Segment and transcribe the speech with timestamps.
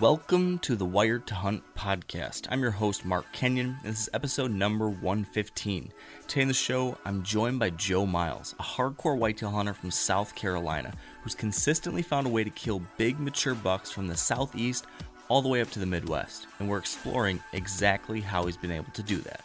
[0.00, 2.48] Welcome to the Wired to Hunt podcast.
[2.50, 5.92] I'm your host, Mark Kenyon, and this is episode number 115.
[6.26, 10.34] Today in the show, I'm joined by Joe Miles, a hardcore whitetail hunter from South
[10.34, 10.92] Carolina
[11.22, 14.84] who's consistently found a way to kill big mature bucks from the southeast
[15.28, 18.92] all the way up to the Midwest, and we're exploring exactly how he's been able
[18.94, 19.44] to do that.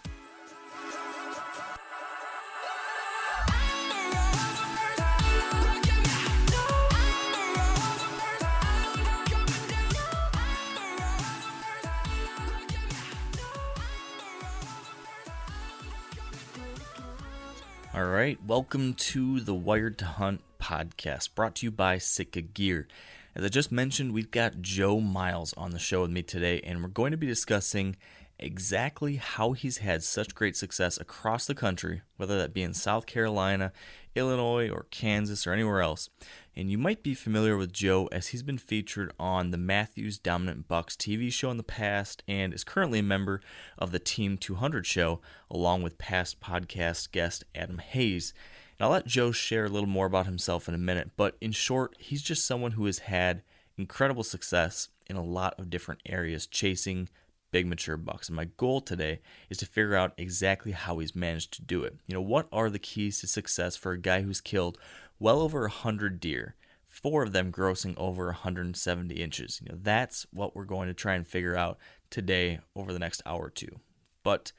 [17.92, 22.88] All right, welcome to the Wired to Hunt podcast, brought to you by Sitka Gear.
[23.34, 26.84] As I just mentioned, we've got Joe Miles on the show with me today, and
[26.84, 27.96] we're going to be discussing
[28.38, 33.08] exactly how he's had such great success across the country, whether that be in South
[33.08, 33.74] Carolina,
[34.16, 36.10] Illinois, or Kansas, or anywhere else.
[36.56, 40.68] And you might be familiar with Joe as he's been featured on the Mathews Dominant
[40.68, 43.42] Bucks TV show in the past and is currently a member
[43.78, 48.34] of the Team 200 show, along with past podcast guest Adam Hayes.
[48.78, 51.52] And I'll let Joe share a little more about himself in a minute, but in
[51.52, 53.42] short, he's just someone who has had
[53.78, 57.10] incredible success in a lot of different areas chasing
[57.52, 58.28] big mature bucks.
[58.28, 61.98] And my goal today is to figure out exactly how he's managed to do it.
[62.08, 64.78] You know, what are the keys to success for a guy who's killed
[65.20, 66.56] well over 100 deer,
[66.88, 69.62] four of them grossing over 170 inches?
[69.64, 71.78] You know, that's what we're going to try and figure out
[72.10, 73.80] today over the next hour or two.
[74.24, 74.52] But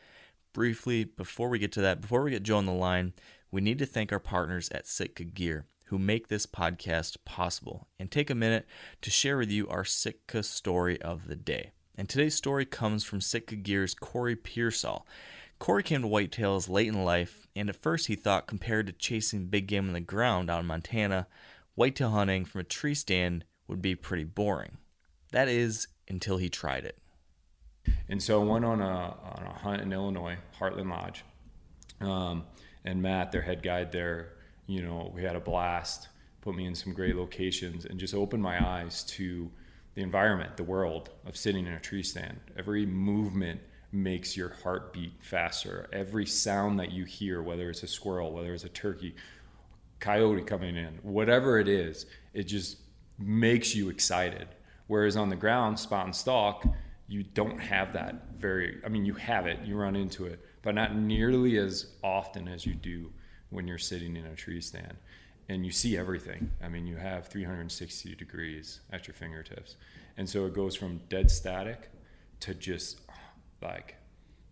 [0.53, 3.13] briefly, before we get to that, before we get Joe on the line,
[3.51, 8.13] we need to thank our partners at Sitka Gear who make this podcast possible and
[8.13, 8.65] take a minute
[9.03, 11.73] to share with you our Sitka story of the day.
[12.01, 15.07] And today's story comes from Sitka Gear's Corey Pearsall.
[15.59, 19.49] Corey came to whitetails late in life, and at first he thought compared to chasing
[19.49, 21.27] big game on the ground out in Montana,
[21.75, 24.79] whitetail hunting from a tree stand would be pretty boring.
[25.33, 26.97] That is, until he tried it.
[28.09, 31.23] And so I went on a, on a hunt in Illinois, Heartland Lodge.
[32.01, 32.45] Um,
[32.83, 34.37] and Matt, their head guide there,
[34.67, 36.09] you know, we had a blast,
[36.41, 39.51] put me in some great locations, and just opened my eyes to
[40.01, 42.41] the environment, the world of sitting in a tree stand.
[42.57, 43.61] Every movement
[43.93, 45.91] makes your heart beat faster.
[45.93, 49.15] Every sound that you hear, whether it's a squirrel, whether it's a turkey,
[49.99, 52.79] coyote coming in, whatever it is, it just
[53.19, 54.49] makes you excited.
[54.87, 56.65] Whereas on the ground, spot and stalk,
[57.07, 60.75] you don't have that very, I mean, you have it, you run into it, but
[60.75, 63.13] not nearly as often as you do
[63.51, 64.97] when you're sitting in a tree stand
[65.51, 66.49] and you see everything.
[66.63, 69.75] I mean, you have 360 degrees at your fingertips.
[70.17, 71.91] And so it goes from dead static
[72.39, 73.01] to just
[73.61, 73.97] like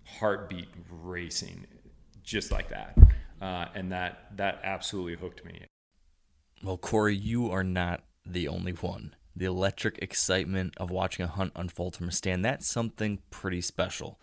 [0.03, 1.69] heartbeat racing,
[2.25, 2.99] just like that.
[3.41, 5.65] Uh, and that, that absolutely hooked me.
[6.65, 9.15] Well, Corey, you are not the only one.
[9.37, 14.19] The electric excitement of watching a hunt unfold from a stand, that's something pretty special.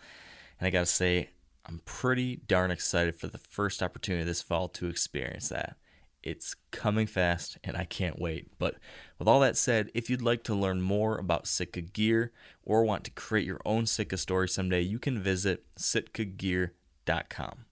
[0.60, 1.30] And I gotta say,
[1.64, 5.78] I'm pretty darn excited for the first opportunity this fall to experience that.
[6.26, 8.48] It's coming fast and I can't wait.
[8.58, 8.74] But
[9.16, 12.32] with all that said, if you'd like to learn more about Sitka gear
[12.64, 17.66] or want to create your own Sitka story someday, you can visit sitkagear.com.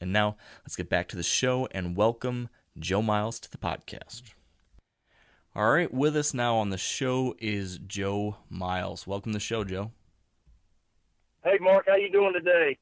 [0.00, 4.22] And now let's get back to the show and welcome Joe Miles to the podcast.
[5.54, 9.06] All right, with us now on the show is Joe Miles.
[9.06, 9.92] Welcome to the show, Joe.
[11.44, 12.76] Hey, Mark, how you doing today?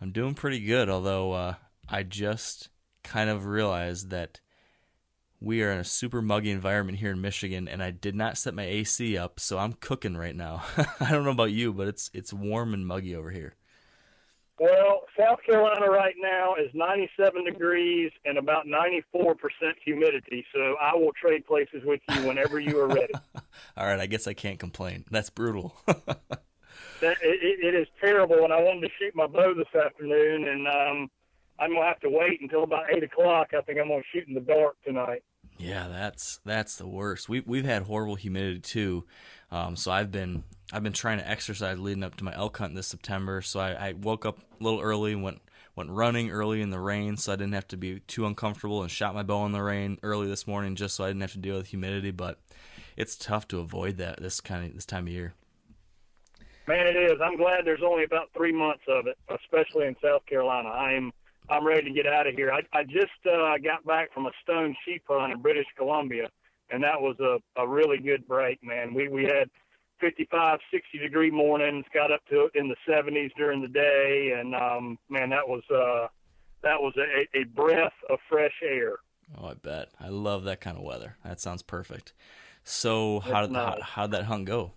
[0.00, 1.54] I'm doing pretty good, although uh,
[1.86, 2.70] I just
[3.02, 4.40] kind of realized that
[5.40, 8.54] we are in a super muggy environment here in Michigan, and I did not set
[8.54, 10.64] my AC up, so I'm cooking right now.
[11.00, 13.54] I don't know about you, but it's it's warm and muggy over here.
[14.58, 19.34] Well, South Carolina right now is 97 degrees and about 94%
[19.84, 23.12] humidity, so I will trade places with you whenever you are ready.
[23.76, 25.04] All right, I guess I can't complain.
[25.10, 25.74] That's brutal.
[25.86, 30.68] that, it, it is terrible, and I wanted to shoot my bow this afternoon, and
[30.68, 31.10] um,
[31.58, 33.50] I'm gonna have to wait until about eight o'clock.
[33.56, 35.22] I think I'm gonna shoot in the dark tonight.
[35.58, 37.28] Yeah, that's that's the worst.
[37.28, 39.04] We've we've had horrible humidity too,
[39.50, 42.74] um, so I've been I've been trying to exercise leading up to my elk hunt
[42.74, 43.40] this September.
[43.40, 45.40] So I, I woke up a little early and went
[45.76, 48.90] went running early in the rain, so I didn't have to be too uncomfortable, and
[48.90, 51.38] shot my bow in the rain early this morning just so I didn't have to
[51.38, 52.10] deal with humidity.
[52.10, 52.40] But
[52.96, 55.34] it's tough to avoid that this kind of this time of year.
[56.66, 57.20] Man, it is.
[57.22, 60.70] I'm glad there's only about three months of it, especially in South Carolina.
[60.70, 61.12] I'm
[61.48, 62.50] I'm ready to get out of here.
[62.52, 66.28] I, I just uh, got back from a stone sheep hunt in British Columbia,
[66.70, 68.94] and that was a, a really good break, man.
[68.94, 69.50] We we had
[70.00, 74.98] 55, 60 degree mornings, got up to in the 70s during the day, and um,
[75.08, 76.08] man, that was uh,
[76.62, 78.94] that was a, a breath of fresh air.
[79.38, 79.88] Oh, I bet.
[80.00, 81.16] I love that kind of weather.
[81.24, 82.12] That sounds perfect.
[82.64, 84.72] So, how did how, how'd that hunt go?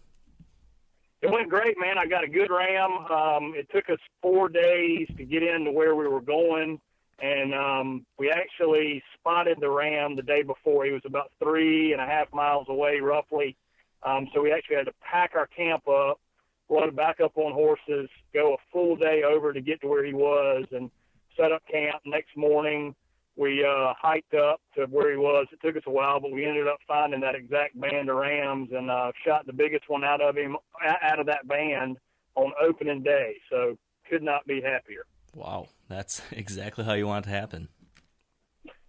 [1.28, 1.98] It went great, man.
[1.98, 2.90] I got a good ram.
[3.12, 6.80] Um, it took us four days to get into where we were going,
[7.20, 10.86] and um, we actually spotted the ram the day before.
[10.86, 13.58] He was about three and a half miles away, roughly.
[14.04, 16.22] Um, so we actually had to pack our camp up,
[16.70, 20.14] load back up on horses, go a full day over to get to where he
[20.14, 20.90] was, and
[21.36, 22.04] set up camp.
[22.06, 22.96] Next morning,
[23.38, 25.46] we uh, hiked up to where he was.
[25.52, 28.70] It took us a while, but we ended up finding that exact band of rams
[28.76, 31.98] and uh, shot the biggest one out of him, out of that band
[32.36, 33.36] on opening day.
[33.50, 33.78] So
[34.10, 35.06] could not be happier.
[35.36, 37.70] Wow, that's exactly how you want it to happen.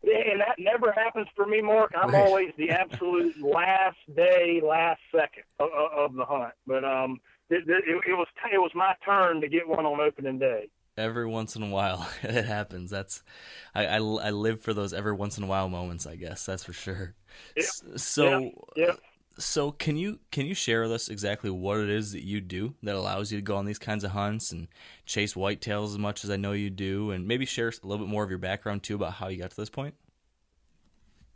[0.02, 1.92] Yeah, and that never happens for me, Mark.
[2.00, 6.54] I'm always the absolute last day, last second of, of the hunt.
[6.66, 7.20] But um,
[7.50, 10.68] it, it, it was it was my turn to get one on opening day
[10.98, 13.22] every once in a while it happens that's
[13.74, 16.64] I, I, I live for those every once in a while moments i guess that's
[16.64, 17.14] for sure
[17.56, 17.64] yeah.
[17.96, 18.50] so yeah.
[18.76, 18.92] yeah.
[19.38, 22.74] so can you can you share with us exactly what it is that you do
[22.82, 24.68] that allows you to go on these kinds of hunts and
[25.06, 28.10] chase whitetails as much as i know you do and maybe share a little bit
[28.10, 29.94] more of your background too about how you got to this point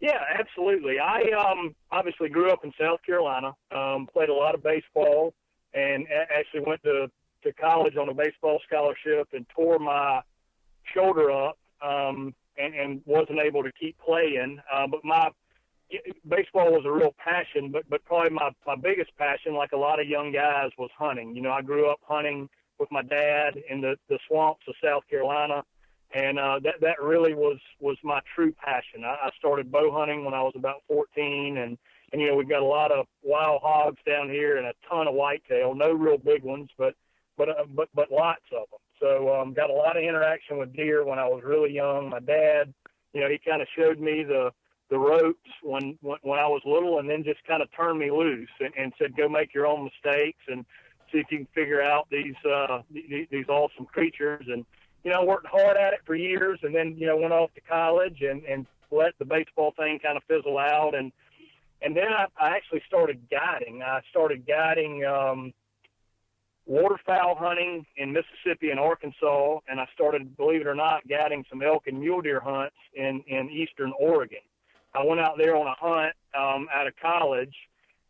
[0.01, 4.63] yeah absolutely i um obviously grew up in south carolina um played a lot of
[4.63, 5.33] baseball
[5.75, 6.07] and
[6.37, 7.11] actually went to
[7.43, 10.21] to college on a baseball scholarship and tore my
[10.95, 14.59] shoulder up um, and, and wasn't able to keep playing.
[14.73, 15.31] Uh, but my
[16.29, 20.01] baseball was a real passion, but but probably my my biggest passion, like a lot
[20.01, 21.35] of young guys, was hunting.
[21.35, 22.49] You know, I grew up hunting
[22.79, 25.63] with my dad in the the swamps of South Carolina,
[26.15, 29.05] and uh, that that really was was my true passion.
[29.05, 31.79] I, I started bow hunting when I was about 14, and
[32.13, 35.09] and you know we've got a lot of wild hogs down here and a ton
[35.09, 36.95] of whitetail, no real big ones, but
[37.45, 38.81] but uh, but but lots of them.
[39.01, 42.11] So um, got a lot of interaction with deer when I was really young.
[42.11, 42.73] My dad,
[43.13, 44.51] you know, he kind of showed me the
[44.91, 48.11] the ropes when, when when I was little, and then just kind of turned me
[48.11, 50.65] loose and, and said, "Go make your own mistakes and
[51.11, 54.65] see if you can figure out these uh, these, these awesome creatures." And
[55.03, 57.61] you know, worked hard at it for years, and then you know went off to
[57.63, 61.11] college and and let the baseball thing kind of fizzle out, and
[61.81, 63.83] and then I, I actually started guiding.
[63.83, 65.05] I started guiding.
[65.05, 65.53] Um,
[66.67, 71.63] waterfowl hunting in Mississippi and Arkansas, and I started, believe it or not, guiding some
[71.63, 74.39] elk and mule deer hunts in in eastern Oregon.
[74.95, 77.55] I went out there on a hunt um, out of college,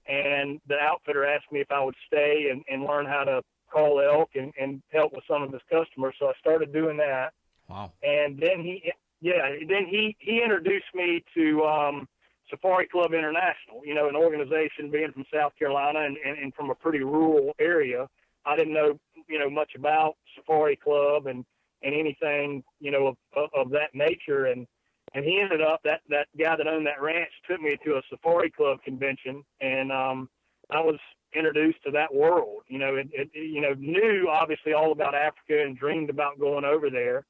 [0.08, 4.00] and the outfitter asked me if I would stay and, and learn how to call
[4.00, 6.14] elk and, and help with some of his customers.
[6.18, 7.32] So I started doing that.
[7.68, 7.92] Wow.
[8.02, 12.08] And then he, yeah, then he he introduced me to um,
[12.50, 13.80] Safari Club International.
[13.84, 17.54] You know, an organization being from South Carolina and, and, and from a pretty rural
[17.58, 18.08] area
[18.44, 21.44] I didn't know, you know, much about Safari Club and
[21.84, 24.46] and anything, you know, of, of, that nature.
[24.46, 24.66] And
[25.14, 28.02] and he ended up that that guy that owned that ranch took me to a
[28.08, 30.28] Safari Club convention, and um,
[30.70, 30.98] I was
[31.34, 32.62] introduced to that world.
[32.68, 36.64] You know, it, it you know knew obviously all about Africa and dreamed about going
[36.64, 37.26] over there,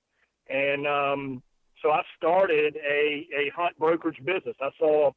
[0.49, 1.43] and um,
[1.83, 4.57] so I started a a hunt brokerage business.
[4.61, 5.11] I saw,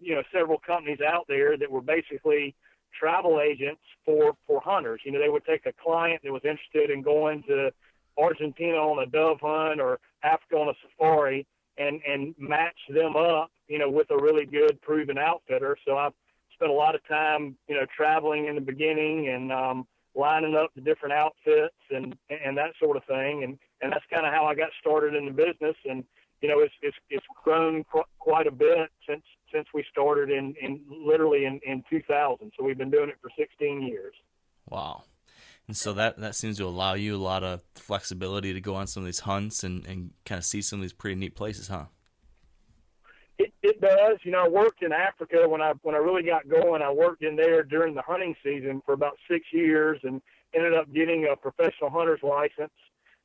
[0.00, 2.54] you know, several companies out there that were basically
[2.98, 5.00] travel agents for for hunters.
[5.04, 7.72] You know, they would take a client that was interested in going to
[8.18, 11.46] Argentina on a dove hunt or Africa on a safari
[11.78, 15.76] and and match them up, you know, with a really good proven outfitter.
[15.86, 16.10] So I
[16.54, 20.70] spent a lot of time, you know, traveling in the beginning and um lining up
[20.74, 23.44] the different outfits and and that sort of thing.
[23.44, 25.76] And and that's kind of how I got started in the business.
[25.88, 26.04] And
[26.40, 30.54] you know, it's it's it's grown qu- quite a bit since since we started in
[30.60, 32.52] in literally in in 2000.
[32.58, 34.14] So we've been doing it for 16 years.
[34.68, 35.04] Wow.
[35.70, 38.88] And so that, that seems to allow you a lot of flexibility to go on
[38.88, 41.68] some of these hunts and, and kind of see some of these pretty neat places,
[41.68, 41.84] huh?
[43.38, 44.18] It, it does.
[44.24, 46.82] You know, I worked in Africa when I when I really got going.
[46.82, 50.20] I worked in there during the hunting season for about six years and
[50.54, 52.74] ended up getting a professional hunter's license.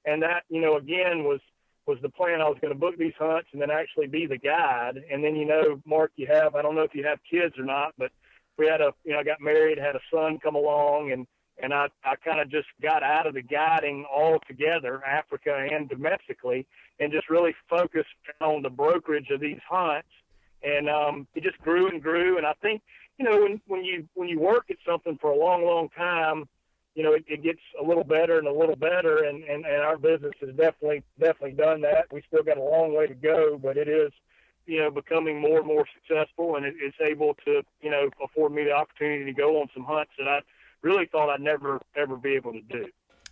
[0.06, 1.42] And that, you know, again was
[1.86, 2.42] was the plan.
[2.42, 5.04] I was going to book these hunts and then actually be the guide.
[5.12, 7.66] And then, you know, Mark, you have I don't know if you have kids or
[7.66, 8.12] not, but
[8.58, 11.28] we had a you know I got married, had a son come along, and
[11.62, 16.66] and I I kind of just got out of the guiding altogether, Africa and domestically,
[17.00, 18.10] and just really focused
[18.42, 20.08] on the brokerage of these hunts.
[20.64, 22.38] And um, it just grew and grew.
[22.38, 22.82] And I think
[23.18, 26.48] you know when when you when you work at something for a long long time,
[26.96, 29.24] you know it, it gets a little better and a little better.
[29.26, 32.06] And, and and our business has definitely definitely done that.
[32.12, 34.12] We still got a long way to go, but it is
[34.66, 38.52] you know, becoming more and more successful, and it, it's able to, you know, afford
[38.52, 40.40] me the opportunity to go on some hunts that I
[40.82, 42.88] really thought I'd never ever be able to do.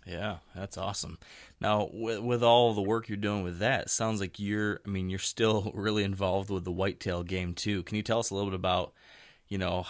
[0.06, 1.18] Yeah, that's awesome.
[1.60, 5.08] Now, with, with all the work you're doing with that, sounds like you're, I mean,
[5.08, 7.82] you're still really involved with the whitetail game too.
[7.84, 8.92] Can you tell us a little bit about,
[9.48, 9.86] you know,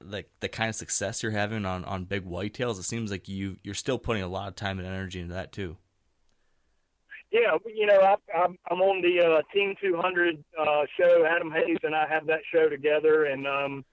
[0.00, 2.78] like the, kind of success you're having on, on big whitetails?
[2.78, 5.52] It seems like you you're still putting a lot of time and energy into that
[5.52, 5.76] too.
[7.32, 10.64] Yeah, you know, I, I'm I'm on the uh, Team 200 uh,
[10.98, 11.26] show.
[11.26, 13.84] Adam Hayes and I have that show together, and um,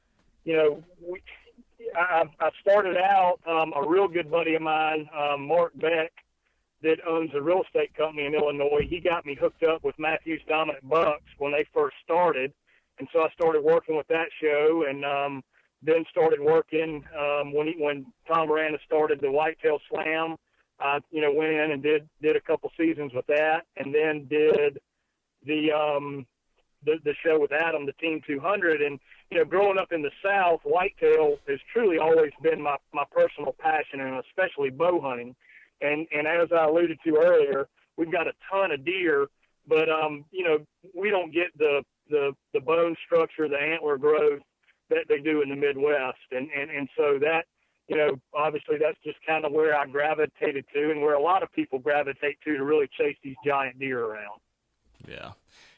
[0.46, 1.22] you know, we,
[1.96, 6.12] I, I started out um, a real good buddy of mine, um, Mark Beck,
[6.84, 8.86] that owns a real estate company in Illinois.
[8.88, 12.54] He got me hooked up with Mathews Dominant Bucks when they first started,
[13.00, 15.44] and so I started working with that show, and um,
[15.86, 20.38] then started working um, when he, when Tom Miranda started the Whitetail Slam
[20.80, 24.28] I, you know, went in and did did a couple seasons with that, and then
[24.30, 24.80] did
[25.46, 26.26] the um
[26.86, 29.00] the the show with Adam, the Team 200, and
[29.32, 33.56] you know, growing up in the South, whitetail has truly always been my my personal
[33.60, 35.36] passion, and especially bow hunting.
[35.82, 39.28] And and as I alluded to earlier, we've got a ton of deer,
[39.68, 40.60] but um, you know,
[40.94, 44.42] we don't get the the the bone structure, the antler growth
[44.90, 47.46] that they do in the Midwest, and and and so that
[47.88, 51.44] you know, obviously that's just kind of where I gravitated to and where a lot
[51.44, 54.40] of people gravitate to to really chase these giant deer around.
[55.08, 55.32] Yeah.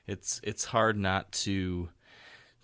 [0.07, 1.89] It's it's hard not to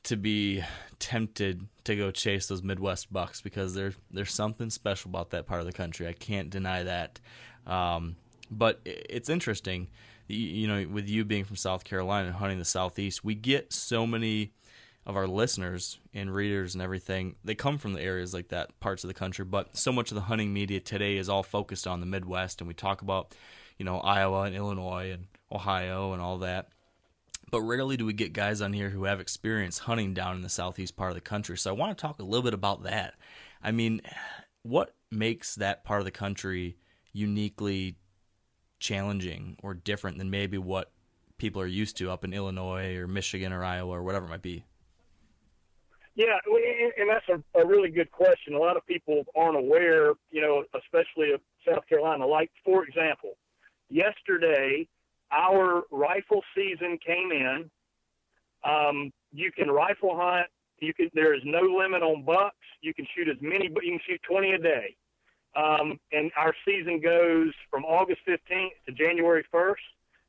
[0.04, 0.64] to be
[1.00, 5.60] tempted to go chase those Midwest bucks because there's there's something special about that part
[5.60, 6.08] of the country.
[6.08, 7.20] I can't deny that.
[7.66, 8.16] Um,
[8.52, 9.88] but it's interesting,
[10.28, 14.06] you know, with you being from South Carolina and hunting the Southeast, we get so
[14.06, 14.52] many
[15.06, 19.04] of our listeners and readers and everything, they come from the areas like that, parts
[19.04, 19.46] of the country.
[19.46, 22.68] But so much of the hunting media today is all focused on the Midwest, and
[22.68, 23.34] we talk about,
[23.78, 26.70] you know, Iowa and Illinois and Ohio and all that.
[27.50, 30.50] But rarely do we get guys on here who have experience hunting down in the
[30.50, 31.58] southeast part of the country.
[31.58, 33.16] So I want to talk a little bit about that.
[33.62, 34.02] I mean,
[34.64, 36.78] what makes that part of the country
[37.12, 37.98] uniquely
[38.80, 40.92] challenging or different than maybe what
[41.38, 44.42] people are used to up in Illinois or Michigan or Iowa or whatever it might
[44.42, 44.64] be?
[46.16, 46.38] Yeah,
[46.98, 48.54] and that's a, a really good question.
[48.54, 52.26] A lot of people aren't aware, you know, especially of South Carolina.
[52.26, 53.38] Like, for example,
[53.90, 54.88] yesterday
[55.32, 57.70] our rifle season came in.
[58.64, 60.48] Um, you can rifle hunt.
[60.80, 61.10] You can.
[61.14, 62.56] There is no limit on bucks.
[62.82, 64.96] You can shoot as many, but you can shoot 20 a day.
[65.56, 69.76] Um, and our season goes from August 15th to January 1st.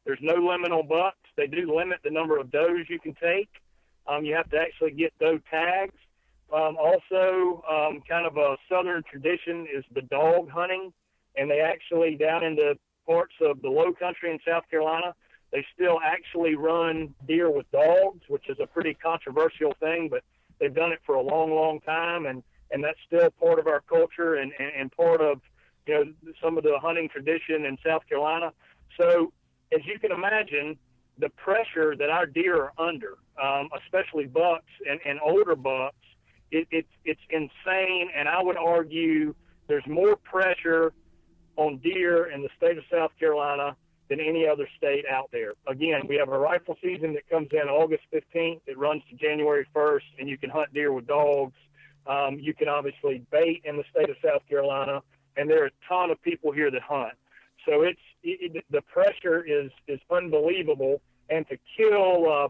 [0.05, 1.17] There's no limit on bucks.
[1.37, 3.49] They do limit the number of does you can take.
[4.07, 5.95] Um, you have to actually get doe tags.
[6.53, 10.93] Um, also, um, kind of a southern tradition is the dog hunting,
[11.37, 15.15] and they actually down in the parts of the Low Country in South Carolina,
[15.51, 20.23] they still actually run deer with dogs, which is a pretty controversial thing, but
[20.59, 23.81] they've done it for a long, long time, and and that's still part of our
[23.81, 25.41] culture and and, and part of
[25.87, 26.05] you know
[26.43, 28.53] some of the hunting tradition in South Carolina.
[28.99, 29.33] So,
[29.73, 30.79] as you can imagine,
[31.23, 35.95] the pressure that our deer are under, um, especially bucks and, and older bucks,
[36.51, 38.11] it, it's it's insane.
[38.15, 39.35] And I would argue
[39.69, 40.93] there's more pressure
[41.57, 43.77] on deer in the state of South Carolina
[44.11, 45.53] than any other state out there.
[45.69, 48.61] Again, we have a rifle season that comes in August 15th.
[48.67, 51.55] It runs to January 1st, and you can hunt deer with dogs.
[52.07, 55.03] Um, you can obviously bait in the state of South Carolina,
[55.37, 57.15] and there are a ton of people here that hunt.
[57.65, 61.01] So it's it, the pressure is is unbelievable,
[61.33, 62.49] and to kill uh,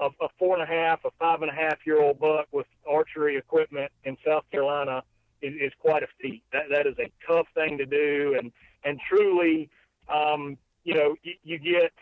[0.00, 2.66] a, a four and a half, a five and a half year old buck with
[2.88, 5.02] archery equipment in South Carolina
[5.42, 6.42] is, is quite a feat.
[6.52, 8.52] That that is a tough thing to do, and
[8.84, 9.68] and truly,
[10.08, 11.92] um, you know, you, you get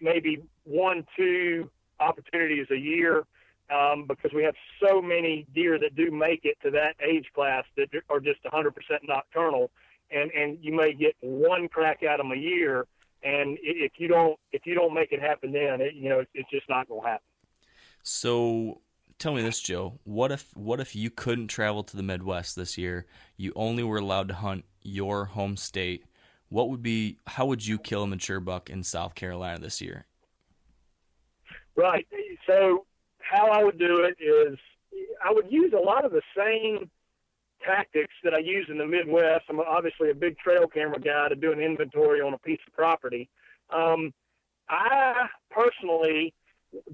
[0.00, 3.24] maybe one, two opportunities a year
[3.70, 7.64] um, because we have so many deer that do make it to that age class
[7.76, 8.72] that are just 100%
[9.06, 9.70] nocturnal,
[10.10, 12.86] and and you may get one crack at them a year,
[13.22, 16.30] and if you don't if you don't make it happen, then it, you know it's,
[16.34, 17.24] it's just not going to happen.
[18.02, 18.80] So
[19.18, 19.98] tell me this, Joe.
[20.04, 23.06] What if what if you couldn't travel to the Midwest this year?
[23.36, 26.04] You only were allowed to hunt your home state.
[26.48, 30.06] What would be how would you kill a mature buck in South Carolina this year?
[31.76, 32.06] Right.
[32.46, 32.86] So
[33.18, 34.58] how I would do it is
[35.24, 36.90] I would use a lot of the same
[37.64, 39.44] tactics that I use in the Midwest.
[39.48, 42.72] I'm obviously a big trail camera guy to do an inventory on a piece of
[42.72, 43.28] property.
[43.70, 44.12] Um,
[44.68, 46.32] I personally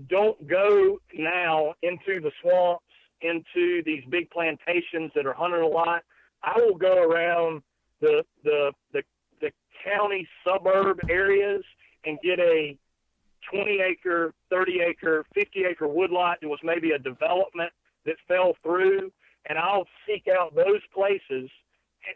[0.09, 2.85] don't go now into the swamps,
[3.21, 6.03] into these big plantations that are hunting a lot.
[6.43, 7.63] I will go around
[8.01, 9.03] the the the,
[9.41, 9.51] the
[9.85, 11.63] county suburb areas
[12.05, 12.77] and get a
[13.51, 17.73] 20 acre, 30 acre, 50 acre woodlot that was maybe a development
[18.05, 19.11] that fell through,
[19.49, 21.51] and I'll seek out those places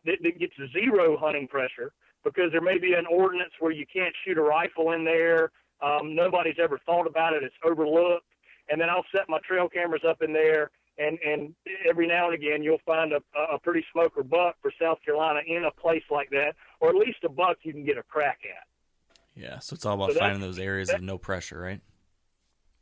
[0.05, 1.93] that, that gets zero hunting pressure
[2.25, 5.51] because there may be an ordinance where you can't shoot a rifle in there.
[5.83, 7.43] Um, nobody's ever thought about it.
[7.43, 8.27] It's overlooked.
[8.69, 11.55] And then I'll set my trail cameras up in there, and and
[11.89, 13.21] every now and again you'll find a,
[13.53, 17.25] a pretty smoker buck for South Carolina in a place like that, or at least
[17.25, 18.67] a buck you can get a crack at.
[19.35, 21.81] Yeah, so it's all about so finding those areas of no pressure, right?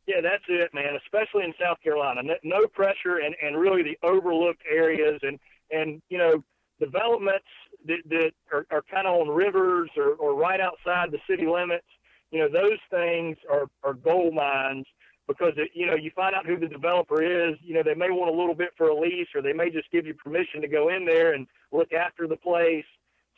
[0.09, 0.97] Yeah, that's it, man.
[1.05, 5.39] Especially in South Carolina, no, pressure, and and really the overlooked areas, and
[5.71, 6.43] and you know
[6.81, 7.45] developments
[7.87, 11.85] that, that are, are kind of on rivers or, or right outside the city limits.
[12.31, 14.87] You know, those things are are gold mines
[15.27, 17.57] because it, you know you find out who the developer is.
[17.63, 19.91] You know, they may want a little bit for a lease, or they may just
[19.91, 22.87] give you permission to go in there and look after the place.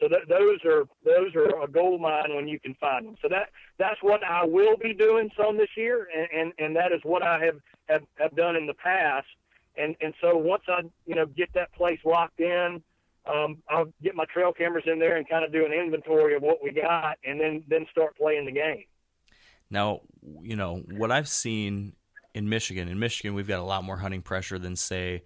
[0.00, 3.16] So th- those are those are a gold mine when you can find them.
[3.21, 6.92] So that that's what I will be doing some this year, and and, and that
[6.92, 7.57] is what I have,
[7.89, 9.26] have have done in the past.
[9.76, 12.82] And and so once I you know get that place locked in,
[13.26, 16.43] um, I'll get my trail cameras in there and kind of do an inventory of
[16.43, 18.84] what we got, and then then start playing the game.
[19.71, 20.00] Now,
[20.41, 21.93] you know what I've seen
[22.34, 22.89] in Michigan.
[22.89, 25.23] In Michigan, we've got a lot more hunting pressure than say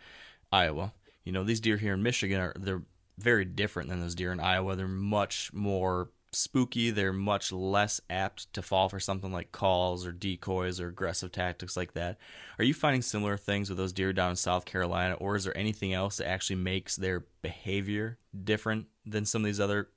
[0.51, 0.93] Iowa.
[1.23, 2.83] You know, these deer here in Michigan are they're
[3.19, 4.77] very different than those deer in Iowa.
[4.77, 6.91] They're much more spooky.
[6.91, 11.77] They're much less apt to fall for something like calls or decoys or aggressive tactics
[11.77, 12.19] like that.
[12.59, 15.57] Are you finding similar things with those deer down in South Carolina, or is there
[15.57, 19.89] anything else that actually makes their behavior different than some of these other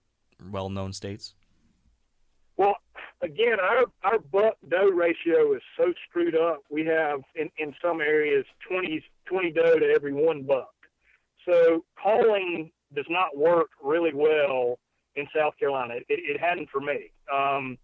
[0.52, 1.34] well known states?
[2.58, 2.76] Well,
[3.22, 6.64] again, our our buck doe ratio is so screwed up.
[6.70, 10.74] We have in, in some areas 20, 20 doe to every one buck.
[11.46, 14.80] So calling does not work really well
[15.16, 15.96] in South Carolina.
[15.96, 17.12] It, it hadn't for me.
[17.34, 17.78] Um,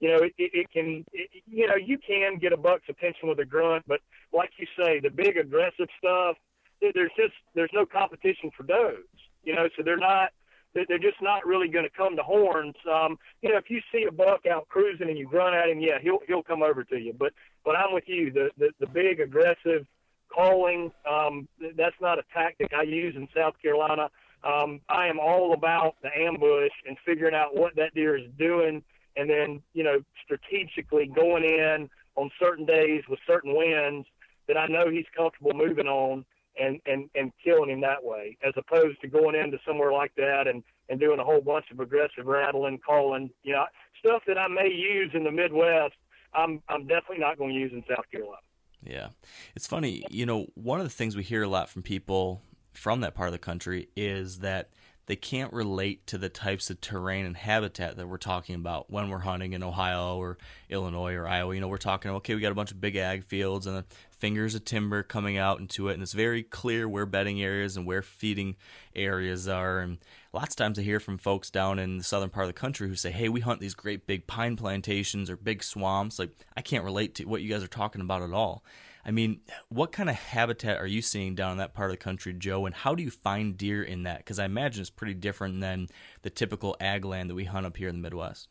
[0.00, 3.38] you know, it, it, can, it, you know, you can get a buck's attention with
[3.38, 4.00] a grunt, but
[4.32, 6.36] like you say, the big aggressive stuff,
[6.80, 9.04] there's just there's no competition for those.
[9.44, 10.30] You know, so they're not
[10.74, 12.74] they're just not really going to come to horns.
[12.90, 15.80] Um, you know, if you see a buck out cruising and you grunt at him,
[15.80, 17.14] yeah, he'll he'll come over to you.
[17.16, 17.32] But
[17.64, 18.32] but I'm with you.
[18.32, 19.86] The the, the big aggressive
[20.34, 24.10] calling, um, that's not a tactic I use in South Carolina.
[24.44, 28.82] Um, I am all about the ambush and figuring out what that deer is doing,
[29.16, 34.06] and then you know strategically going in on certain days with certain winds
[34.48, 36.24] that I know he's comfortable moving on
[36.60, 40.46] and and and killing him that way, as opposed to going into somewhere like that
[40.46, 43.64] and and doing a whole bunch of aggressive rattling, calling, you know,
[43.98, 45.94] stuff that I may use in the Midwest.
[46.34, 48.38] I'm I'm definitely not going to use in South Carolina.
[48.82, 49.08] Yeah,
[49.54, 50.04] it's funny.
[50.10, 53.28] You know, one of the things we hear a lot from people from that part
[53.28, 54.70] of the country is that
[55.06, 59.10] they can't relate to the types of terrain and habitat that we're talking about when
[59.10, 60.38] we're hunting in Ohio or
[60.70, 61.54] Illinois or Iowa.
[61.54, 63.82] You know, we're talking, okay, we got a bunch of big ag fields and
[64.16, 67.84] fingers of timber coming out into it, and it's very clear where bedding areas and
[67.84, 68.54] where feeding
[68.94, 69.80] areas are.
[69.80, 69.98] And
[70.32, 72.88] lots of times I hear from folks down in the southern part of the country
[72.88, 76.20] who say, hey, we hunt these great big pine plantations or big swamps.
[76.20, 78.62] Like, I can't relate to what you guys are talking about at all.
[79.04, 82.02] I mean, what kind of habitat are you seeing down in that part of the
[82.02, 82.66] country, Joe?
[82.66, 84.18] And how do you find deer in that?
[84.18, 85.88] Because I imagine it's pretty different than
[86.22, 88.48] the typical ag land that we hunt up here in the Midwest.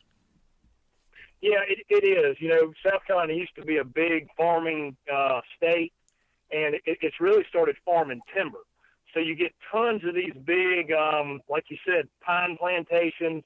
[1.40, 2.36] Yeah, it, it is.
[2.38, 5.92] You know, South Carolina used to be a big farming uh, state,
[6.52, 8.60] and it, it's really started farming timber.
[9.14, 13.42] So you get tons of these big, um, like you said, pine plantations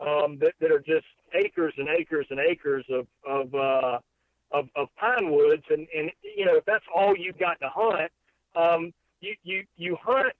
[0.00, 3.98] um, that, that are just acres and acres and acres of of uh,
[4.52, 8.10] of, of pine woods, and and you know if that's all you've got to hunt,
[8.56, 10.34] um, you you you hunt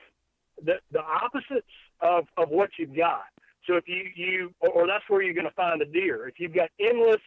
[0.64, 1.66] the the opposites
[2.01, 3.25] of of what you've got.
[3.66, 6.29] So if you you or, or that's where you're going to find the deer.
[6.29, 7.20] If you've got endless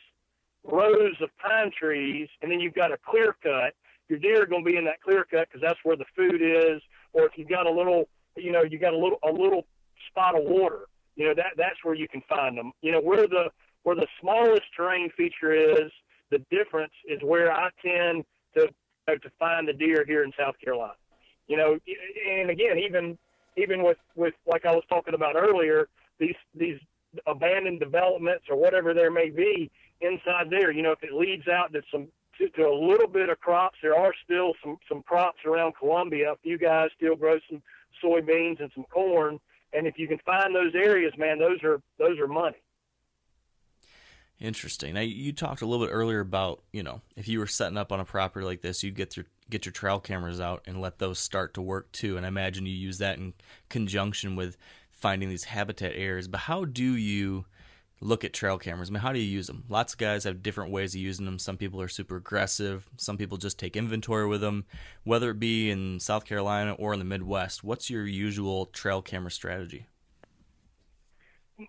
[0.63, 3.73] rows of pine trees and then you've got a clear cut,
[4.09, 6.41] your deer are going to be in that clear cut because that's where the food
[6.41, 6.81] is.
[7.13, 9.65] Or if you've got a little, you know, you got a little a little
[10.09, 12.71] spot of water, you know that that's where you can find them.
[12.81, 13.49] You know where the
[13.83, 15.91] where the smallest terrain feature is.
[16.35, 18.25] The difference is where I tend
[18.57, 18.67] to
[19.07, 20.95] to find the deer here in South Carolina.
[21.47, 21.79] You know,
[22.29, 23.17] and again, even
[23.55, 25.87] even with with like I was talking about earlier,
[26.19, 26.77] these these
[27.25, 29.71] abandoned developments or whatever there may be
[30.01, 30.71] inside there.
[30.71, 33.77] You know, if it leads out to some to, to a little bit of crops,
[33.81, 36.33] there are still some some crops around Columbia.
[36.33, 37.61] A few guys still grow some
[38.03, 39.39] soybeans and some corn,
[39.71, 42.57] and if you can find those areas, man, those are those are money.
[44.39, 44.95] Interesting.
[44.95, 47.91] Now you talked a little bit earlier about you know if you were setting up
[47.91, 50.99] on a property like this, you'd get your get your trail cameras out and let
[50.99, 52.17] those start to work too.
[52.17, 53.33] And I imagine you use that in
[53.69, 54.57] conjunction with
[54.91, 56.27] finding these habitat areas.
[56.27, 57.45] But how do you
[58.01, 58.89] look at trail cameras?
[58.89, 59.63] I mean, how do you use them?
[59.69, 61.39] Lots of guys have different ways of using them.
[61.39, 62.89] Some people are super aggressive.
[62.97, 64.65] Some people just take inventory with them,
[65.03, 67.63] whether it be in South Carolina or in the Midwest.
[67.63, 69.85] What's your usual trail camera strategy?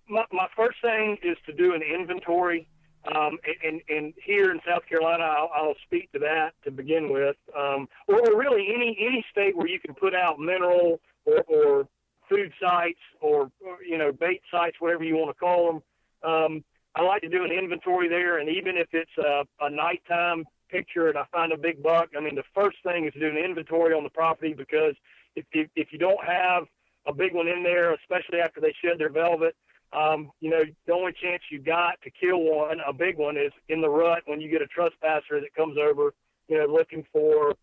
[0.09, 2.67] My, my first thing is to do an inventory.
[3.15, 7.37] Um, and, and here in South Carolina, I'll, I'll speak to that to begin with,
[7.57, 11.87] um, or, or really any any state where you can put out mineral or, or
[12.27, 16.29] food sites or, or you know bait sites, whatever you want to call them.
[16.29, 16.63] Um,
[16.95, 21.07] I like to do an inventory there, and even if it's a, a nighttime picture
[21.07, 23.37] and I find a big buck, I mean the first thing is to do an
[23.37, 24.95] inventory on the property because
[25.37, 26.63] if if you don't have
[27.05, 29.55] a big one in there, especially after they shed their velvet,
[29.93, 33.51] um, you know the only chance you got to kill one, a big one, is
[33.69, 36.13] in the rut when you get a trespasser that comes over,
[36.47, 37.53] you know, looking for,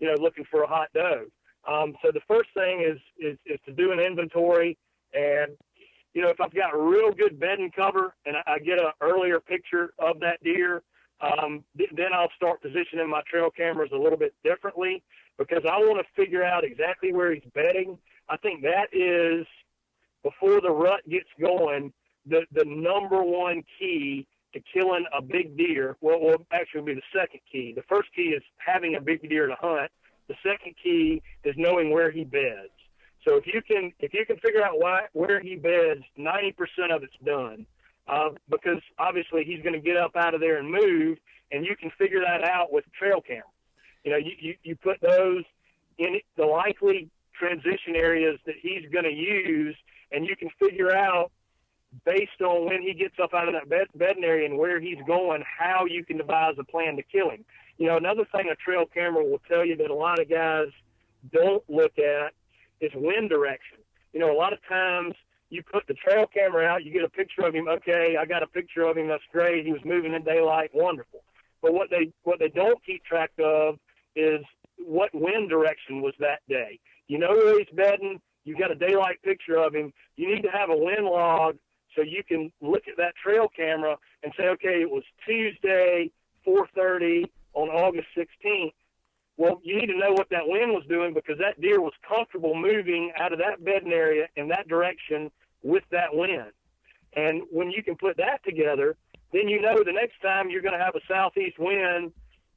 [0.00, 1.26] you know, looking for a hot doe.
[1.66, 4.76] Um, so the first thing is, is is to do an inventory,
[5.14, 5.52] and
[6.14, 9.38] you know if I've got real good bedding cover and I, I get an earlier
[9.38, 10.82] picture of that deer,
[11.20, 15.02] um, th- then I'll start positioning my trail cameras a little bit differently
[15.38, 17.98] because I want to figure out exactly where he's bedding.
[18.28, 19.46] I think that is
[20.22, 21.92] before the rut gets going,
[22.26, 25.96] the the number one key to killing a big deer.
[26.00, 27.72] Well, actually, be the second key.
[27.74, 29.90] The first key is having a big deer to hunt.
[30.28, 32.72] The second key is knowing where he beds.
[33.26, 36.54] So if you can if you can figure out why, where he beds, 90%
[36.94, 37.66] of it's done.
[38.06, 41.18] Uh, because obviously he's going to get up out of there and move,
[41.52, 43.42] and you can figure that out with trail camera.
[44.02, 45.44] You know, you, you, you put those
[45.98, 49.76] in the likely transition areas that he's going to use,
[50.12, 51.30] and you can figure out
[52.04, 54.98] based on when he gets up out of that bed, bedding area and where he's
[55.06, 57.44] going, how you can devise a plan to kill him.
[57.78, 60.68] You know, another thing a trail camera will tell you that a lot of guys
[61.32, 62.32] don't look at
[62.80, 63.78] is wind direction.
[64.12, 65.14] You know, a lot of times
[65.50, 67.68] you put the trail camera out, you get a picture of him.
[67.68, 69.08] Okay, I got a picture of him.
[69.08, 69.64] That's great.
[69.64, 70.70] He was moving in daylight.
[70.74, 71.22] Wonderful.
[71.62, 73.78] But what they what they don't keep track of
[74.14, 74.44] is
[74.78, 76.78] what wind direction was that day.
[77.08, 78.20] You know where he's bedding.
[78.48, 79.92] You got a daylight picture of him.
[80.16, 81.58] You need to have a wind log
[81.94, 86.10] so you can look at that trail camera and say, okay, it was Tuesday,
[86.46, 88.72] 4:30 on August 16th,
[89.36, 92.54] well, you need to know what that wind was doing because that deer was comfortable
[92.54, 95.30] moving out of that bedding area in that direction
[95.62, 96.52] with that wind.
[97.14, 98.96] And when you can put that together,
[99.32, 102.12] then you know the next time you're going to have a southeast wind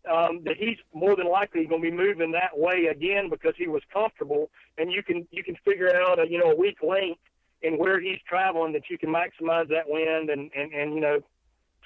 [0.10, 3.68] um, that he's more than likely going to be moving that way again because he
[3.68, 7.20] was comfortable, and you can you can figure out a you know a weak length
[7.62, 11.20] in where he's traveling that you can maximize that wind and and and you know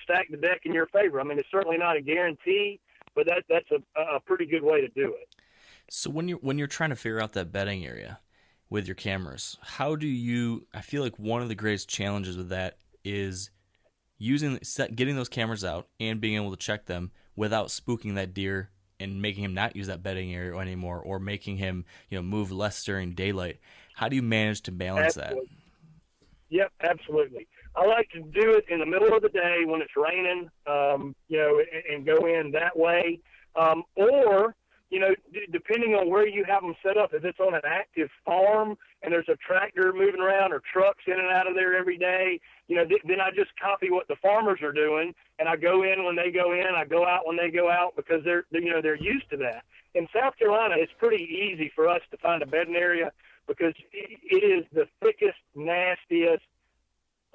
[0.04, 1.20] stack the deck in your favor.
[1.20, 2.80] I mean, it's certainly not a guarantee,
[3.16, 5.28] but that that's a, a pretty good way to do it.
[5.90, 8.20] So when you're when you're trying to figure out that bedding area
[8.70, 10.68] with your cameras, how do you?
[10.74, 13.52] I feel like one of the greatest challenges with that is
[14.18, 18.34] using set, getting those cameras out and being able to check them without spooking that
[18.34, 18.70] deer
[19.00, 22.52] and making him not use that bedding area anymore, or making him you know move
[22.52, 23.60] less during daylight.
[23.96, 25.48] How do you manage to balance Absolutely.
[25.48, 25.56] that?
[26.50, 27.48] Yep, absolutely.
[27.76, 31.16] I like to do it in the middle of the day when it's raining, um,
[31.28, 33.20] you know, and, and go in that way.
[33.56, 34.56] Um, or,
[34.90, 37.62] you know, d- depending on where you have them set up, if it's on an
[37.66, 41.78] active farm and there's a tractor moving around or trucks in and out of there
[41.78, 45.48] every day, you know, th- then I just copy what the farmers are doing and
[45.48, 48.24] I go in when they go in, I go out when they go out because
[48.26, 49.64] they're, they're you know, they're used to that.
[49.94, 53.12] In South Carolina, it's pretty easy for us to find a bedding area
[53.48, 56.44] because it is the thickest, nastiest,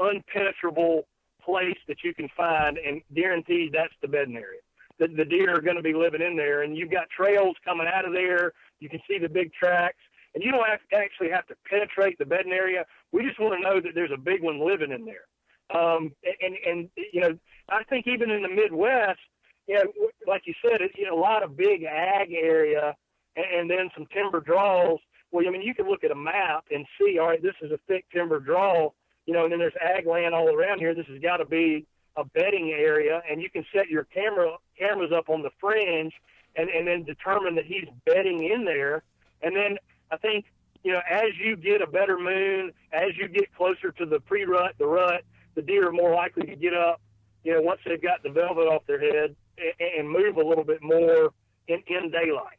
[0.00, 1.02] unpenetrable
[1.44, 4.60] place that you can find, and guaranteed that's the bedding area.
[4.98, 7.86] The, the deer are going to be living in there, and you've got trails coming
[7.86, 8.52] out of there.
[8.80, 9.98] You can see the big tracks,
[10.34, 12.84] and you don't have, actually have to penetrate the bedding area.
[13.12, 15.26] We just want to know that there's a big one living in there.
[15.74, 17.38] Um, and and you know,
[17.68, 19.20] I think even in the Midwest,
[19.66, 19.84] you know,
[20.26, 22.94] like you said, you know, a lot of big ag area,
[23.36, 24.98] and, and then some timber draws.
[25.30, 27.70] Well, I mean, you can look at a map and see, all right, this is
[27.70, 28.90] a thick timber draw,
[29.26, 30.92] you know, and then there's ag land all around here.
[30.92, 35.12] This has got to be a bedding area, and you can set your camera cameras
[35.16, 36.12] up on the fringe,
[36.56, 39.04] and and then determine that he's bedding in there.
[39.42, 39.78] And then
[40.10, 40.46] I think
[40.82, 44.74] you know, as you get a better moon, as you get closer to the pre-rut,
[44.78, 45.22] the rut,
[45.54, 47.00] the deer are more likely to get up.
[47.44, 50.64] You know, once they've got the velvet off their head and, and move a little
[50.64, 51.32] bit more
[51.68, 52.58] in in daylight.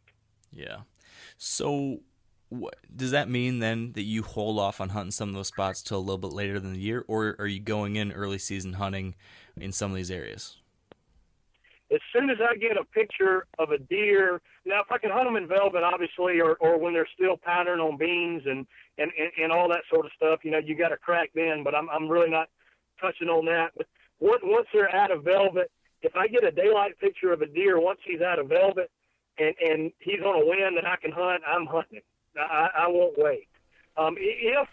[0.52, 0.82] Yeah.
[1.38, 2.02] So
[2.94, 5.98] does that mean then that you hold off on hunting some of those spots till
[5.98, 9.16] a little bit later than the year, or are you going in early season hunting
[9.56, 10.58] in some of these areas?
[11.94, 15.26] As soon as I get a picture of a deer, now if I can hunt
[15.26, 18.66] them in velvet, obviously, or, or when they're still patterned on beans and,
[18.98, 21.64] and, and, and all that sort of stuff, you know, you got to crack then,
[21.64, 22.48] but I'm, I'm really not
[23.02, 23.72] touching on that.
[23.78, 23.88] But
[24.22, 25.70] once they're out of velvet,
[26.02, 28.90] if I get a daylight picture of a deer once he's out of velvet
[29.38, 32.02] and, and he's on a wind that I can hunt, I'm hunting.
[32.38, 33.48] I, I won't wait.
[33.98, 34.68] Um, if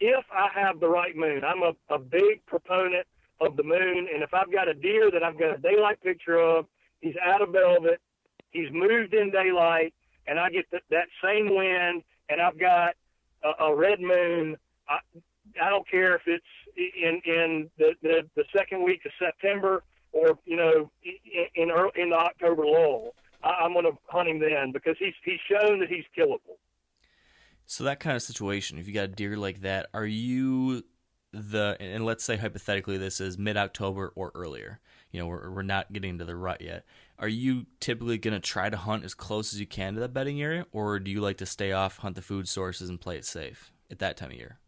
[0.00, 3.06] if I have the right moon, I'm a, a big proponent
[3.40, 6.38] of the moon, and if I've got a deer that I've got a daylight picture
[6.38, 6.66] of,
[7.00, 8.00] he's out of velvet,
[8.50, 9.92] he's moved in daylight,
[10.26, 12.94] and I get the, that same wind, and I've got
[13.42, 14.56] a, a red moon.
[14.88, 14.98] I,
[15.62, 16.44] I don't care if it's
[16.76, 22.10] in in the, the the second week of September or you know in in, in
[22.10, 23.14] the October lull.
[23.42, 26.56] I, I'm going to hunt him then because he's he's shown that he's killable.
[27.66, 30.84] So that kind of situation, if you got a deer like that, are you
[31.34, 34.80] the and let's say hypothetically this is mid October or earlier.
[35.10, 36.84] You know, we're we're not getting into the rut yet.
[37.18, 40.12] Are you typically going to try to hunt as close as you can to that
[40.12, 43.16] bedding area, or do you like to stay off, hunt the food sources, and play
[43.16, 44.58] it safe at that time of year?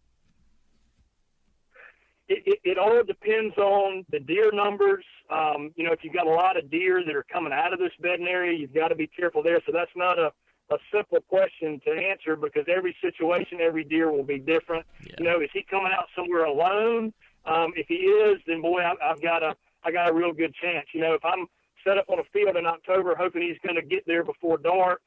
[2.28, 5.04] It, it, it all depends on the deer numbers.
[5.30, 7.78] Um, you know, if you've got a lot of deer that are coming out of
[7.78, 9.60] this bedding area, you've got to be careful there.
[9.66, 10.32] So that's not a
[10.70, 14.84] a simple question to answer because every situation, every deer will be different.
[15.00, 15.14] Yeah.
[15.18, 17.12] You know, is he coming out somewhere alone?
[17.44, 20.54] Um, if he is, then boy, I, I've got a I got a real good
[20.60, 20.86] chance.
[20.92, 21.46] You know, if I'm
[21.86, 25.00] set up on a field in October, hoping he's going to get there before dark,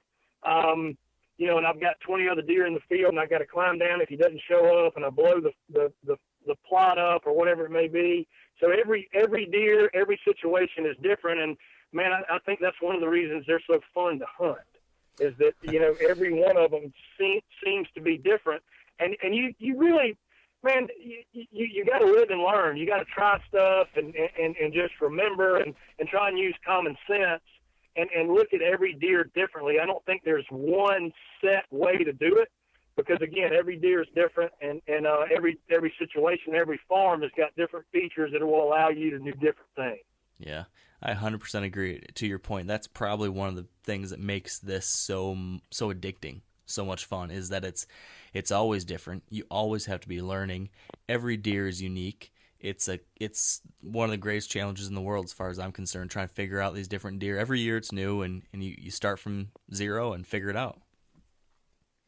[0.44, 0.98] um,
[1.38, 3.46] you know, and I've got 20 other deer in the field, and I've got to
[3.46, 6.16] climb down if he doesn't show up, and I blow the the the,
[6.48, 8.26] the plot up or whatever it may be.
[8.62, 11.58] So every every deer, every situation is different, and
[11.92, 14.60] man, I, I think that's one of the reasons they're so fun to hunt
[15.20, 18.64] is that you know every one of them seem, seems to be different,
[19.00, 20.18] and and you you really,
[20.64, 22.78] man, you you, you got to live and learn.
[22.78, 26.56] You got to try stuff and, and and just remember and and try and use
[26.66, 27.42] common sense
[27.96, 29.80] and and look at every deer differently.
[29.82, 32.50] I don't think there's one set way to do it
[32.96, 37.32] because again, every deer is different, and and uh, every every situation, every farm has
[37.38, 40.00] got different features that will allow you to do different things.
[40.40, 40.66] Yeah,
[41.02, 42.02] I 100% agree.
[42.16, 45.38] To your point, that's probably one of the things that makes this so
[45.70, 47.86] so addicting, so much fun is that it's
[48.34, 49.24] it's always different.
[49.30, 50.70] You always have to be learning.
[51.08, 52.32] Every deer is unique.
[52.60, 55.72] It's a it's one of the greatest challenges in the world as far as I'm
[55.72, 57.38] concerned, trying to figure out these different deer.
[57.38, 60.80] Every year it's new and, and you, you start from zero and figure it out.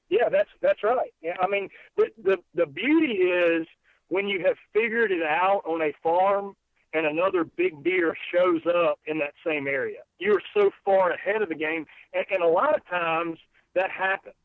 [0.10, 1.14] Yeah, that's that's right.
[1.22, 3.66] Yeah, I mean the the, the beauty is
[4.10, 6.56] when you have figured it out on a farm
[6.94, 10.00] and another big deer shows up in that same area.
[10.20, 13.38] You're so far ahead of the game, and, and a lot of times
[13.76, 14.36] that happens.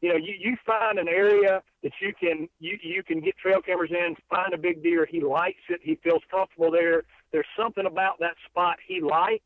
[0.00, 3.62] You know, you, you find an area that you can you you can get trail
[3.62, 5.06] cameras in, find a big deer.
[5.10, 5.80] He likes it.
[5.82, 7.04] He feels comfortable there.
[7.32, 9.44] There's something about that spot he likes.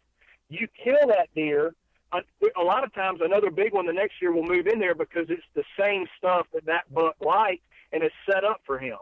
[0.48, 1.74] You kill that deer.
[2.12, 2.22] A,
[2.58, 5.26] a lot of times, another big one the next year will move in there because
[5.28, 8.98] it's the same stuff that that buck liked and it's set up for him.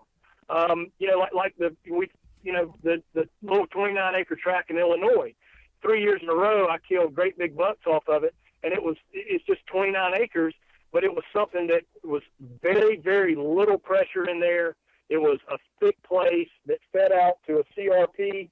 [0.51, 2.11] Um, you know, like like the we
[2.47, 5.35] you know, the, the little 29 acre tract in Illinois.
[5.83, 8.83] Three years in a row, I killed great big bucks off of it, and it
[8.83, 10.55] was it's just 29 acres,
[10.93, 12.23] but it was something that was
[12.63, 14.77] very very little pressure in there.
[15.09, 18.49] It was a thick place that fed out to a CRP.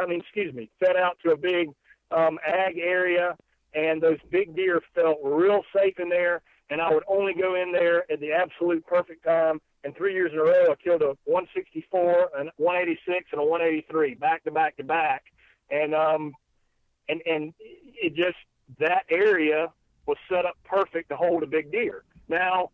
[0.00, 1.70] I mean, excuse me, fed out to a big
[2.10, 3.36] um, ag area,
[3.74, 6.42] and those big deer felt real safe in there.
[6.68, 10.30] And I would only go in there at the absolute perfect time and three years
[10.32, 14.76] in a row, I killed a 164, a 186, and a 183 back to back
[14.76, 15.24] to back,
[15.70, 16.32] and um,
[17.08, 18.36] and and it just
[18.78, 19.72] that area
[20.06, 22.04] was set up perfect to hold a big deer.
[22.28, 22.70] Now,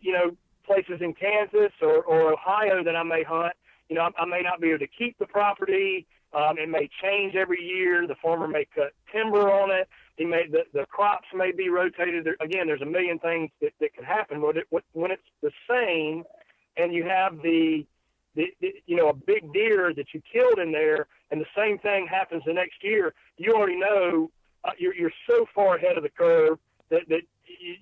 [0.00, 3.52] you know, places in Kansas or, or Ohio that I may hunt,
[3.88, 6.06] you know, I, I may not be able to keep the property.
[6.32, 8.06] Um, it may change every year.
[8.06, 9.88] The farmer may cut timber on it.
[10.16, 12.24] He may the, the crops may be rotated.
[12.24, 14.40] There, again, there's a million things that, that can happen.
[14.40, 16.24] But it, when it's the same,
[16.76, 17.84] and you have the,
[18.34, 21.78] the, the you know a big deer that you killed in there, and the same
[21.78, 24.30] thing happens the next year, you already know
[24.64, 26.58] uh, you're you're so far ahead of the curve
[26.90, 27.22] that that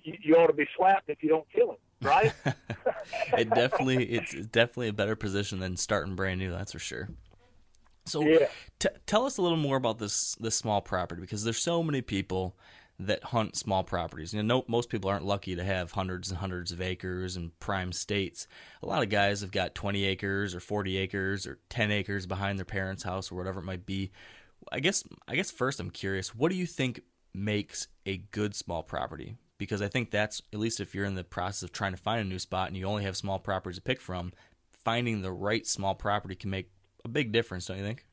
[0.03, 2.33] you, you ought to be slapped if you don't kill him right?
[3.37, 6.51] it definitely it's definitely a better position than starting brand new.
[6.51, 7.09] That's for sure.
[8.05, 8.47] So yeah.
[8.79, 12.01] t- tell us a little more about this this small property because there's so many
[12.01, 12.55] people
[12.99, 14.33] that hunt small properties.
[14.33, 17.57] You know, no, most people aren't lucky to have hundreds and hundreds of acres and
[17.59, 18.47] prime states.
[18.81, 22.59] A lot of guys have got 20 acres or 40 acres or 10 acres behind
[22.59, 24.11] their parents' house or whatever it might be.
[24.71, 27.01] I guess I guess first I'm curious, what do you think
[27.33, 29.35] makes a good small property?
[29.57, 32.21] Because I think that's at least if you're in the process of trying to find
[32.21, 34.33] a new spot and you only have small properties to pick from,
[34.83, 36.69] finding the right small property can make
[37.05, 38.05] a big difference, don't you think?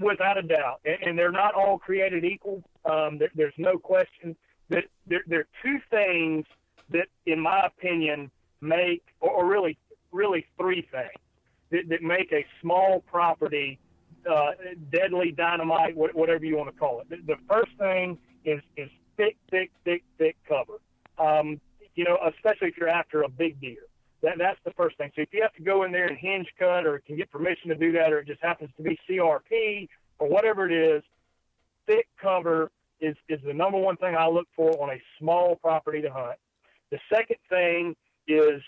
[0.00, 2.62] Without a doubt, and they're not all created equal.
[2.84, 4.34] Um, there's no question
[4.70, 6.46] that there, there are two things
[6.90, 9.76] that, in my opinion, make, or really,
[10.12, 11.10] really three things
[11.70, 13.78] that, that make a small property
[14.30, 14.52] uh,
[14.90, 17.26] deadly dynamite, whatever you want to call it.
[17.26, 20.80] The first thing is is thick, thick, thick, thick cover.
[21.18, 21.60] Um,
[21.94, 23.86] you know, especially if you're after a big deer.
[24.24, 25.10] That, that's the first thing.
[25.14, 27.68] So if you have to go in there and hinge cut or can get permission
[27.68, 31.02] to do that or it just happens to be CRP or whatever it is,
[31.86, 36.00] thick cover is, is the number one thing I look for on a small property
[36.00, 36.38] to hunt.
[36.90, 37.94] The second thing
[38.26, 38.62] is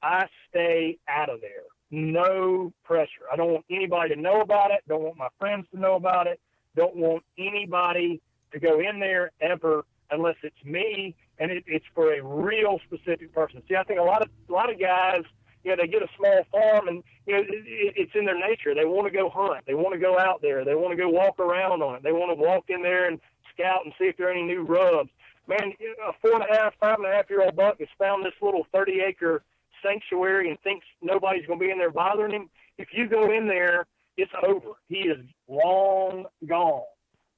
[0.00, 1.64] I stay out of there.
[1.90, 3.26] No pressure.
[3.32, 4.84] I don't want anybody to know about it.
[4.88, 6.38] Don't want my friends to know about it.
[6.76, 8.20] Don't want anybody
[8.52, 13.34] to go in there ever unless it's me and it, it's for a real specific
[13.34, 13.62] person.
[13.68, 15.22] See, I think a lot of a lot of guys,
[15.64, 18.74] you know, they get a small farm and you know it, it's in their nature.
[18.74, 19.64] They want to go hunt.
[19.66, 20.64] They want to go out there.
[20.64, 22.02] They want to go walk around on it.
[22.02, 23.18] They want to walk in there and
[23.52, 25.10] scout and see if there are any new rubs.
[25.48, 25.72] Man,
[26.06, 28.34] a four and a half, five and a half year old buck has found this
[28.40, 29.42] little 30 acre
[29.82, 32.50] sanctuary and thinks nobody's going to be in there bothering him.
[32.78, 34.72] If you go in there, it's over.
[34.88, 36.82] He is long gone.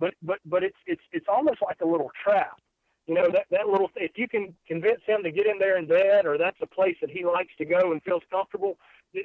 [0.00, 2.60] But but but it's it's it's almost like a little trap
[3.06, 5.88] you know that that little if you can convince him to get in there and
[5.88, 8.78] bed or that's a place that he likes to go and feels comfortable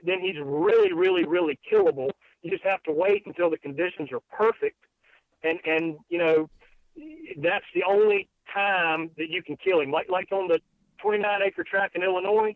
[0.03, 2.09] then he's really really really killable.
[2.41, 4.77] You just have to wait until the conditions are perfect.
[5.43, 6.49] And and you know
[7.41, 9.91] that's the only time that you can kill him.
[9.91, 10.59] Like like on the
[11.01, 12.55] 29 acre track in illinois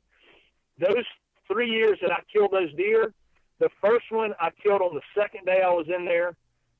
[0.79, 1.05] those
[1.47, 3.13] three years that i killed those deer
[3.59, 6.35] the first one i killed on the second day i was in there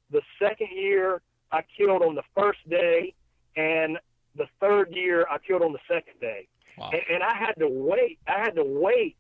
[0.10, 3.14] the second year i killed on the first day
[3.56, 3.98] and
[4.36, 6.90] the third year I killed on the second day, wow.
[6.92, 8.20] and, and I had to wait.
[8.28, 9.18] I had to wait.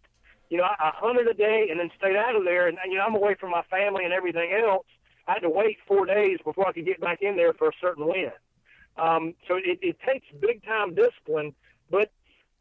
[0.49, 2.97] You know, I, I hunted a day and then stayed out of there, and you
[2.97, 4.85] know I'm away from my family and everything else.
[5.27, 7.73] I had to wait four days before I could get back in there for a
[7.79, 8.31] certain win.
[8.97, 11.53] Um, so it, it takes big time discipline,
[11.89, 12.11] but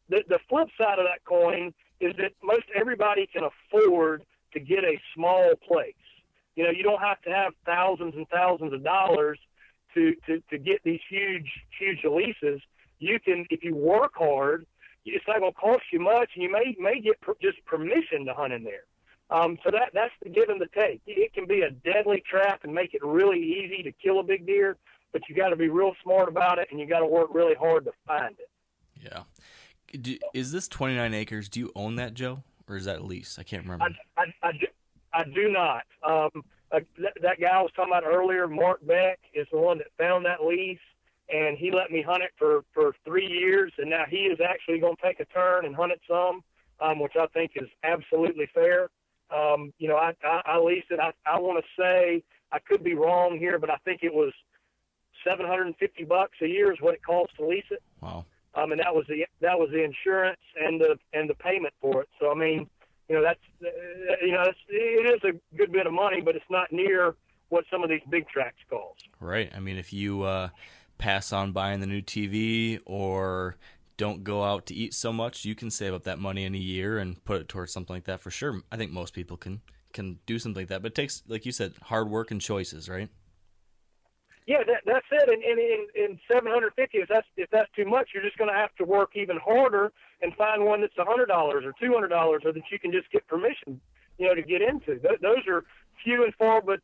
[0.09, 4.85] the, the flip side of that coin is that most everybody can afford to get
[4.85, 5.95] a small place.
[6.57, 9.39] You know, you don't have to have thousands and thousands of dollars
[9.94, 11.48] to, to, to get these huge,
[11.79, 12.61] huge leases,
[12.98, 14.66] you can, if you work hard,
[15.05, 18.26] it's not going to cost you much, and you may may get per, just permission
[18.26, 18.85] to hunt in there.
[19.31, 21.00] Um, so that that's the give and the take.
[21.07, 24.46] It can be a deadly trap and make it really easy to kill a big
[24.46, 24.76] deer,
[25.12, 27.55] but you got to be real smart about it, and you got to work really
[27.55, 28.50] hard to find it.
[29.00, 29.22] Yeah.
[30.00, 31.48] Do, is this 29 acres?
[31.48, 33.38] Do you own that, Joe, or is that lease?
[33.38, 33.87] I can't remember.
[34.16, 34.66] I, I, I, do,
[35.12, 35.83] I do not.
[36.07, 39.79] Um, uh, that, that guy I was talking about earlier, Mark Beck, is the one
[39.79, 40.79] that found that lease,
[41.33, 44.79] and he let me hunt it for for three years, and now he is actually
[44.79, 46.43] going to take a turn and hunt it some,
[46.81, 48.91] um, which I think is absolutely fair.
[49.35, 50.99] Um, you know, I, I, I leased it.
[50.99, 54.33] I, I want to say I could be wrong here, but I think it was
[55.25, 57.83] 750 bucks a year is what it costs to lease it.
[58.01, 58.25] Wow.
[58.55, 62.03] Um, and that was the that was the insurance and the and the payment for
[62.03, 62.09] it.
[62.21, 62.69] So I mean,
[63.11, 66.44] you know that's uh, you know it is a good bit of money, but it's
[66.49, 67.16] not near
[67.49, 69.09] what some of these big tracks cost.
[69.18, 69.51] Right.
[69.55, 70.51] I mean, if you uh,
[70.96, 73.57] pass on buying the new TV or
[73.96, 76.59] don't go out to eat so much, you can save up that money in a
[76.59, 78.62] year and put it towards something like that for sure.
[78.70, 79.61] I think most people can
[79.93, 82.89] can do something like that, but it takes, like you said, hard work and choices,
[82.89, 83.09] right?
[84.47, 85.28] Yeah, that, that's it.
[85.28, 88.57] And, and in, in 750, if that's if that's too much, you're just going to
[88.57, 89.93] have to work even harder
[90.23, 92.12] and find one that's a $100 or $200
[92.45, 93.81] or that you can just get permission,
[94.18, 94.99] you know, to get into.
[94.99, 95.64] Th- those are
[96.05, 96.81] few and far but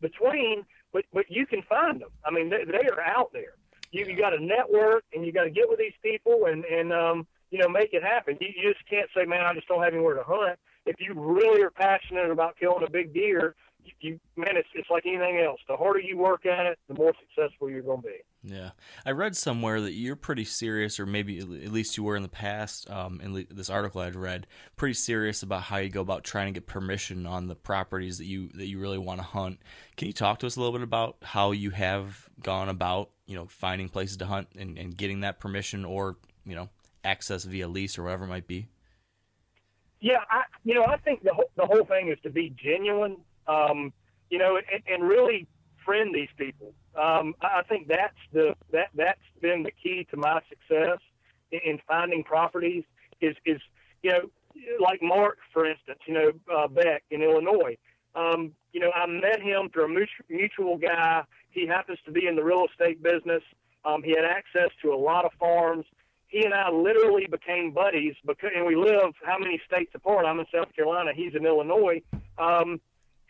[0.00, 2.10] between, but but you can find them.
[2.24, 3.54] I mean, they, they are out there.
[3.90, 6.92] You you got to network and you got to get with these people and and
[6.92, 8.36] um you know make it happen.
[8.40, 10.58] You, you just can't say, man, I just don't have anywhere to hunt.
[10.86, 13.54] If you really are passionate about killing a big deer,
[14.00, 15.60] you man, it's it's like anything else.
[15.68, 18.54] The harder you work at it, the more successful you're going to be.
[18.54, 18.70] Yeah,
[19.06, 22.28] I read somewhere that you're pretty serious, or maybe at least you were in the
[22.28, 22.90] past.
[22.90, 26.60] Um, in this article I'd read, pretty serious about how you go about trying to
[26.60, 29.60] get permission on the properties that you that you really want to hunt.
[29.96, 33.34] Can you talk to us a little bit about how you have gone about, you
[33.34, 36.68] know, finding places to hunt and, and getting that permission, or you know,
[37.02, 38.68] access via lease or whatever it might be?
[40.00, 43.16] Yeah, I you know I think the whole, the whole thing is to be genuine
[43.46, 43.92] um,
[44.30, 45.46] you know, and, and really
[45.84, 46.72] friend these people.
[46.96, 50.98] Um, I think that's the that that's been the key to my success
[51.50, 52.84] in, in finding properties.
[53.20, 53.60] Is is
[54.02, 54.30] you know,
[54.80, 57.76] like Mark, for instance, you know, uh, Beck in Illinois.
[58.14, 61.22] Um, you know, I met him through a mutual guy.
[61.50, 63.42] He happens to be in the real estate business.
[63.84, 65.84] Um, he had access to a lot of farms.
[66.28, 70.26] He and I literally became buddies because, and we live how many states apart?
[70.26, 71.10] I'm in South Carolina.
[71.14, 72.02] He's in Illinois.
[72.38, 72.80] Um,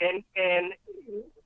[0.01, 0.73] and and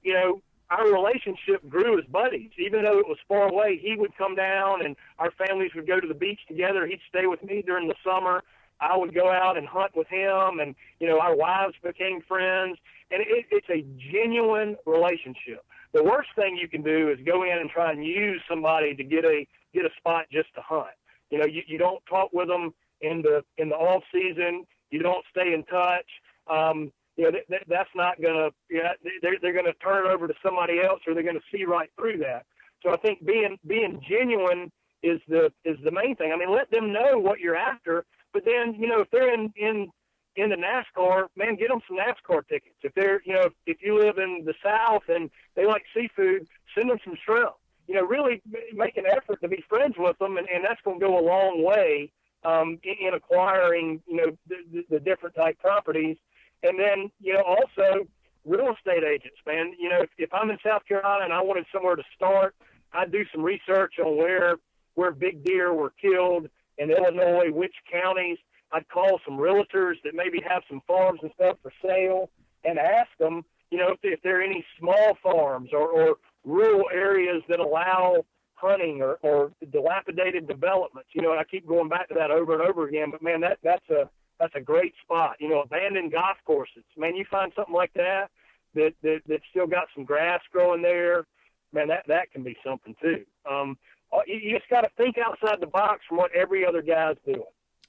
[0.03, 0.41] you know
[0.71, 2.51] our relationship grew as buddies.
[2.59, 5.99] Even though it was far away, he would come down, and our families would go
[5.99, 6.87] to the beach together.
[6.87, 8.43] He'd stay with me during the summer.
[8.81, 12.79] I would go out and hunt with him, and you know our wives became friends,
[13.11, 15.65] and it, it's a genuine relationship.
[15.93, 19.05] The worst thing you can do is go in and try and use somebody to
[19.05, 20.95] get a get a spot just to hunt.
[21.31, 24.65] You know, you, you don't talk with them in the in the off season.
[24.91, 26.07] You don't stay in touch.
[26.49, 28.91] Um, you know, that, that's not going to, you know,
[29.21, 31.65] they're, they're going to turn it over to somebody else or they're going to see
[31.65, 32.47] right through that.
[32.83, 34.71] So I think being, being genuine
[35.03, 36.33] is the, is the main thing.
[36.33, 39.53] I mean, let them know what you're after, but then, you know, if they're in,
[39.57, 39.89] in,
[40.37, 42.77] in the NASCAR, man, get them some NASCAR tickets.
[42.85, 46.89] If they're, you know, if you live in the South and they like seafood, send
[46.89, 47.55] them some shrimp.
[47.89, 48.43] You know, really
[48.75, 51.25] make an effort to be friends with them, and, and that's going to go a
[51.25, 52.13] long way
[52.45, 56.17] um, in, in acquiring, you know, the, the, the different type properties
[56.63, 58.07] and then, you know, also
[58.45, 59.73] real estate agents, man.
[59.79, 62.55] You know, if, if I'm in South Carolina and I wanted somewhere to start,
[62.93, 64.57] I'd do some research on where
[64.95, 66.49] where big deer were killed
[66.79, 68.39] in Illinois, which counties.
[68.73, 72.31] I'd call some realtors that maybe have some farms and stuff for sale
[72.65, 76.85] and ask them, you know, if, if there are any small farms or, or rural
[76.93, 81.11] areas that allow hunting or, or dilapidated developments.
[81.13, 83.11] You know, I keep going back to that over and over again.
[83.11, 85.37] But man, that that's a that's a great spot.
[85.41, 86.85] You know, abandoned golf courses.
[86.97, 88.29] Man, you find something like that
[88.75, 91.27] that that that still got some grass growing there.
[91.73, 93.25] Man, that that can be something too.
[93.51, 93.77] Um,
[94.13, 97.17] uh, you, you just got to think outside the box from what every other guy's
[97.27, 97.43] doing.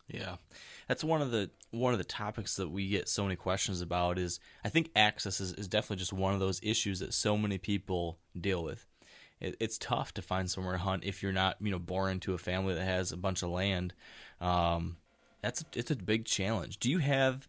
[0.08, 0.36] Yeah,
[0.88, 4.18] that's one of the one of the topics that we get so many questions about.
[4.18, 7.58] Is I think access is, is definitely just one of those issues that so many
[7.58, 8.86] people deal with.
[9.40, 12.34] It, it's tough to find somewhere to hunt if you're not you know born into
[12.34, 13.94] a family that has a bunch of land.
[14.42, 14.98] Um,
[15.42, 16.80] that's it's a big challenge.
[16.80, 17.48] Do you have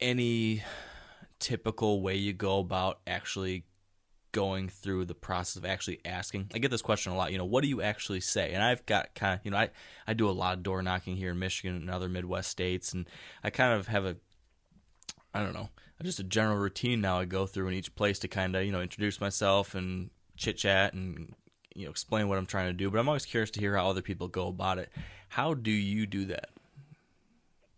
[0.00, 0.62] any
[1.38, 3.64] typical way you go about actually
[4.32, 6.50] going through the process of actually asking?
[6.54, 7.32] I get this question a lot.
[7.32, 8.52] You know, what do you actually say?
[8.52, 9.70] And I've got kind of, you know, I
[10.06, 13.08] I do a lot of door knocking here in Michigan and other Midwest states, and
[13.42, 14.16] I kind of have a,
[15.32, 15.68] I don't know,
[16.04, 18.72] just a general routine now I go through in each place to kind of, you
[18.72, 21.34] know, introduce myself and chit chat and
[21.74, 22.90] you know explain what I'm trying to do.
[22.90, 24.90] But I'm always curious to hear how other people go about it.
[25.28, 26.50] How do you do that?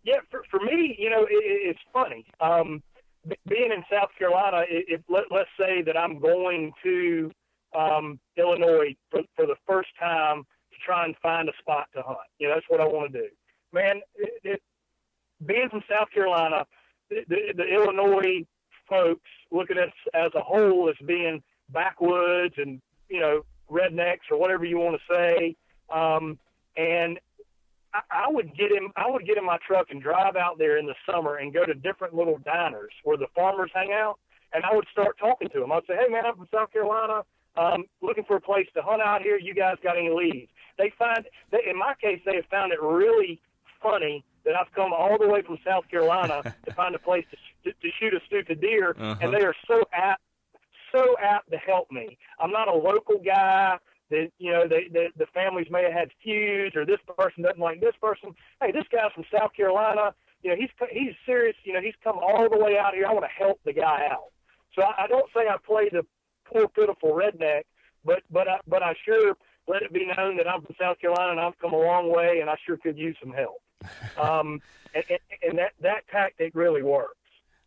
[0.07, 2.25] Yeah, for for me, you know, it, it's funny.
[2.39, 2.81] Um,
[3.45, 7.29] being in South Carolina, if let, let's say that I'm going to
[7.77, 12.19] um, Illinois for, for the first time to try and find a spot to hunt,
[12.39, 13.27] you know, that's what I want to do.
[13.73, 14.61] Man, it, it,
[15.45, 16.65] being from South Carolina,
[17.09, 18.45] the, the, the Illinois
[18.87, 24.39] folks look at us as a whole as being backwoods and you know rednecks or
[24.39, 25.55] whatever you want to say.
[25.93, 26.39] Um,
[26.77, 27.19] and
[27.93, 28.91] I, would get him.
[28.95, 31.65] I would get in my truck and drive out there in the summer and go
[31.65, 34.19] to different little diners where the farmers hang out,
[34.53, 35.71] and I would start talking to them.
[35.71, 37.23] I'd say, "Hey, man, I'm from South Carolina.
[37.55, 39.37] Um, looking for a place to hunt out here.
[39.37, 42.81] You guys got any leads?" They find, they, in my case, they have found it
[42.81, 43.41] really
[43.81, 47.71] funny that I've come all the way from South Carolina to find a place to,
[47.71, 49.15] to, to shoot a stupid deer, uh-huh.
[49.21, 50.21] and they are so apt,
[50.91, 52.17] so apt to help me.
[52.39, 53.77] I'm not a local guy
[54.09, 57.59] that you know the, the the families may have had feuds or this person doesn't
[57.59, 58.33] like this person.
[58.61, 60.13] Hey, this guy's from South Carolina.
[60.43, 61.55] You know, he's he's serious.
[61.63, 63.05] You know, he's come all the way out here.
[63.07, 64.31] I want to help the guy out.
[64.75, 66.05] So I, I don't say I play the
[66.45, 67.63] poor pitiful redneck,
[68.05, 69.35] but but I, but I sure
[69.67, 72.39] let it be known that I'm from South Carolina and I've come a long way
[72.39, 73.61] and I sure could use some help.
[74.19, 74.59] Um,
[74.95, 77.13] and, and, and that that tactic really works.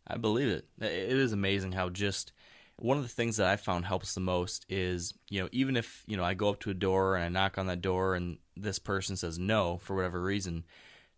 [0.05, 0.65] I believe it.
[0.81, 2.33] It is amazing how just
[2.77, 6.03] one of the things that I found helps the most is, you know, even if,
[6.07, 8.37] you know, I go up to a door and I knock on that door and
[8.57, 10.63] this person says no for whatever reason,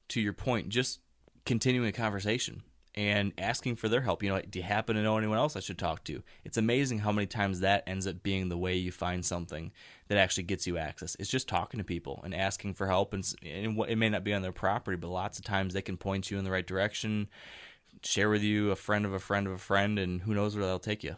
[0.09, 0.99] to your point, just
[1.45, 2.63] continuing a conversation.
[2.95, 4.21] and asking for their help.
[4.21, 6.21] You know, do you happen to know anyone else I should talk to?
[6.43, 9.71] It's amazing how many times that ends up being the way you find something
[10.07, 11.15] that actually gets you access.
[11.19, 14.33] It's just talking to people and asking for help, and, and it may not be
[14.33, 17.29] on their property, but lots of times they can point you in the right direction,
[18.03, 20.65] share with you a friend of a friend of a friend, and who knows where
[20.65, 21.15] they'll take you.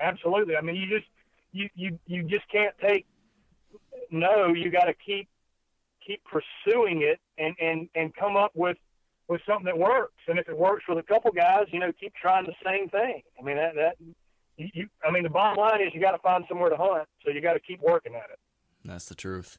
[0.00, 0.56] Absolutely.
[0.56, 1.08] I mean, you just
[1.52, 3.06] you you you just can't take
[4.10, 4.48] no.
[4.48, 5.28] You got to keep
[6.06, 8.76] keep pursuing it and and and come up with
[9.28, 10.22] with something that works.
[10.28, 13.22] And if it works with a couple guys, you know, keep trying the same thing.
[13.38, 13.96] I mean, that, that
[14.56, 17.30] you, I mean, the bottom line is you got to find somewhere to hunt, so
[17.30, 18.38] you got to keep working at it.
[18.84, 19.58] That's the truth.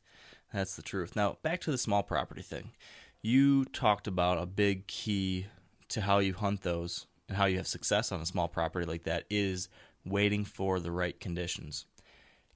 [0.53, 1.15] That's the truth.
[1.15, 2.71] Now, back to the small property thing.
[3.21, 5.47] You talked about a big key
[5.89, 9.03] to how you hunt those and how you have success on a small property like
[9.03, 9.67] that is
[10.09, 11.85] waiting for the right conditions.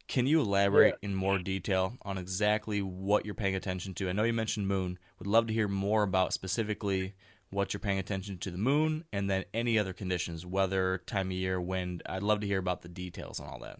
[0.07, 1.09] Can you elaborate yeah.
[1.09, 4.09] in more detail on exactly what you're paying attention to?
[4.09, 4.99] I know you mentioned moon.
[5.19, 7.13] Would love to hear more about specifically
[7.49, 11.33] what you're paying attention to the moon and then any other conditions, weather, time of
[11.33, 12.01] year, wind.
[12.07, 13.79] I'd love to hear about the details on all that.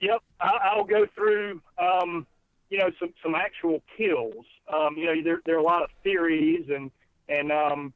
[0.00, 2.26] Yep, I'll go through, um,
[2.70, 4.44] you know, some some actual kills.
[4.72, 6.90] Um, you know, there there are a lot of theories and
[7.28, 7.92] and um,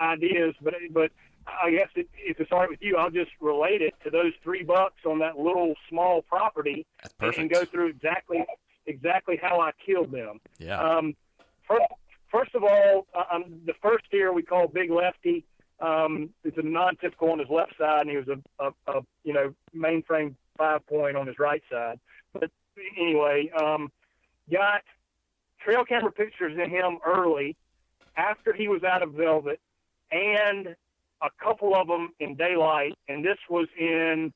[0.00, 1.10] ideas, but but
[1.62, 4.32] I guess it, if it's all right with you, I'll just relate it to those
[4.42, 6.86] three bucks on that little small property
[7.20, 8.44] and go through exactly
[8.86, 10.40] exactly how I killed them.
[10.58, 10.80] Yeah.
[10.80, 11.14] Um,
[11.66, 11.84] first,
[12.30, 15.44] first of all, uh, um, the first deer we call Big Lefty.
[15.80, 19.32] Um, it's a non-typical on his left side, and he was a, a, a you
[19.32, 21.98] know mainframe five point on his right side.
[22.32, 22.50] But
[22.98, 23.90] anyway, um,
[24.50, 24.82] got
[25.64, 27.56] trail camera pictures of him early
[28.16, 29.60] after he was out of velvet
[30.10, 30.74] and
[31.22, 34.32] a couple of them in daylight, and this was in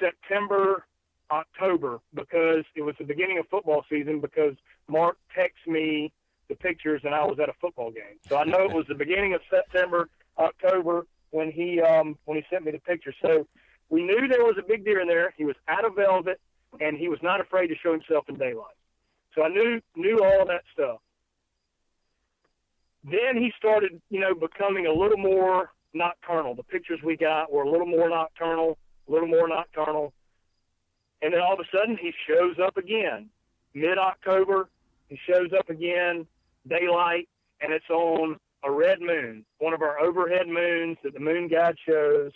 [0.00, 0.84] September,
[1.30, 4.20] October, because it was the beginning of football season.
[4.20, 4.54] Because
[4.88, 6.12] Mark texted me
[6.48, 8.94] the pictures, and I was at a football game, so I know it was the
[8.94, 10.08] beginning of September,
[10.38, 13.14] October when he um, when he sent me the picture.
[13.22, 13.46] So
[13.88, 15.34] we knew there was a big deer in there.
[15.36, 16.40] He was out of velvet,
[16.80, 18.76] and he was not afraid to show himself in daylight.
[19.34, 20.98] So I knew knew all that stuff
[23.04, 26.54] then he started, you know, becoming a little more nocturnal.
[26.54, 28.78] The pictures we got were a little more nocturnal,
[29.08, 30.12] a little more nocturnal.
[31.20, 33.28] And then all of a sudden he shows up again.
[33.74, 34.68] Mid October,
[35.08, 36.26] he shows up again,
[36.68, 37.28] daylight,
[37.60, 41.76] and it's on a red moon, one of our overhead moons that the moon guide
[41.86, 42.30] shows.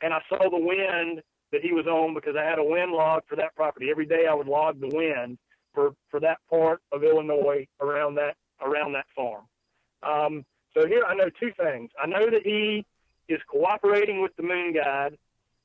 [0.00, 1.22] And I saw the wind
[1.52, 3.88] that he was on because I had a wind log for that property.
[3.90, 5.38] Every day I would log the wind
[5.74, 9.42] for, for that part of Illinois around that around that farm.
[10.02, 10.44] Um,
[10.74, 11.90] so here I know two things.
[12.02, 12.84] I know that he
[13.28, 15.16] is cooperating with the moon guide,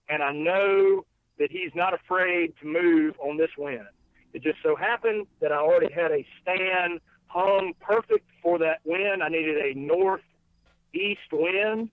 [0.09, 1.05] and I know
[1.39, 3.87] that he's not afraid to move on this wind.
[4.33, 9.23] It just so happened that I already had a stand hung perfect for that wind.
[9.23, 11.89] I needed a northeast wind.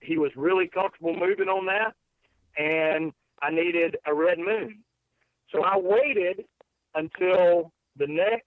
[0.00, 1.94] He was really comfortable moving on that,
[2.56, 4.82] and I needed a red moon.
[5.52, 6.44] So I waited
[6.94, 8.44] until the next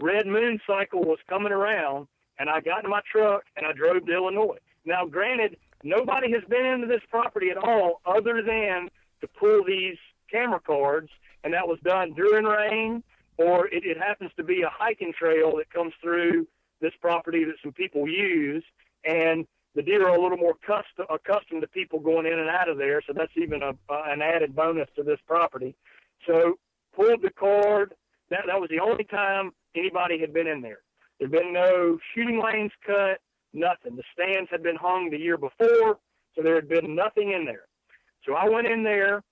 [0.00, 2.08] red moon cycle was coming around
[2.38, 4.58] and I got in my truck and I drove to Illinois.
[4.84, 9.96] Now, granted, nobody has been into this property at all other than to pull these
[10.30, 11.08] camera cards,
[11.42, 13.02] and that was done during rain,
[13.38, 16.46] or it, it happens to be a hiking trail that comes through
[16.80, 18.64] this property that some people use,
[19.04, 22.68] and the deer are a little more custom, accustomed to people going in and out
[22.68, 25.74] of there, so that's even a, uh, an added bonus to this property.
[26.26, 26.58] So
[26.94, 27.94] pulled the card.
[28.30, 30.78] That that was the only time anybody had been in there.
[31.24, 33.18] There'd been no shooting lanes cut,
[33.54, 33.96] nothing.
[33.96, 35.96] The stands had been hung the year before,
[36.34, 37.64] so there had been nothing in there.
[38.26, 39.22] So I went in there.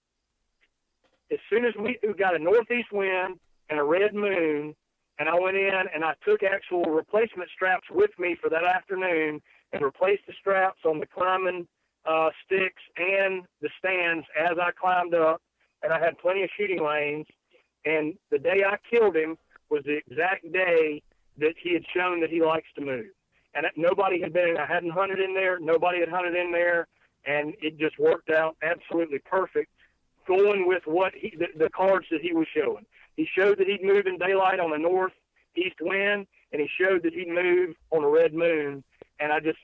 [1.30, 3.38] As soon as we got a northeast wind
[3.68, 4.74] and a red moon,
[5.18, 9.42] and I went in and I took actual replacement straps with me for that afternoon
[9.74, 11.68] and replaced the straps on the climbing
[12.06, 15.42] uh, sticks and the stands as I climbed up.
[15.82, 17.26] And I had plenty of shooting lanes.
[17.84, 19.36] And the day I killed him
[19.68, 21.02] was the exact day
[21.38, 23.06] that he had shown that he likes to move.
[23.54, 26.86] And nobody had been, I hadn't hunted in there, nobody had hunted in there,
[27.26, 29.70] and it just worked out absolutely perfect
[30.26, 32.86] going with what he, the, the cards that he was showing.
[33.16, 37.12] He showed that he'd move in daylight on a northeast wind, and he showed that
[37.12, 38.82] he'd move on a red moon.
[39.20, 39.58] And I just,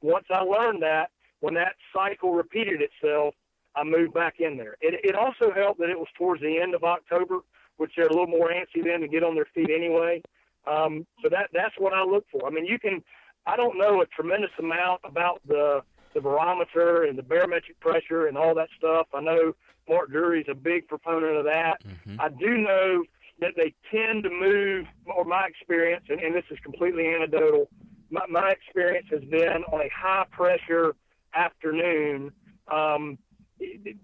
[0.00, 1.10] once I learned that,
[1.40, 3.34] when that cycle repeated itself,
[3.76, 4.76] I moved back in there.
[4.80, 7.40] It, it also helped that it was towards the end of October,
[7.76, 10.22] which they're a little more antsy then to get on their feet anyway.
[10.66, 12.46] Um, so that that's what I look for.
[12.46, 13.02] I mean, you can.
[13.46, 15.82] I don't know a tremendous amount about the
[16.14, 19.08] the barometer and the barometric pressure and all that stuff.
[19.12, 19.54] I know
[19.88, 21.84] Mark Drury's a big proponent of that.
[21.84, 22.20] Mm-hmm.
[22.20, 23.04] I do know
[23.40, 27.68] that they tend to move, or my experience, and, and this is completely anecdotal,
[28.10, 30.94] my, my experience has been on a high pressure
[31.34, 32.32] afternoon.
[32.72, 33.18] Um,
[33.58, 33.96] it,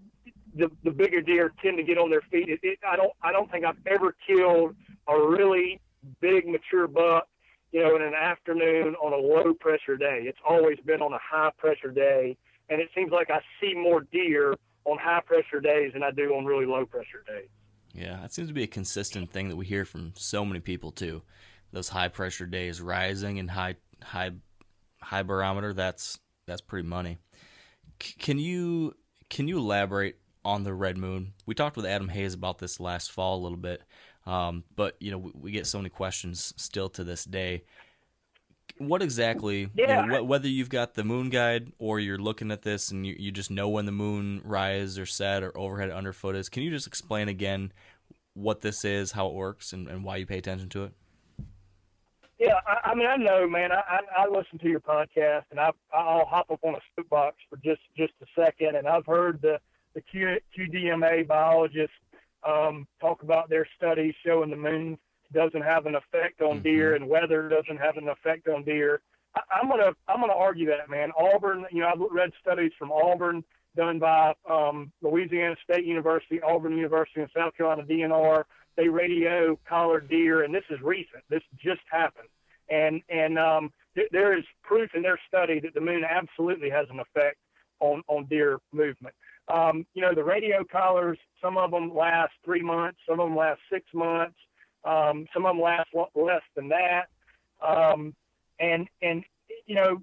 [0.53, 2.49] the the bigger deer tend to get on their feet.
[2.49, 4.75] It, it, I don't I don't think I've ever killed
[5.07, 5.79] a really
[6.19, 7.27] big mature buck,
[7.71, 10.23] you know, in an afternoon on a low pressure day.
[10.23, 12.37] It's always been on a high pressure day,
[12.69, 16.35] and it seems like I see more deer on high pressure days than I do
[16.35, 17.49] on really low pressure days.
[17.93, 20.91] Yeah, that seems to be a consistent thing that we hear from so many people
[20.91, 21.21] too.
[21.71, 24.31] Those high pressure days, rising and high high
[25.01, 25.73] high barometer.
[25.73, 27.17] That's that's pretty money.
[28.01, 28.95] C- can you
[29.29, 31.33] can you elaborate on the red moon?
[31.45, 33.81] We talked with Adam Hayes about this last fall a little bit,
[34.25, 37.63] um, but you know we, we, get so many questions still to this day.
[38.77, 39.69] What exactly?
[39.75, 40.03] Yeah.
[40.03, 43.05] You know, wh- whether you've got the moon guide or you're looking at this and
[43.05, 46.63] you, you just know when the moon rise or set or overhead underfoot is, can
[46.63, 47.71] you just explain again
[48.33, 50.93] what this is, how it works, and, and why you pay attention to it?
[52.39, 53.71] Yeah, I, I mean, I know, man.
[53.71, 57.35] I, I I listen to your podcast, and I I'll hop up on a soapbox
[57.49, 59.59] for just just a second, and I've heard the
[59.93, 61.95] the Q, QDMA biologists
[62.47, 64.97] um, talk about their studies showing the moon
[65.33, 66.63] doesn't have an effect on mm-hmm.
[66.63, 69.01] deer, and weather doesn't have an effect on deer.
[69.35, 71.11] I, I'm gonna I'm gonna argue that, man.
[71.17, 73.43] Auburn, you know, I've read studies from Auburn
[73.75, 78.43] done by um, Louisiana State University, Auburn University, and South Carolina DNR
[78.77, 81.23] they radio collared deer, and this is recent.
[81.29, 82.29] This just happened,
[82.69, 86.87] and and um, th- there is proof in their study that the moon absolutely has
[86.89, 87.37] an effect
[87.79, 89.15] on on deer movement.
[89.51, 93.35] Um, you know, the radio collars, some of them last three months, some of them
[93.35, 94.37] last six months,
[94.85, 97.07] um, some of them last less than that,
[97.65, 98.15] um,
[98.59, 99.23] and and
[99.65, 100.01] you know,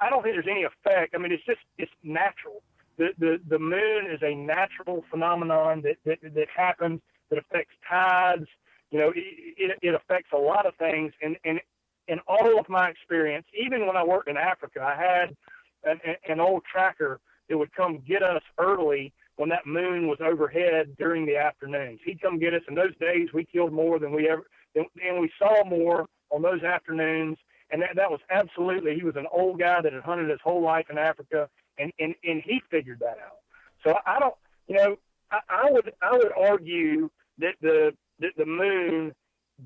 [0.00, 1.14] I don't think there's any effect.
[1.14, 2.62] I mean, it's just it's natural.
[2.98, 8.46] The the the moon is a natural phenomenon that that, that happens that affects tides.
[8.90, 11.12] You know, it, it, affects a lot of things.
[11.22, 11.60] And, and
[12.08, 15.36] in all of my experience, even when I worked in Africa, I had
[15.84, 17.20] an, an old tracker
[17.50, 22.00] that would come get us early when that moon was overhead during the afternoons.
[22.04, 24.44] He'd come get us, and those days we killed more than we ever,
[24.74, 27.36] and we saw more on those afternoons.
[27.72, 30.62] And that, that was absolutely, he was an old guy that had hunted his whole
[30.62, 31.48] life in Africa,
[31.78, 33.38] and, and, and he figured that out.
[33.84, 34.34] So I don't,
[34.68, 34.96] you know,
[35.30, 39.12] I, I would I would argue that the that the moon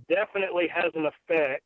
[0.09, 1.64] definitely has an effect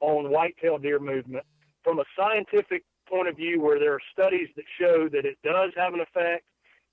[0.00, 1.44] on whitetail deer movement
[1.82, 5.72] from a scientific point of view, where there are studies that show that it does
[5.76, 6.44] have an effect,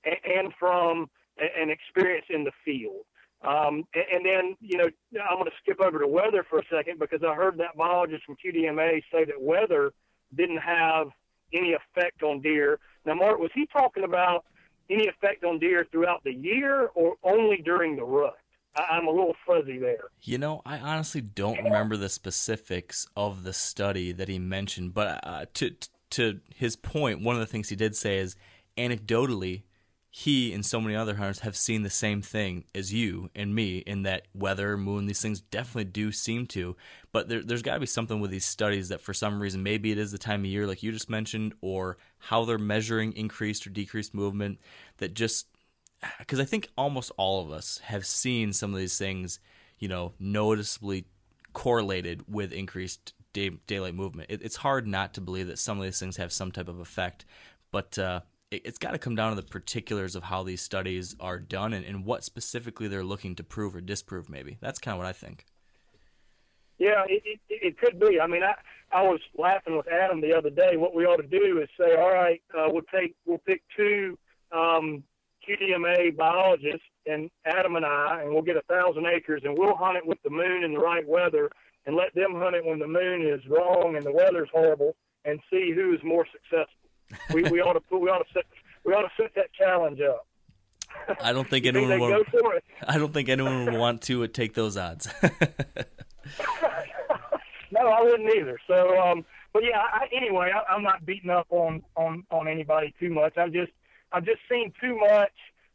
[0.04, 3.06] and, from an experience in the field.
[3.42, 4.90] Um, and, then, you know,
[5.30, 8.24] I'm going to skip over to weather for a second because I heard that biologist
[8.26, 9.92] from QDMA say that weather
[10.36, 11.08] didn't have
[11.54, 12.80] any effect on deer.
[13.06, 14.46] Now, Mark, was he talking about
[14.90, 18.38] any effect on deer throughout the year or only during the rut?
[18.76, 20.06] I'm a little fuzzy there.
[20.22, 25.20] You know, I honestly don't remember the specifics of the study that he mentioned, but
[25.24, 25.76] uh, to
[26.14, 28.36] to his point, one of the things he did say is
[28.78, 29.64] anecdotally,
[30.10, 33.80] he and so many other hunters have seen the same thing as you and me
[33.80, 36.76] in that weather, moon, these things definitely do seem to.
[37.12, 39.92] But there, has got to be something with these studies that for some reason, maybe
[39.92, 43.66] it is the time of year, like you just mentioned, or how they're measuring increased
[43.66, 44.60] or decreased movement
[44.98, 45.48] that just
[46.20, 49.40] because I think almost all of us have seen some of these things,
[49.80, 51.06] you know, noticeably
[51.54, 54.30] correlated with increased day, daylight movement.
[54.32, 56.80] It, it's hard not to believe that some of these things have some type of
[56.80, 57.26] effect,
[57.72, 58.22] but uh,
[58.52, 61.74] it, has got to come down to the particulars of how these studies are done
[61.74, 64.30] and, and what specifically they're looking to prove or disprove.
[64.30, 65.46] Maybe that's kind of what I think.
[66.78, 68.20] Yeah, it, it, it could be.
[68.20, 68.54] I mean, I
[68.92, 70.78] I was laughing with Adam the other day.
[70.78, 74.18] What we ought to do is say, all right, uh, we'll take we'll pick two
[74.52, 75.04] um,
[75.48, 79.98] QDMA biologists and Adam and I, and we'll get a thousand acres, and we'll hunt
[79.98, 81.50] it with the moon and the right weather,
[81.86, 85.40] and let them hunt it when the moon is wrong and the weather's horrible, and
[85.50, 87.34] see who is more successful.
[87.34, 88.46] we we ought to put we ought to set
[88.84, 90.28] we ought to set that challenge up.
[91.22, 92.26] I don't think anyone would.
[92.88, 95.08] I don't think anyone would want to take those odds.
[97.72, 98.60] no, I wouldn't either.
[98.68, 99.80] So, um, but yeah.
[99.80, 103.38] I, anyway, I, I'm not beating up on on on anybody too much.
[103.38, 103.72] I'm just
[104.12, 105.32] I've just seen too much,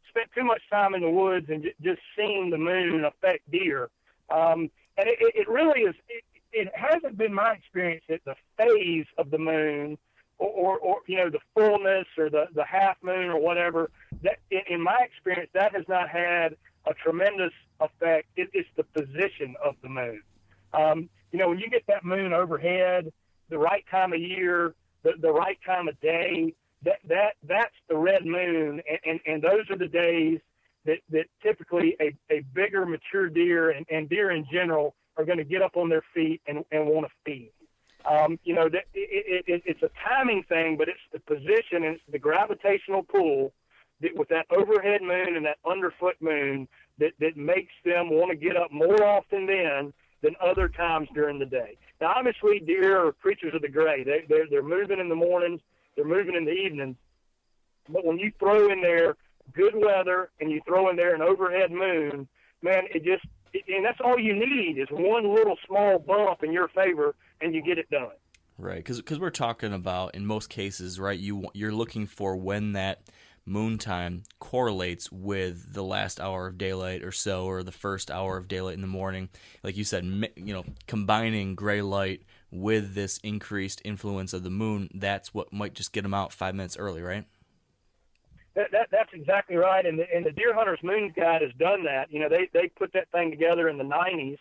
[0.09, 3.89] spent too much time in the woods and j- just seen the moon affect deer.
[4.29, 4.69] Um,
[4.99, 5.95] and it, it really is.
[6.07, 9.97] It, it hasn't been my experience that the phase of the moon,
[10.39, 13.91] or, or, or you know, the fullness or the the half moon or whatever.
[14.23, 18.27] That in, in my experience, that has not had a tremendous effect.
[18.35, 20.21] It, it's the position of the moon.
[20.73, 23.11] Um, you know, when you get that moon overhead,
[23.49, 24.73] the right time of year,
[25.03, 29.41] the, the right time of day, that that that's the red moon, and, and, and
[29.41, 30.39] those are the days
[30.85, 35.37] that, that typically a, a bigger mature deer and, and deer in general are going
[35.37, 37.51] to get up on their feet and, and want to feed.
[38.09, 41.95] Um, you know, it, it, it, it's a timing thing, but it's the position and
[41.95, 43.51] it's the gravitational pull
[44.01, 46.67] that with that overhead moon and that underfoot moon
[46.99, 51.39] that, that makes them want to get up more often then than other times during
[51.39, 51.77] the day.
[51.99, 54.03] Now, obviously, deer are creatures of the gray.
[54.03, 55.59] They, they're, they're moving in the mornings,
[55.95, 56.95] they're moving in the evenings.
[57.89, 59.17] But when you throw in there
[59.53, 62.27] good weather and you throw in there an overhead moon,
[62.61, 63.25] man, it just
[63.67, 67.61] and that's all you need is one little small bump in your favor, and you
[67.61, 68.11] get it done.
[68.57, 71.17] Right, because we're talking about in most cases, right?
[71.17, 73.01] You you're looking for when that
[73.45, 78.37] moon time correlates with the last hour of daylight or so, or the first hour
[78.37, 79.29] of daylight in the morning.
[79.63, 80.03] Like you said,
[80.35, 85.73] you know, combining gray light with this increased influence of the moon, that's what might
[85.73, 87.25] just get them out five minutes early, right?
[88.55, 89.85] That, that, that's exactly right.
[89.85, 92.11] And the, and the Deer Hunters Moon Guide has done that.
[92.11, 94.37] You know, they, they put that thing together in the 90s,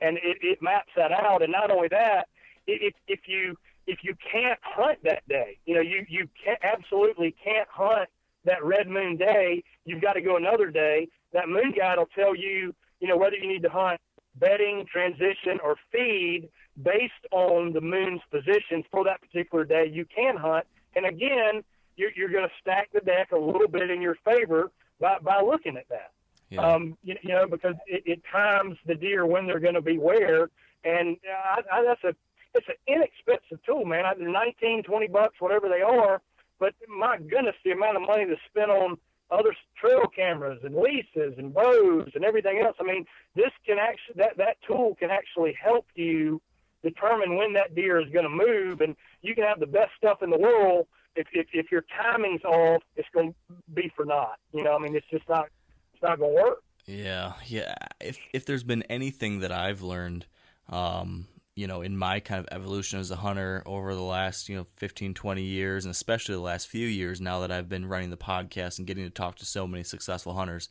[0.00, 1.42] and it, it maps that out.
[1.42, 2.28] And not only that,
[2.66, 3.56] if, if you
[3.86, 8.08] if you can't hunt that day, you know, you, you can't, absolutely can't hunt
[8.44, 11.08] that red moon day, you've got to go another day.
[11.32, 14.00] That moon guide will tell you, you know, whether you need to hunt
[14.36, 16.48] bedding, transition, or feed
[16.82, 19.90] based on the moon's position for that particular day.
[19.92, 21.64] You can hunt, and again,
[22.00, 25.40] you're, you're going to stack the deck a little bit in your favor by, by
[25.40, 26.12] looking at that.
[26.48, 26.62] Yeah.
[26.62, 29.98] Um, you, you know, because it, it times the deer when they're going to be
[29.98, 30.50] where,
[30.84, 32.16] and I, I, that's a
[32.52, 34.04] it's an inexpensive tool, man.
[34.18, 36.20] They're 19, 20 bucks, whatever they are.
[36.58, 38.98] But my goodness, the amount of money to spend on
[39.30, 42.76] other trail cameras and leases and bows and everything else.
[42.80, 46.42] I mean, this can actually that that tool can actually help you
[46.82, 50.22] determine when that deer is going to move, and you can have the best stuff
[50.22, 54.38] in the world if, if, if your timing's off, it's going to be for naught.
[54.52, 55.48] You know, I mean, it's just not,
[55.92, 56.62] it's not going to work.
[56.86, 57.74] Yeah, yeah.
[58.00, 60.26] If if there's been anything that I've learned,
[60.68, 64.56] um, you know, in my kind of evolution as a hunter over the last, you
[64.56, 68.10] know, 15, 20 years, and especially the last few years now that I've been running
[68.10, 70.68] the podcast and getting to talk to so many successful hunters,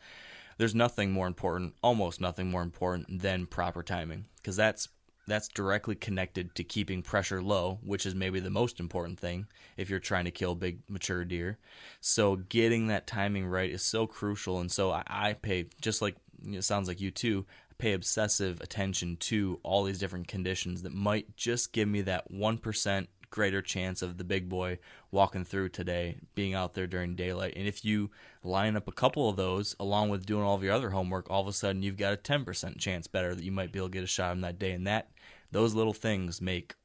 [0.58, 4.90] there's nothing more important, almost nothing more important than proper timing, because that's
[5.30, 9.90] that's directly connected to keeping pressure low, which is maybe the most important thing if
[9.90, 11.58] you're trying to kill big mature deer.
[12.02, 16.16] So getting that timing right is so crucial, and so I, I pay just like
[16.46, 17.46] it sounds like you too.
[17.78, 22.58] Pay obsessive attention to all these different conditions that might just give me that one
[22.58, 24.80] percent greater chance of the big boy
[25.12, 27.54] walking through today being out there during daylight.
[27.56, 28.10] And if you
[28.44, 31.42] line up a couple of those along with doing all of your other homework, all
[31.42, 33.94] of a sudden you've got a 10% chance better that you might be able to
[33.94, 34.72] get a shot on that day.
[34.72, 35.10] And that
[35.52, 36.76] those little things make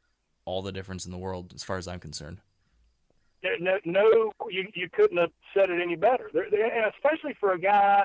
[0.44, 2.40] all the difference in the world as far as I'm concerned.
[3.60, 6.30] No, no you, you couldn't have said it any better.
[6.34, 8.04] And especially for a guy,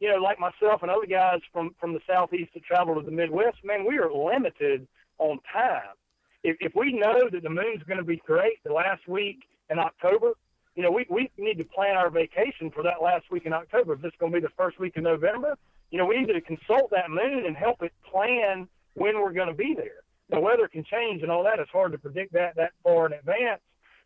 [0.00, 3.10] you know, like myself and other guys from, from the Southeast that travel to the
[3.10, 4.88] Midwest, man, we are limited
[5.18, 5.94] on time.
[6.42, 9.78] If, if we know that the moon's going to be great the last week in
[9.78, 10.32] October,
[10.74, 13.92] you know, we, we need to plan our vacation for that last week in October.
[13.92, 15.56] If it's going to be the first week in November,
[15.90, 19.48] you know, we need to consult that moon and help it plan– when we're going
[19.48, 20.02] to be there.
[20.30, 21.58] The weather can change and all that.
[21.58, 23.60] It's hard to predict that that far in advance.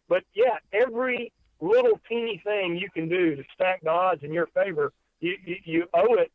[0.08, 4.46] But yeah, every little teeny thing you can do to stack the odds in your
[4.48, 6.30] favor, you, you, you owe it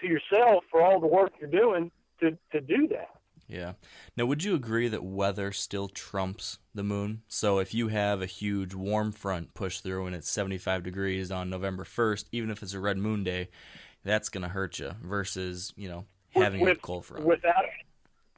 [0.00, 1.90] to yourself for all the work you're doing
[2.20, 3.10] to, to do that.
[3.48, 3.72] Yeah.
[4.16, 7.22] Now, would you agree that weather still trumps the moon?
[7.28, 11.50] So, if you have a huge warm front push through and it's 75 degrees on
[11.50, 13.50] November 1st, even if it's a red moon day,
[14.04, 17.26] that's going to hurt you versus, you know, having with, a cold front.
[17.26, 17.64] Without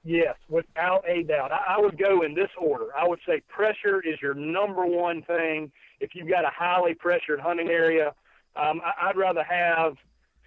[0.04, 1.50] Yes, without a doubt.
[1.50, 2.88] I, I would go in this order.
[2.96, 5.72] I would say pressure is your number one thing.
[5.98, 8.12] If you've got a highly pressured hunting area,
[8.54, 9.94] um, I, I'd rather have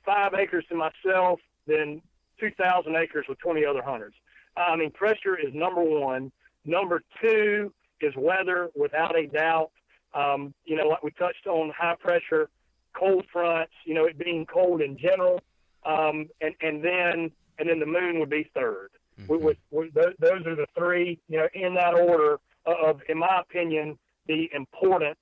[0.05, 2.01] five acres to myself than
[2.39, 4.13] 2,000 acres with 20 other hunters.
[4.55, 6.31] I mean, pressure is number one.
[6.63, 9.71] Number two is weather, without a doubt.
[10.13, 12.49] Um, you know, like we touched on high pressure,
[12.93, 15.41] cold fronts, you know, it being cold in general.
[15.83, 18.89] Um, and, and then, and then the moon would be third.
[19.19, 19.31] Mm-hmm.
[19.31, 23.17] We, we, we, those, those are the three, you know, in that order of, in
[23.17, 23.97] my opinion,
[24.27, 25.19] the importance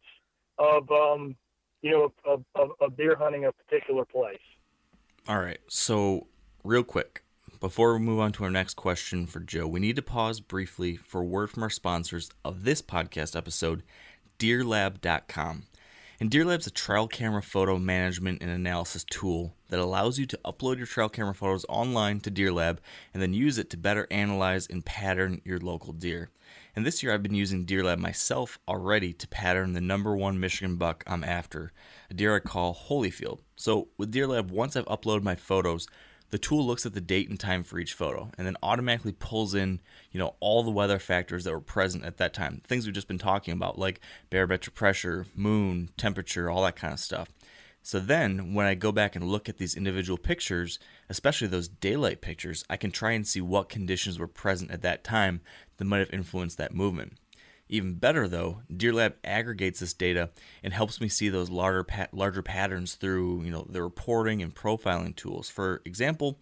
[0.57, 1.35] of, um,
[1.81, 4.39] you know, of, of, of deer hunting a particular place.
[5.27, 5.59] All right.
[5.67, 6.27] So,
[6.63, 7.23] real quick,
[7.59, 10.97] before we move on to our next question for Joe, we need to pause briefly
[10.97, 13.83] for a word from our sponsors of this podcast episode,
[14.39, 15.63] DeerLab.com.
[16.19, 20.77] And DeerLab's a trail camera photo management and analysis tool that allows you to upload
[20.77, 22.77] your trail camera photos online to DeerLab
[23.13, 26.29] and then use it to better analyze and pattern your local deer.
[26.73, 30.77] And this year I've been using DeerLab myself already to pattern the number one Michigan
[30.77, 31.73] buck I'm after,
[32.09, 33.39] a deer I call Holyfield.
[33.57, 35.87] So with DeerLab, once I've uploaded my photos,
[36.31, 39.53] the tool looks at the date and time for each photo and then automatically pulls
[39.53, 39.79] in,
[40.11, 42.61] you know, all the weather factors that were present at that time.
[42.65, 43.99] Things we've just been talking about, like
[44.29, 47.29] barometric pressure, moon, temperature, all that kind of stuff.
[47.85, 52.19] So then, when I go back and look at these individual pictures, especially those daylight
[52.19, 55.41] pictures, I can try and see what conditions were present at that time
[55.77, 57.19] that might have influenced that movement.
[57.67, 60.29] Even better though, DeerLab aggregates this data
[60.63, 64.53] and helps me see those larger pa- larger patterns through, you know, the reporting and
[64.53, 65.49] profiling tools.
[65.49, 66.39] For example,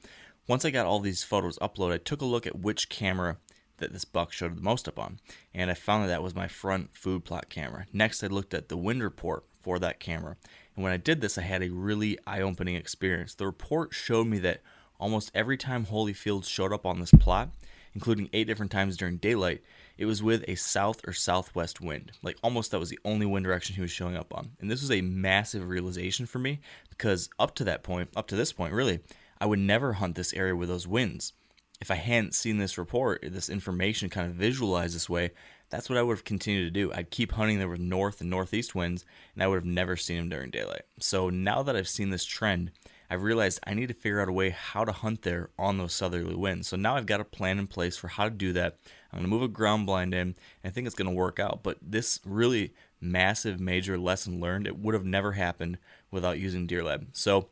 [0.48, 3.38] once I got all these photos uploaded, I took a look at which camera
[3.78, 5.20] that this buck showed the most up on,
[5.54, 7.86] and I found that that was my front food plot camera.
[7.94, 10.36] Next, I looked at the wind report for that camera,
[10.76, 13.34] and when I did this, I had a really eye opening experience.
[13.34, 14.62] The report showed me that
[15.00, 17.50] almost every time Holyfield showed up on this plot,
[17.94, 19.62] including eight different times during daylight,
[19.98, 22.12] it was with a south or southwest wind.
[22.22, 24.52] Like almost that was the only wind direction he was showing up on.
[24.60, 28.36] And this was a massive realization for me because up to that point, up to
[28.36, 29.00] this point, really,
[29.40, 31.34] I would never hunt this area with those winds.
[31.82, 35.32] If I hadn't seen this report, this information kind of visualized this way,
[35.70, 36.94] that's what I would have continued to do.
[36.94, 40.18] I'd keep hunting there with north and northeast winds, and I would have never seen
[40.18, 40.84] them during daylight.
[41.00, 42.72] So now that I've seen this trend,
[43.10, 45.94] I've realized I need to figure out a way how to hunt there on those
[45.94, 46.68] southerly winds.
[46.68, 48.78] So now I've got a plan in place for how to do that.
[49.14, 50.36] I'm going to move a ground blind in, and
[50.66, 51.62] I think it's going to work out.
[51.62, 55.78] But this really massive, major lesson learned, it would have never happened
[56.10, 57.08] without using DeerLab.
[57.12, 57.50] So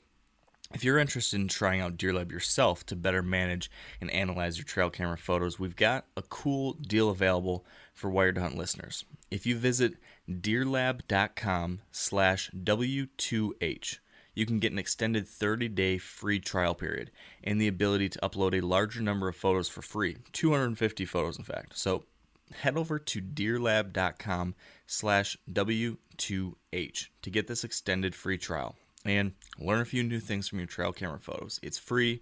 [0.73, 4.89] if you're interested in trying out DeerLab yourself to better manage and analyze your trail
[4.89, 9.05] camera photos, we've got a cool deal available for Wired Hunt listeners.
[9.29, 9.95] If you visit
[10.29, 13.99] deerlab.com slash W2H,
[14.33, 17.11] you can get an extended 30-day free trial period
[17.43, 21.43] and the ability to upload a larger number of photos for free, 250 photos in
[21.43, 21.77] fact.
[21.77, 22.05] So
[22.53, 24.55] head over to deerlab.com
[24.87, 28.75] slash W2H to get this extended free trial
[29.05, 31.59] and learn a few new things from your trail camera photos.
[31.63, 32.21] It's free,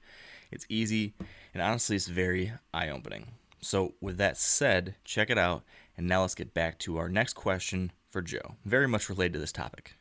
[0.52, 1.14] it's easy,
[1.54, 3.28] and honestly, it's very eye opening.
[3.62, 5.64] So, with that said, check it out.
[5.98, 9.40] And now let's get back to our next question for Joe, very much related to
[9.40, 9.99] this topic.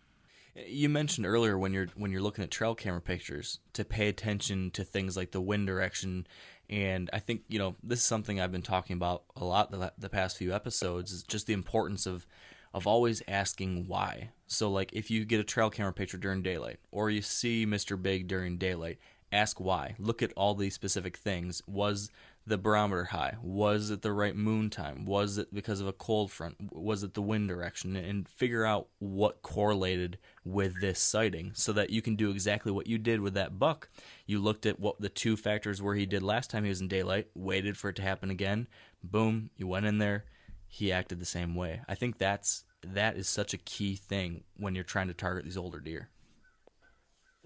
[0.66, 4.70] You mentioned earlier when you're when you're looking at trail camera pictures to pay attention
[4.72, 6.26] to things like the wind direction,
[6.68, 9.92] and I think you know this is something I've been talking about a lot the,
[9.98, 11.12] the past few episodes.
[11.12, 12.26] Is just the importance of
[12.74, 14.30] of always asking why.
[14.46, 18.00] So, like, if you get a trail camera picture during daylight or you see Mr.
[18.00, 18.98] Big during daylight,
[19.32, 19.94] ask why.
[19.98, 21.62] Look at all these specific things.
[21.66, 22.10] Was
[22.48, 23.36] the barometer high?
[23.42, 25.04] Was it the right moon time?
[25.04, 26.56] Was it because of a cold front?
[26.72, 27.96] Was it the wind direction?
[27.96, 32.86] And figure out what correlated with this sighting so that you can do exactly what
[32.86, 33.88] you did with that buck.
[34.26, 36.88] You looked at what the two factors were he did last time he was in
[36.88, 38.66] daylight, waited for it to happen again.
[39.02, 40.24] Boom, you went in there,
[40.66, 41.80] he acted the same way.
[41.88, 45.56] I think that's that is such a key thing when you're trying to target these
[45.56, 46.10] older deer.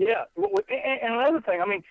[0.02, 1.82] Yeah, and another thing, I mean,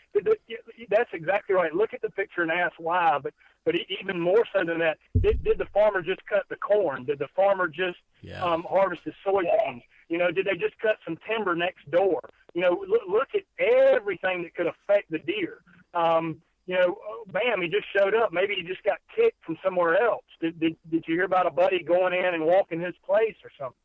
[0.90, 1.74] that's exactly right.
[1.74, 3.20] Look at the picture and ask why.
[3.22, 3.34] But
[3.64, 7.06] but even more so than that, did, did the farmer just cut the corn?
[7.06, 8.44] Did the farmer just yeah.
[8.44, 9.84] um, harvest his soybeans?
[10.10, 12.22] You know, did they just cut some timber next door?
[12.54, 15.60] You know, look, look at everything that could affect the deer.
[15.94, 18.34] Um, you know, oh, bam, he just showed up.
[18.34, 20.26] Maybe he just got kicked from somewhere else.
[20.42, 23.52] Did, did, did you hear about a buddy going in and walking his place or
[23.60, 23.76] something?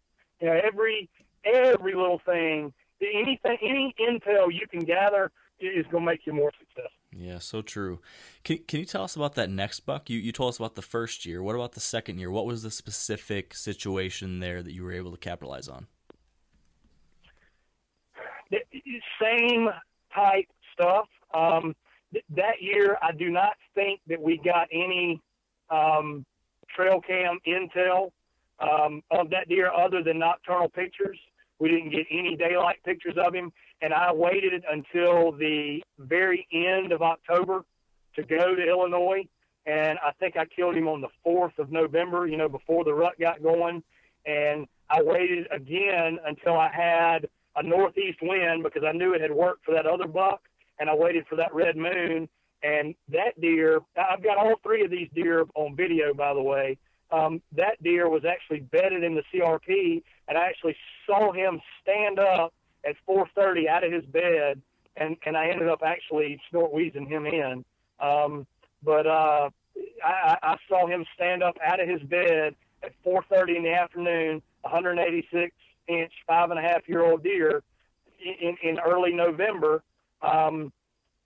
[0.41, 1.09] You know, every
[1.45, 2.73] every little thing,
[3.03, 5.31] anything, any intel you can gather
[5.61, 6.91] is going to make you more successful.
[7.13, 8.01] Yeah, so true.
[8.45, 10.11] Can Can you tell us about that next buck?
[10.11, 11.43] You you told us about the first year.
[11.43, 12.31] What about the second year?
[12.31, 15.87] What was the specific situation there that you were able to capitalize on?
[18.51, 18.61] The
[19.21, 19.69] same
[20.15, 21.09] type stuff.
[21.33, 21.75] Um,
[22.31, 25.21] that year, I do not think that we got any
[25.71, 26.25] um,
[26.75, 28.11] trail cam intel
[28.61, 31.19] um, of that deer other than nocturnal pictures.
[31.59, 36.93] We didn't get any daylight pictures of him, and I waited until the very end
[36.93, 37.65] of October
[38.15, 39.27] to go to Illinois.
[39.67, 42.95] And I think I killed him on the 4th of November, you know, before the
[42.95, 43.83] rut got going.
[44.25, 49.33] And I waited again until I had a northeast wind because I knew it had
[49.33, 50.43] worked for that other buck
[50.79, 52.29] and I waited for that red moon.
[52.63, 56.79] And that deer, I've got all three of these deer on video, by the way.
[57.11, 60.77] Um, that deer was actually bedded in the CRP, and I actually
[61.07, 62.53] saw him stand up
[62.85, 64.61] at 4:30 out of his bed,
[64.97, 67.65] and and I ended up actually snort wheezing him in.
[68.01, 68.47] Um,
[68.83, 69.51] but uh,
[70.05, 74.43] I, I saw him stand up out of his bed at 4:30 in the afternoon,
[74.63, 75.55] 186
[75.89, 77.63] inch, five and a half year old deer
[78.21, 79.83] in, in early November,
[80.23, 80.73] um,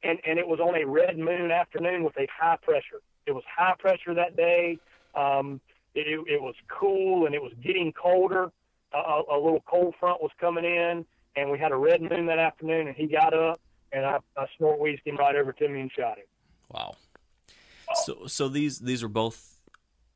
[0.02, 3.00] and, and it was on a red moon afternoon with a high pressure.
[3.26, 4.78] It was high pressure that day.
[5.14, 5.60] Um,
[5.94, 8.50] it, it was cool and it was getting colder.
[8.92, 11.04] A, a little cold front was coming in,
[11.36, 12.88] and we had a red moon that afternoon.
[12.88, 13.60] And he got up
[13.92, 16.24] and I, I snort wheezed him right over to me and shot him.
[16.70, 16.94] Wow.
[18.04, 19.59] So so these these are both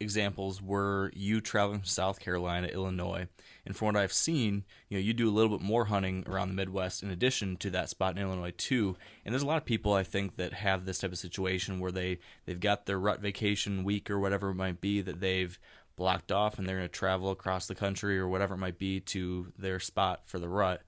[0.05, 3.27] examples were you traveling from South Carolina, Illinois,
[3.67, 6.49] and from what I've seen, you know, you do a little bit more hunting around
[6.49, 8.97] the Midwest in addition to that spot in Illinois too.
[9.25, 11.91] And there's a lot of people I think that have this type of situation where
[11.91, 15.59] they they've got their rut vacation week or whatever it might be that they've
[15.97, 19.01] blocked off and they're going to travel across the country or whatever it might be
[19.01, 20.83] to their spot for the rut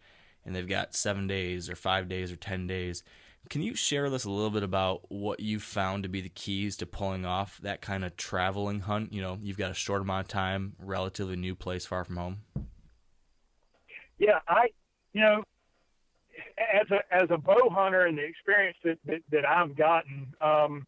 [0.45, 3.03] and they've got 7 days or 5 days or 10 days
[3.49, 6.29] can you share with us a little bit about what you found to be the
[6.29, 9.13] keys to pulling off that kind of traveling hunt?
[9.13, 12.39] You know, you've got a short amount of time, relatively new place far from home.
[14.19, 14.69] Yeah, I,
[15.13, 15.45] you know,
[16.59, 20.87] as a as a bow hunter and the experience that that, that I've gotten, um,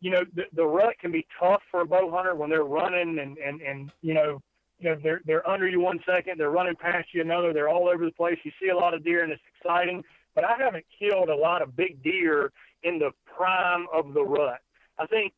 [0.00, 3.18] you know, the, the rut can be tough for a bow hunter when they're running
[3.18, 4.40] and and and you know,
[4.78, 7.88] you know they're they're under you one second, they're running past you another, they're all
[7.88, 8.38] over the place.
[8.44, 10.04] You see a lot of deer and it's exciting
[10.36, 12.52] but I haven't killed a lot of big deer
[12.84, 14.60] in the prime of the rut.
[14.98, 15.32] I think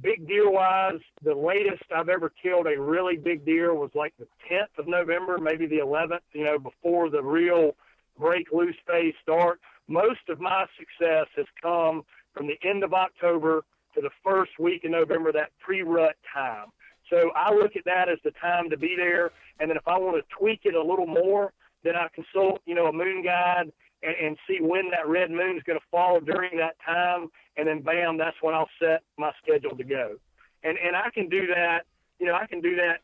[0.00, 4.26] big deer wise, the latest I've ever killed a really big deer was like the
[4.50, 7.76] 10th of November, maybe the 11th, you know, before the real
[8.18, 9.60] break loose phase start.
[9.86, 12.02] Most of my success has come
[12.34, 16.68] from the end of October to the first week in November, that pre rut time.
[17.10, 19.32] So I look at that as the time to be there.
[19.60, 21.52] And then if I want to tweak it a little more,
[21.84, 23.72] then I consult, you know, a moon guide
[24.02, 27.66] and, and see when that red moon is going to fall during that time, and
[27.68, 30.16] then bam, that's when I'll set my schedule to go.
[30.64, 31.80] And and I can do that,
[32.18, 33.00] you know, I can do that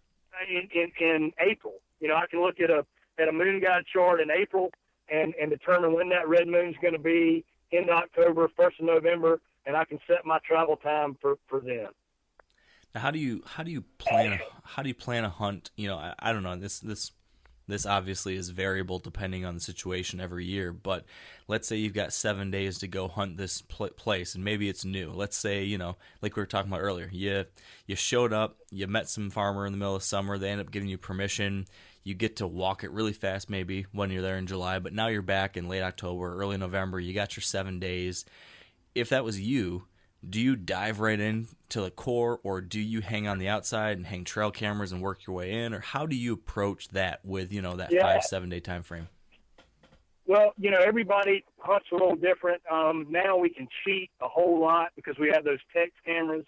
[0.49, 1.75] in in, in April.
[2.01, 2.85] You know, I can look at a
[3.21, 4.71] at a moon guide chart in April
[5.11, 8.87] and and determine when that red moon is going to be in October, first of
[8.87, 11.89] November, and I can set my travel time for for then.
[12.95, 15.71] Now, how do you how do you plan how do you plan a hunt?
[15.77, 17.13] You know, I, I don't know this this
[17.69, 21.05] this obviously is variable depending on the situation every year, but
[21.47, 24.85] let's say you've got seven days to go hunt this pl- place, and maybe it's
[24.85, 25.13] new.
[25.13, 27.45] Let's say you know, like we were talking about earlier, you
[27.87, 30.71] you showed up, you met some farmer in the middle of summer, they end up
[30.71, 31.67] giving you permission.
[32.05, 35.09] You get to walk it really fast, maybe when you're there in July, but now
[35.09, 36.99] you're back in late October, early November.
[36.99, 38.25] You got your seven days.
[38.95, 39.85] If that was you,
[40.27, 43.97] do you dive right in to the core or do you hang on the outside
[43.97, 45.73] and hang trail cameras and work your way in?
[45.73, 48.03] Or how do you approach that with you know that yeah.
[48.03, 49.09] five seven day time frame?
[50.27, 52.63] Well you know everybody hunts a little different.
[52.71, 56.47] Um, now we can cheat a whole lot because we have those text cameras.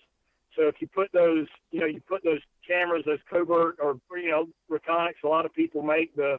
[0.57, 4.31] So if you put those you know you put those cameras those covert or you
[4.31, 6.39] know Reconyx a lot of people make the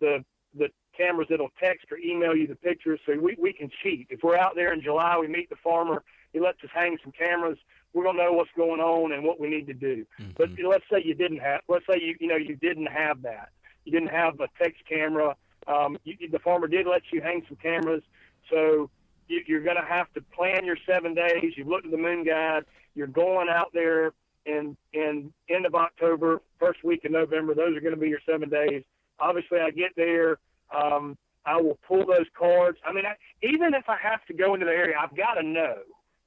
[0.00, 0.24] the
[0.56, 2.98] the cameras that'll text or email you the pictures.
[3.06, 4.08] So we, we can cheat.
[4.10, 6.04] If we're out there in july we meet the farmer
[6.38, 7.58] he lets us hang some cameras.
[7.92, 10.06] We're gonna know what's going on and what we need to do.
[10.20, 10.30] Mm-hmm.
[10.36, 13.50] But let's say you didn't have, let's say you you know you didn't have that.
[13.84, 15.34] You didn't have a text camera.
[15.66, 18.02] Um, you, the farmer did let you hang some cameras,
[18.50, 18.90] so
[19.28, 21.54] you, you're going to have to plan your seven days.
[21.56, 22.64] You've looked at the moon guide.
[22.94, 24.12] You're going out there
[24.46, 27.54] in in end of October, first week of November.
[27.54, 28.82] Those are going to be your seven days.
[29.18, 30.38] Obviously, I get there.
[30.74, 32.78] Um, I will pull those cards.
[32.86, 35.42] I mean, I, even if I have to go into the area, I've got to
[35.42, 35.78] know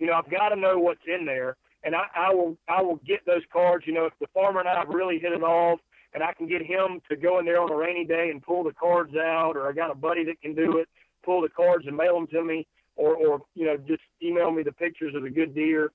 [0.02, 3.00] you know, I've got to know what's in there, and I, I will I will
[3.08, 3.86] get those cards.
[3.86, 5.80] You know, if the farmer and I have really hit it off,
[6.16, 8.64] and I can get him to go in there on a rainy day and pull
[8.64, 10.90] the cards out, or I got a buddy that can do it,
[11.24, 14.64] pull the cards and mail them to me, or or you know just email me
[14.64, 15.92] the pictures of the good deer.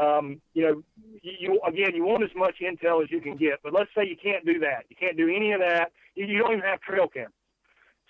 [0.00, 0.82] Um, you know,
[1.20, 4.16] you again, you want as much intel as you can get, but let's say you
[4.16, 4.84] can't do that.
[4.88, 5.92] You can't do any of that.
[6.14, 7.34] You, you don't even have trail cameras.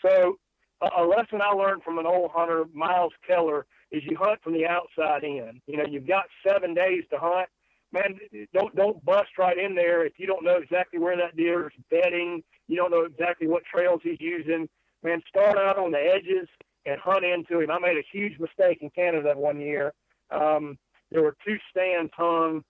[0.01, 0.38] So,
[0.80, 4.53] a, a lesson I learned from an old hunter, Myles Keller, is you hunt from
[4.53, 5.61] the outside in.
[5.66, 7.49] You know, you've got seven days to hunt.
[7.93, 8.18] Man,
[8.55, 11.84] don't don't bust right in there if you don't know exactly where that deer is
[11.91, 12.43] bedding.
[12.68, 14.68] You don't know exactly what trails he's using.
[15.03, 16.49] Man, start out on the edges
[16.86, 17.70] and hunt into him.
[17.70, 19.93] I made a huge mistake in Canada one year.
[20.30, 20.78] Um,
[21.11, 22.62] there were two stands hung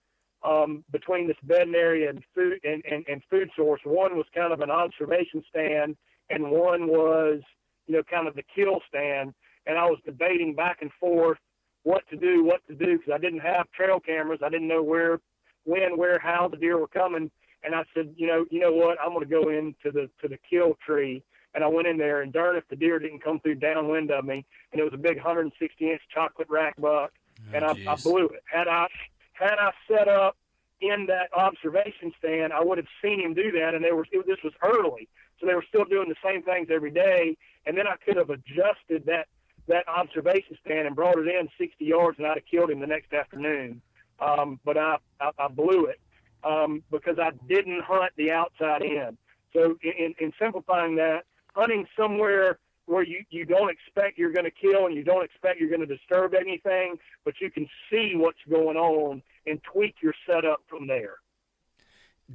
[0.43, 3.81] um, between this bedding area and food and, and, and food source.
[3.83, 5.95] One was kind of an observation stand,
[6.31, 7.41] and one was
[7.85, 9.33] you know kind of the kill stand
[9.65, 11.37] and I was debating back and forth
[11.83, 14.39] what to do, what to do, because I didn't have trail cameras.
[14.43, 15.19] I didn't know where,
[15.63, 17.31] when, where, how the deer were coming.
[17.63, 18.97] And I said, you know, you know what?
[19.01, 21.23] I'm going to go into the to the kill tree.
[21.53, 24.23] And I went in there, and darn if the deer didn't come through downwind of
[24.23, 27.95] me, and it was a big 160 inch chocolate rack buck, oh, and I, I
[27.95, 28.41] blew it.
[28.51, 28.87] Had I
[29.33, 30.37] had I set up
[30.79, 33.75] in that observation stand, I would have seen him do that.
[33.75, 35.09] And they were it, this was early,
[35.39, 37.37] so they were still doing the same things every day.
[37.65, 39.27] And then I could have adjusted that
[39.67, 42.87] that observation stand and brought it in 60 yards, and I'd have killed him the
[42.87, 43.81] next afternoon.
[44.19, 45.99] Um, but I, I, I blew it
[46.43, 49.17] um, because I didn't hunt the outside in.
[49.53, 51.23] So, in, in simplifying that,
[51.55, 55.59] hunting somewhere where you you don't expect you're going to kill and you don't expect
[55.59, 60.13] you're going to disturb anything, but you can see what's going on and tweak your
[60.27, 61.15] setup from there.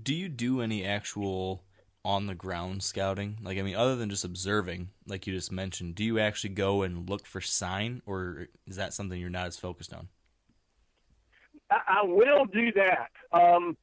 [0.03, 1.63] Do you do any actual
[2.07, 3.37] on the ground scouting?
[3.43, 6.83] Like, I mean, other than just observing, like you just mentioned, do you actually go
[6.83, 10.09] and look for sign, or is that something you're not as focused on?
[11.69, 13.11] I, will do that.
[13.33, 13.77] Um,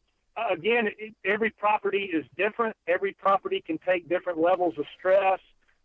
[0.52, 0.88] again,
[1.26, 2.78] every property is different.
[2.88, 5.40] Every property can take different levels of stress.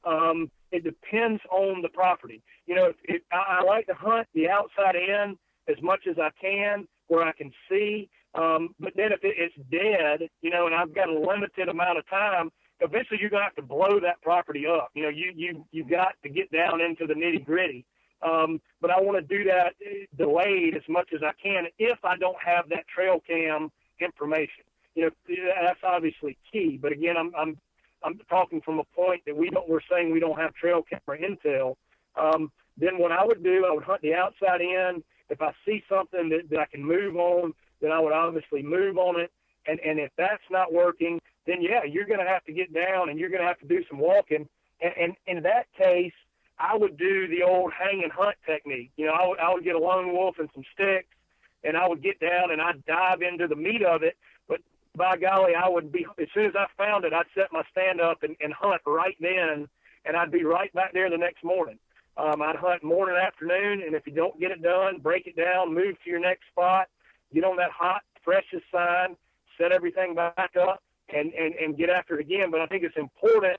[0.05, 2.41] Um, it depends on the property.
[2.66, 6.30] You know, it, I, I like to hunt the outside end as much as I
[6.41, 8.09] can where I can see.
[8.35, 11.99] Um, but then if it, it's dead, you know, and I've got a limited amount
[11.99, 12.51] of time,
[12.81, 14.91] eventually you're gonna have to blow that property up.
[14.95, 17.85] You know, you you you got to get down into the nitty gritty.
[18.22, 21.99] Um, but I want to do that uh, delayed as much as I can if
[22.05, 23.70] I don't have that trail cam
[24.01, 24.64] information.
[24.95, 25.11] You know,
[25.62, 26.79] that's obviously key.
[26.81, 27.57] But again, I'm I'm
[28.03, 29.68] I'm talking from a point that we don't.
[29.68, 31.76] We're saying we don't have trail camera intel.
[32.16, 35.03] Um, then what I would do, I would hunt the outside end.
[35.31, 38.99] If I see something that, that I can move on, then I would obviously move
[38.99, 39.31] on it.
[39.66, 43.09] And and if that's not working, then yeah, you're going to have to get down
[43.09, 44.49] and you're going to have to do some walking.
[44.81, 46.12] And, and in that case,
[46.59, 48.91] I would do the old hang and hunt technique.
[48.97, 51.09] You know, I would, I would get a lone wolf and some sticks,
[51.64, 54.16] and I would get down and I'd dive into the meat of it.
[54.49, 54.61] But
[54.97, 58.01] by golly, I would be as soon as I found it, I'd set my stand
[58.01, 59.68] up and, and hunt right then,
[60.05, 61.79] and I'd be right back there the next morning.
[62.16, 65.72] Um, I'd hunt morning, afternoon, and if you don't get it done, break it down,
[65.72, 66.89] move to your next spot,
[67.33, 69.16] get on that hot, freshest sign,
[69.59, 70.83] set everything back up,
[71.14, 72.51] and, and, and get after it again.
[72.51, 73.59] But I think it's important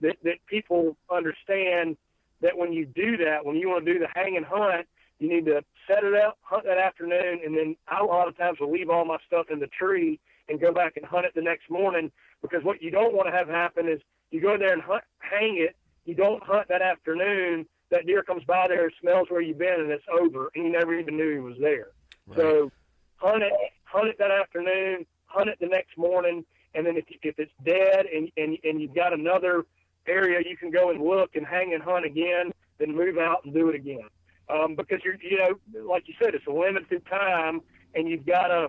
[0.00, 1.96] that, that people understand
[2.40, 4.86] that when you do that, when you want to do the hang and hunt,
[5.18, 8.36] you need to set it up, hunt that afternoon, and then I a lot of
[8.36, 10.18] times will leave all my stuff in the tree
[10.48, 12.10] and go back and hunt it the next morning
[12.42, 14.00] because what you don't want to have happen is
[14.30, 18.42] you go there and hunt, hang it, you don't hunt that afternoon, that deer comes
[18.44, 21.40] by there, smells where you've been, and it's over, and you never even knew he
[21.40, 21.88] was there.
[22.26, 22.38] Right.
[22.38, 22.72] So
[23.20, 23.52] hunt it,
[23.84, 26.44] hunt it that afternoon, hunt it the next morning,
[26.74, 29.64] and then if if it's dead and and and you've got another
[30.06, 33.54] area you can go and look and hang and hunt again, then move out and
[33.54, 34.08] do it again.
[34.48, 37.60] Um, because you're, you know, like you said, it's a limited time,
[37.94, 38.68] and you've got to,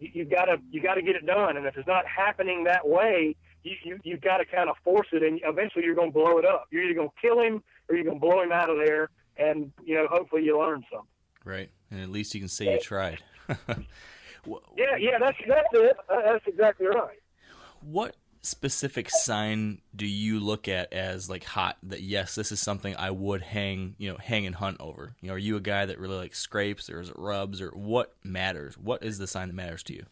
[0.00, 1.58] you've got to, you got to get it done.
[1.58, 5.08] And if it's not happening that way, you, you you've got to kind of force
[5.12, 6.68] it, and eventually you're going to blow it up.
[6.70, 9.10] You're either going to kill him or you're going to blow him out of there,
[9.36, 11.08] and you know, hopefully you learn something.
[11.44, 13.18] Right, and at least you can say you tried.
[14.76, 15.96] yeah, yeah, that's that's it.
[16.08, 17.18] That's exactly right.
[17.80, 22.94] What specific sign do you look at as like hot that yes this is something
[22.96, 25.14] i would hang you know hang and hunt over?
[25.20, 27.70] You know are you a guy that really like scrapes or is it rubs or
[27.70, 28.76] what matters?
[28.78, 30.06] What is the sign that matters to you?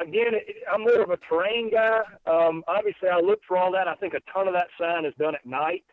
[0.00, 0.32] Again
[0.72, 2.00] i'm more of a terrain guy.
[2.26, 3.88] Um, obviously i look for all that.
[3.88, 5.84] I think a ton of that sign is done at night.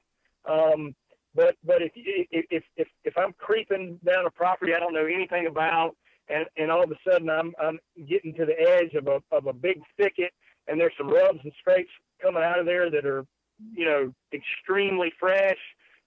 [0.46, 0.96] Um,
[1.38, 5.48] but but if, if if if i'm creeping down a property i don't know anything
[5.48, 5.96] about
[6.28, 7.80] and and all of a sudden i'm i'm
[8.10, 10.34] getting to the edge of a of a big thicket
[10.68, 11.90] and there's some rubs and scrapes
[12.22, 13.26] coming out of there that are,
[13.74, 15.58] you know, extremely fresh.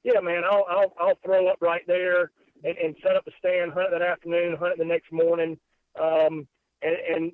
[0.05, 2.31] Yeah, man, I'll I'll, I'll throw up right there
[2.65, 5.59] and, and set up a stand, hunt that afternoon, hunt the next morning.
[6.01, 6.47] Um,
[6.83, 7.33] and, and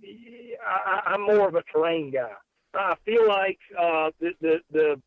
[0.66, 2.32] I, I'm more of a terrain guy.
[2.74, 5.03] I feel like uh, the, the the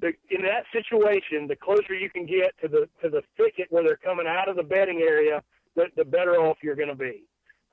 [0.00, 3.82] the in that situation, the closer you can get to the to the thicket where
[3.82, 5.42] they're coming out of the bedding area,
[5.76, 7.24] the, the better off you're going to be.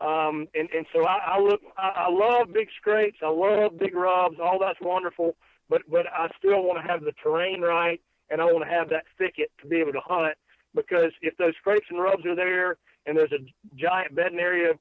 [0.02, 3.18] Um, and, and so I, I look, I, I love big scrapes.
[3.22, 4.38] I love big rubs.
[4.42, 5.36] All that's wonderful.
[5.70, 8.90] But, but I still want to have the terrain right and I want to have
[8.90, 10.36] that thicket to be able to hunt
[10.74, 14.74] because if those scrapes and rubs are there and there's a giant bedding area,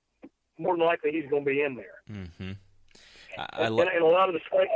[0.59, 2.03] more than likely he's going to be in there.
[2.11, 2.53] Mm-hmm.
[3.37, 4.73] I, I lo- and, and a lot of the scrapes,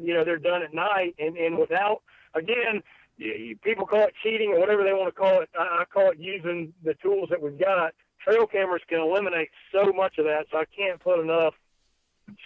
[0.00, 2.02] you know, they're done at night and, and without,
[2.34, 2.82] again,
[3.62, 5.48] people call it cheating or whatever they want to call it.
[5.58, 9.92] I, I call it using the tools that we've got trail cameras can eliminate so
[9.92, 11.54] much of that, so I can't put enough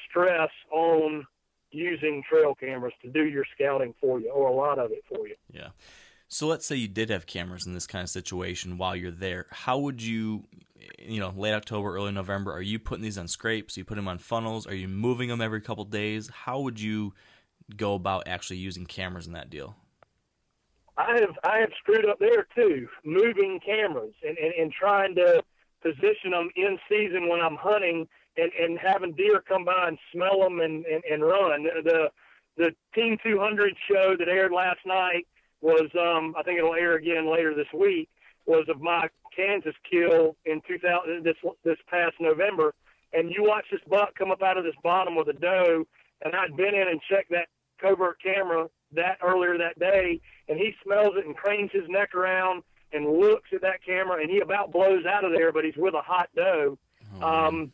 [0.08, 1.26] stress on
[1.70, 5.26] using trail cameras to do your scouting for you, or a lot of it for
[5.26, 5.36] you.
[5.52, 5.68] Yeah.
[6.32, 9.46] So let's say you did have cameras in this kind of situation while you're there.
[9.50, 10.44] How would you,
[10.96, 13.76] you know, late October, early November, are you putting these on scrapes?
[13.76, 14.64] You put them on funnels?
[14.64, 16.28] Are you moving them every couple days?
[16.28, 17.14] How would you
[17.76, 19.74] go about actually using cameras in that deal?
[20.96, 25.42] I have I have screwed up there too, moving cameras and, and, and trying to
[25.82, 30.38] position them in season when I'm hunting and, and having deer come by and smell
[30.38, 31.64] them and, and, and run.
[31.64, 32.08] The,
[32.56, 35.26] the Team 200 show that aired last night
[35.60, 38.08] was, um, I think it'll air again later this week,
[38.46, 42.74] was of my Kansas kill in 2000, this, this past November.
[43.12, 45.84] And you watch this buck come up out of this bottom with a doe,
[46.22, 47.48] and I'd been in and checked that
[47.80, 52.62] covert camera that earlier that day, and he smells it and cranes his neck around
[52.92, 55.94] and looks at that camera, and he about blows out of there, but he's with
[55.94, 56.76] a hot doe.
[57.20, 57.72] Oh, um,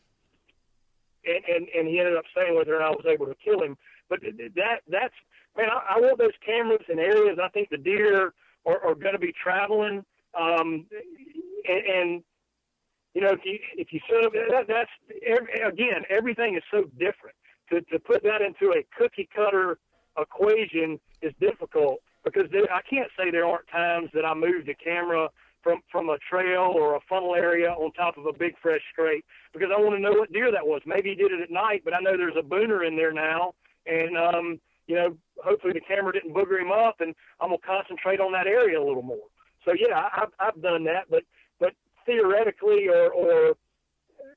[1.25, 3.63] and, and and he ended up staying with her, and I was able to kill
[3.63, 3.77] him.
[4.09, 5.15] But that that's
[5.57, 8.33] man, I, I want those cameras in areas I think the deer
[8.66, 10.05] are, are going to be traveling.
[10.39, 10.87] Um,
[11.69, 12.23] and, and
[13.15, 14.91] you know, if you if you set up that, that's
[15.27, 17.37] every, again, everything is so different.
[17.70, 19.78] To to put that into a cookie cutter
[20.19, 24.74] equation is difficult because there, I can't say there aren't times that I move the
[24.74, 25.31] camera
[25.62, 29.24] from from a trail or a funnel area on top of a big fresh scrape
[29.53, 30.83] because I want to know what deer that was.
[30.85, 33.55] Maybe he did it at night, but I know there's a booner in there now,
[33.87, 38.21] and um, you know, hopefully the camera didn't booger him up, and I'm gonna concentrate
[38.21, 39.29] on that area a little more.
[39.65, 41.25] So yeah, I've I've done that, but
[41.59, 41.73] but
[42.05, 43.57] theoretically or or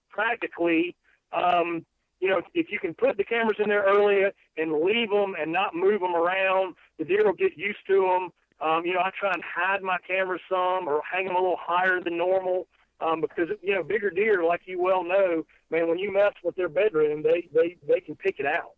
[0.10, 0.96] practically,
[1.32, 1.86] um,
[2.20, 4.24] you know, if you can put the cameras in there early
[4.58, 8.30] and leave them and not move them around, the deer will get used to them.
[8.62, 11.60] Um, you know, I try and hide my cameras some or hang them a little
[11.60, 12.68] higher than normal
[13.02, 16.56] um, because you know bigger deer, like you well know, man, when you mess with
[16.56, 18.74] their bedroom, they they they can pick it out.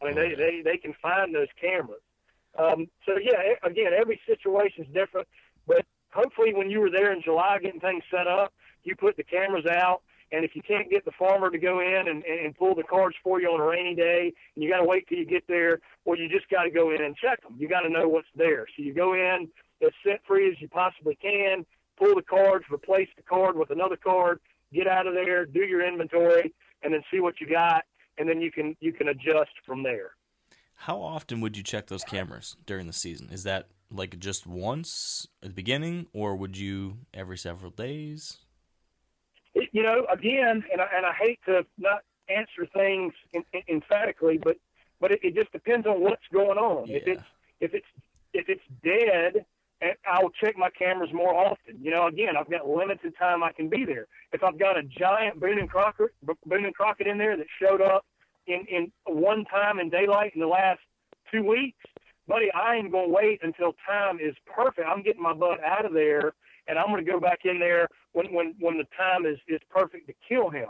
[0.00, 2.02] I mean, they they they can find those cameras.
[2.58, 5.28] Um, so yeah, again, every situation is different,
[5.66, 8.52] but hopefully when you were there in July getting things set up,
[8.84, 12.08] you put the cameras out and if you can't get the farmer to go in
[12.08, 14.84] and, and pull the cards for you on a rainy day, and you got to
[14.84, 17.56] wait till you get there, or you just got to go in and check them.
[17.58, 18.66] You got to know what's there.
[18.76, 19.48] So you go in
[19.82, 21.64] as scent free as you possibly can,
[21.98, 24.40] pull the cards, replace the card with another card,
[24.72, 26.52] get out of there, do your inventory,
[26.82, 27.84] and then see what you got,
[28.18, 30.12] and then you can you can adjust from there.
[30.74, 33.30] How often would you check those cameras during the season?
[33.32, 38.38] Is that like just once at the beginning, or would you every several days?
[39.72, 44.38] you know, again, and I, and I hate to not answer things in, in, emphatically,
[44.42, 44.56] but
[45.00, 46.86] but it, it just depends on what's going on.
[46.86, 46.96] Yeah.
[46.96, 47.22] If it's
[47.60, 47.86] if it's
[48.34, 49.44] if it's dead,
[50.10, 51.78] I'll check my cameras more often.
[51.80, 54.06] You know, again, I've got limited time I can be there.
[54.32, 57.80] If I've got a giant Boone and Crockett Boone and Crockett in there that showed
[57.80, 58.04] up
[58.46, 60.80] in in one time in daylight in the last
[61.32, 61.78] two weeks,
[62.26, 64.88] buddy, I ain't gonna wait until time is perfect.
[64.88, 66.32] I'm getting my butt out of there
[66.68, 70.06] and I'm to go back in there when when when the time is is perfect
[70.08, 70.68] to kill him.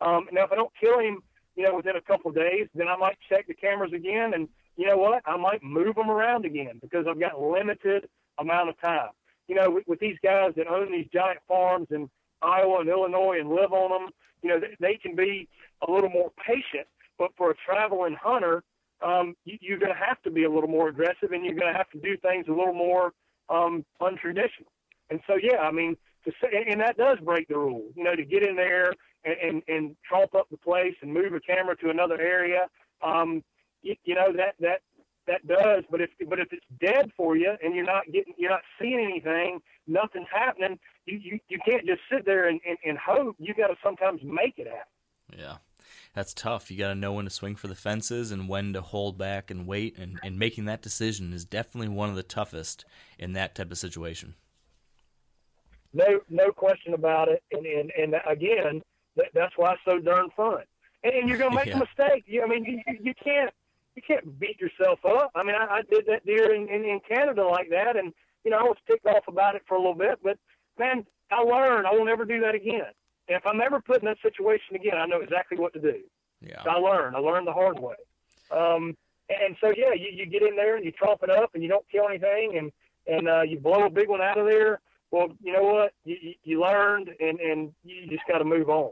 [0.00, 1.22] Um, now, if I don't kill him,
[1.56, 4.48] you know, within a couple of days, then I might check the cameras again, and
[4.76, 5.22] you know what?
[5.26, 8.08] I might move them around again because I've got limited
[8.40, 9.10] amount of time.
[9.48, 12.08] You know, with, with these guys that own these giant farms in
[12.42, 14.10] Iowa and Illinois and live on them,
[14.42, 15.48] you know, they, they can be
[15.86, 16.86] a little more patient.
[17.18, 18.62] But for a traveling hunter,
[19.02, 21.72] um, you, you're going to have to be a little more aggressive, and you're going
[21.72, 23.12] to have to do things a little more
[23.48, 24.70] um, untraditional.
[25.10, 28.14] And so, yeah, I mean, to say, and that does break the rule, you know,
[28.14, 28.92] to get in there
[29.24, 32.68] and, and, and tromp up the place and move a camera to another area.
[33.02, 33.42] Um,
[33.82, 34.80] you, you know, that, that,
[35.30, 38.50] that does, but if, but if it's dead for you and you're not getting, you're
[38.50, 42.98] not seeing anything, nothing's happening, you, you, you can't just sit there and, and, and
[42.98, 43.36] hope.
[43.38, 45.38] You got to sometimes make it happen.
[45.38, 45.56] Yeah
[46.14, 46.70] that's tough.
[46.70, 49.50] You got to know when to swing for the fences and when to hold back
[49.50, 49.96] and wait.
[49.96, 52.84] And, and making that decision is definitely one of the toughest
[53.18, 54.34] in that type of situation.
[55.92, 57.42] No, no question about it.
[57.52, 58.82] And and, and again,
[59.16, 60.62] that, that's why it's so darn fun.
[61.04, 61.76] And, and you're going to make yeah.
[61.76, 62.24] a mistake.
[62.26, 63.52] You, I mean, you, you can't
[64.00, 65.30] you can't beat yourself up.
[65.34, 68.12] I mean, I, I did that deer in, in in Canada like that, and
[68.44, 70.18] you know I was ticked off about it for a little bit.
[70.22, 70.38] But
[70.78, 71.86] man, I learned.
[71.86, 72.92] I will never do that again.
[73.28, 76.00] And if I'm ever put in that situation again, I know exactly what to do.
[76.40, 76.62] Yeah.
[76.64, 77.16] So I learned.
[77.16, 77.94] I learned the hard way.
[78.50, 78.96] Um,
[79.28, 81.68] and so yeah, you, you get in there and you tromp it up, and you
[81.68, 82.72] don't kill anything, and
[83.06, 85.92] and uh, you blow a big one out of there well, you know what?
[86.04, 88.90] You, you learned, and and you just got to move on.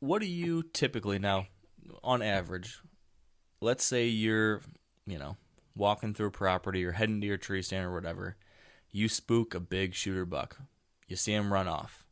[0.00, 1.46] What do you typically now,
[2.02, 2.78] on average?
[3.60, 4.62] Let's say you're,
[5.06, 5.36] you know,
[5.74, 8.36] walking through a property or heading to your tree stand or whatever.
[8.90, 10.58] You spook a big shooter buck.
[11.06, 12.04] You see him run off.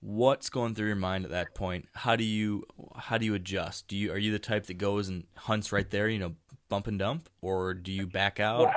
[0.00, 1.88] What's going through your mind at that point?
[1.94, 2.64] How do you
[2.96, 3.88] how do you adjust?
[3.88, 6.34] Do you are you the type that goes and hunts right there, you know,
[6.68, 8.70] bump and dump, or do you back out?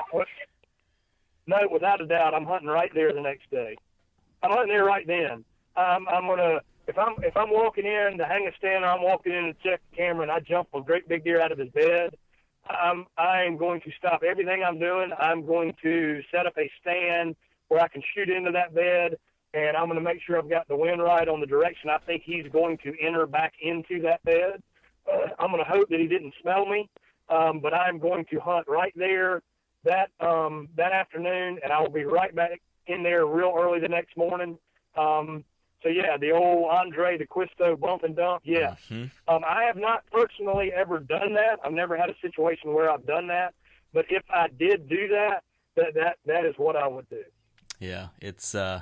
[1.48, 3.76] No, without a doubt, I'm hunting right there the next day.
[4.44, 5.44] I'm hunting there right then.
[5.76, 9.04] I'm, I'm gonna if I'm if I'm walking in to hang a stand or I'm
[9.04, 11.58] walking in to check the camera and I jump a great big deer out of
[11.58, 12.16] his bed,
[12.70, 15.12] I'm I am going to stop everything I'm doing.
[15.20, 17.36] I'm going to set up a stand
[17.68, 19.18] where I can shoot into that bed,
[19.54, 21.98] and I'm going to make sure I've got the wind right on the direction I
[22.00, 24.64] think he's going to enter back into that bed.
[25.12, 26.90] Uh, I'm going to hope that he didn't smell me,
[27.30, 29.42] um, but I'm going to hunt right there
[29.84, 33.90] that um, that afternoon, and I will be right back in there real early the
[33.90, 34.58] next morning.
[34.96, 35.44] Um,
[35.84, 38.42] so yeah, the old Andrae D'Acquisto bump and dump.
[38.44, 39.06] Yeah, mm-hmm.
[39.34, 41.60] um, I have not personally ever done that.
[41.64, 43.54] I've never had a situation where I've done that,
[43.94, 45.44] But if I did do that,
[45.76, 47.24] that that that is what I would do.
[47.80, 48.82] Yeah, it's uh,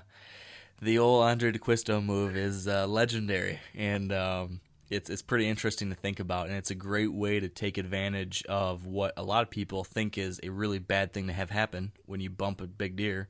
[0.81, 5.95] the old Andrae D'Acquisto move is uh, legendary, and um, it's it's pretty interesting to
[5.95, 9.49] think about, and it's a great way to take advantage of what a lot of
[9.49, 12.95] people think is a really bad thing to have happen when you bump a big
[12.95, 13.27] deer,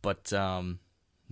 [0.00, 0.78] but um,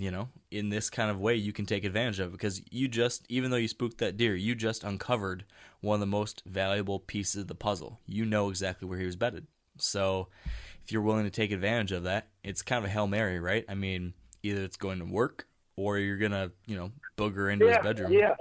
[0.00, 2.88] you know, in this kind of way, you can take advantage of it because you
[2.88, 5.44] just, even though you spooked that deer, you just uncovered
[5.82, 8.00] one of the most valuable pieces of the puzzle.
[8.06, 9.46] You know exactly where he was bedded.
[9.76, 10.28] So,
[10.82, 13.66] if you're willing to take advantage of that, it's kind of a hail mary, right?
[13.68, 15.46] I mean, either it's going to work
[15.76, 18.12] or you're gonna, you know, booger into yeah, his bedroom.
[18.12, 18.34] Yeah.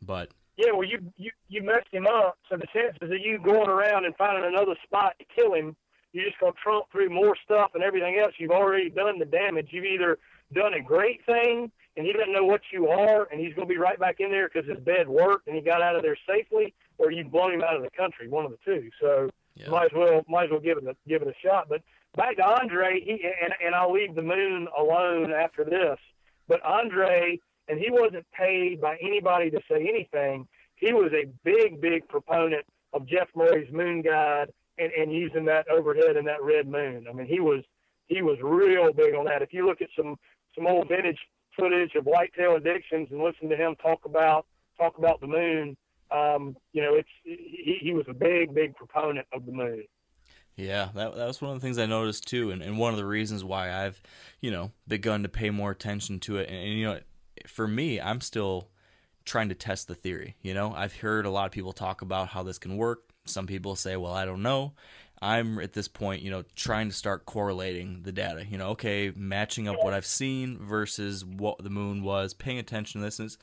[0.00, 2.38] But yeah, well, you you you messed him up.
[2.48, 5.76] So the chances of you going around and finding another spot to kill him,
[6.12, 8.32] you're just gonna trump through more stuff and everything else.
[8.38, 9.68] You've already done the damage.
[9.70, 10.18] You've either
[10.52, 13.72] done a great thing and he doesn't know what you are, and he's going to
[13.72, 16.16] be right back in there because his bed worked and he got out of there
[16.28, 18.90] safely, or you've blown him out of the country, one of the two.
[19.00, 19.68] So yeah.
[19.68, 21.68] might as well might as well give it a, give it a shot.
[21.68, 21.82] But
[22.16, 23.12] back to Andrae, he,
[23.42, 25.98] and and I'll leave the moon alone after this.
[26.48, 27.38] But Andrae,
[27.68, 30.48] and he wasn't paid by anybody to say anything.
[30.76, 35.68] He was a big, big proponent of Jeff Murray's Moon Guide and, and using that
[35.70, 37.06] overhead and that red moon.
[37.08, 37.62] I mean, he was
[38.08, 39.42] he was real big on that.
[39.42, 40.16] If you look at some
[40.54, 41.18] some old vintage
[41.58, 44.46] footage of whitetail addictions and listen to him talk about
[44.78, 45.76] talk about the moon,
[46.10, 49.84] um, you know, it's he, he was a big, big proponent of the moon.
[50.56, 52.96] Yeah, that that was one of the things I noticed too, and, and one of
[52.96, 54.00] the reasons why I've,
[54.40, 56.48] you know, begun to pay more attention to it.
[56.48, 57.00] And, and you know,
[57.46, 58.68] for me, I'm still
[59.24, 60.36] trying to test the theory.
[60.42, 63.13] You know, I've heard a lot of people talk about how this can work.
[63.26, 64.74] Some people say, well, I don't know.
[65.22, 68.44] I'm at this point, you know, trying to start correlating the data.
[68.44, 73.00] You know, okay, matching up what I've seen versus what the moon was, paying attention
[73.00, 73.18] to this.
[73.18, 73.34] And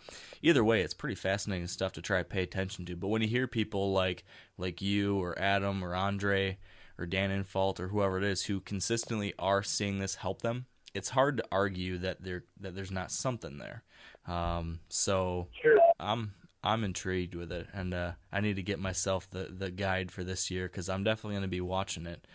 [0.43, 2.95] either way, it's pretty fascinating stuff to try to pay attention to.
[2.95, 4.23] But when you hear people like
[4.57, 6.57] like you or Adam or Andrae
[6.99, 11.09] or Dan Infalt or whoever it is who consistently are seeing this help them, it's
[11.09, 13.83] hard to argue that there that there's not something there.
[14.27, 15.79] Um, so sure.
[15.99, 16.33] I'm
[16.63, 20.23] I'm intrigued with it, and uh, I need to get myself the the guide for
[20.23, 22.25] this year because I'm definitely going to be watching it.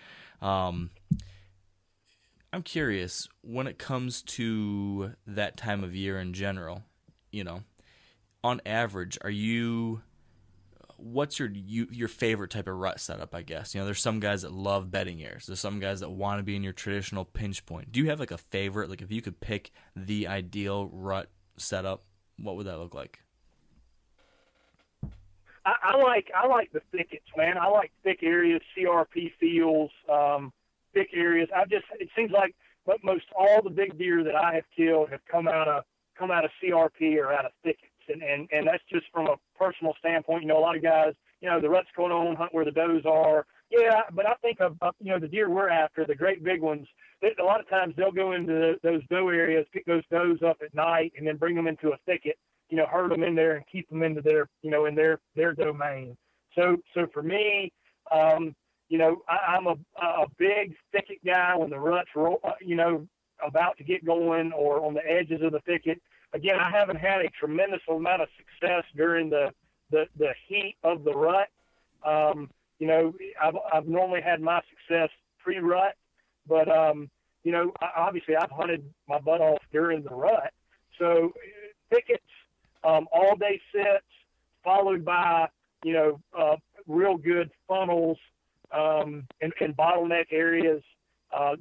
[0.43, 0.91] Um,
[2.53, 6.83] I'm curious when it comes to that time of year in general.
[7.31, 7.63] You know,
[8.43, 10.03] on average, are you?
[10.97, 13.33] What's your you, your favorite type of rut setup?
[13.33, 13.85] I guess you know.
[13.85, 15.47] There's some guys that love bedding areas.
[15.47, 17.93] There's some guys that want to be in your traditional pinch point.
[17.93, 18.91] Do you have like a favorite?
[18.91, 22.05] Like if you could pick the ideal rut setup,
[22.39, 23.21] what would that look like?
[25.67, 27.59] I, I like I like the thickets, man.
[27.59, 30.53] I like thick areas, CRP fields, um,
[30.95, 31.49] thick areas.
[31.55, 32.55] I just it seems like
[32.87, 35.83] but most all the big deer that I have killed have come out of
[36.17, 39.37] come out of CRP or out of thickets, and and and that's just from a
[39.59, 40.43] personal standpoint.
[40.43, 42.71] You know, a lot of guys, you know, the rut's going on, hunt where the
[42.71, 43.45] does are.
[43.69, 46.61] Yeah, but I think of, of you know the deer we're after, the great big
[46.61, 46.87] ones.
[47.21, 50.59] They, a lot of times they'll go into those doe areas, pick those does up
[50.63, 52.39] at night, and then bring them into a thicket
[52.69, 55.21] you know, herd them in there and keep them into their, you know, in their
[55.35, 56.17] their domain.
[56.55, 57.73] So so for me,
[58.11, 58.55] um,
[58.89, 62.77] you know, I, I'm a a big thicket guy when the ruts roll, uh, you
[62.77, 63.07] know,
[63.47, 66.01] about to get going or on the edges of the thicket.
[66.33, 69.53] Again, I haven't had a tremendous amount of success during the
[69.91, 71.49] the, the heat of the rut.
[72.05, 75.95] Um, you know, I've I've normally had my success pre-rut,
[76.49, 77.09] but um,
[77.45, 80.53] you know, obviously I've hunted my butt off during the rut.
[80.99, 81.33] So
[81.91, 82.25] thickets
[82.87, 84.05] um, all day sets,
[84.63, 85.49] followed by
[85.85, 86.57] you know uh,
[86.87, 88.19] real good funnels
[88.73, 90.83] um, and, and bottleneck areas.
[91.37, 91.57] Uh,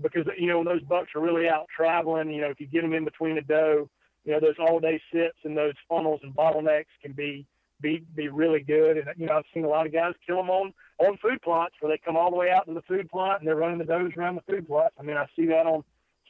[0.00, 2.82] because you know when those bucks are really out traveling, you know if you get
[2.82, 3.88] them in between the doe,
[4.24, 7.44] you know those all day sits and those funnels and bottlenecks can be
[7.80, 8.96] be be really good.
[8.96, 11.74] And you know I've seen a lot of guys kill them on on food plots
[11.80, 13.84] where they come all the way out to the food plot and they're running the
[13.84, 14.94] does around the food plots.
[14.98, 15.82] I mean I see that on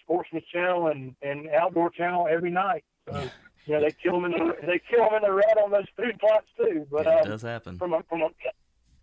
[0.03, 2.85] Sportsman's Channel and and Outdoor Channel every night.
[3.07, 3.29] So
[3.75, 6.19] know, they kill them in the they kill them in the red on those food
[6.19, 6.87] plots too.
[6.91, 7.79] But yeah, it um, does happen.
[7.79, 8.29] From a from a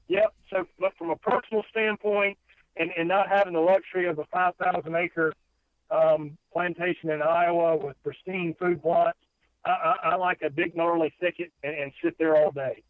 [0.08, 0.34] yep.
[0.50, 2.38] So, but from a personal standpoint,
[2.78, 5.34] and and not having the luxury of a five thousand acre
[5.92, 9.18] um, plantation in Iowa with pristine food plots,
[9.66, 12.84] I, I, I like a big gnarly thicket and, and sit there all day.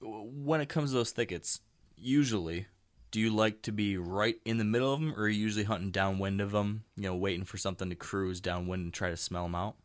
[0.00, 1.60] When it comes to those thickets,
[1.96, 2.66] usually
[3.10, 5.64] do you like to be right in the middle of them, or are you usually
[5.64, 6.84] hunting downwind of them?
[6.96, 9.76] You know, waiting for something to cruise downwind and try to smell them out.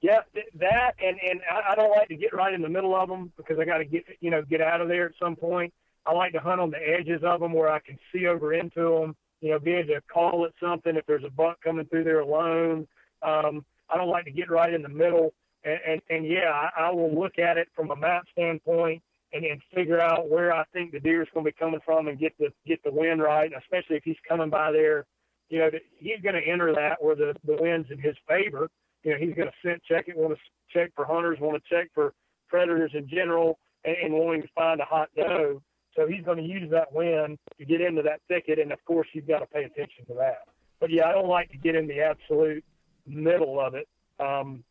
[0.00, 0.20] Yeah,
[0.60, 3.58] that and and I, don't like to get right in the middle of them because
[3.58, 5.72] I got to get you know get out of there at some point.
[6.06, 9.00] I like to hunt on the edges of them where I can see over into
[9.00, 9.16] them.
[9.40, 12.20] You know, be able to call it something if there's a buck coming through there
[12.20, 12.86] alone.
[13.22, 15.32] Um, I don't like to get right in the middle.
[15.64, 19.02] And and, and yeah, I, I will look at it from a map standpoint
[19.32, 22.06] and then figure out where I think the deer is going to be coming from
[22.06, 25.06] and get the get the wind right, especially if he's coming by there.
[25.48, 28.68] You know, he's going to enter that where the the wind's in his favor.
[29.08, 30.40] You know, he's going to scent check it, want to
[30.70, 32.12] check for hunters, want to check for
[32.46, 35.62] predators in general, and, and wanting to find a hot doe.
[35.96, 39.08] So he's going to use that wind to get into that thicket, and of course
[39.14, 40.40] you've got to pay attention to that.
[40.78, 42.62] But yeah, I don't like to get in the absolute
[43.06, 43.88] middle of it.
[44.20, 44.62] Um,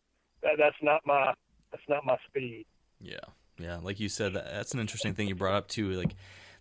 [0.43, 1.34] that, that's not my
[1.72, 2.68] that's not my speed.
[3.01, 3.18] Yeah,
[3.57, 3.80] yeah.
[3.81, 5.93] Like you said, that's an interesting thing you brought up too.
[5.93, 6.15] Like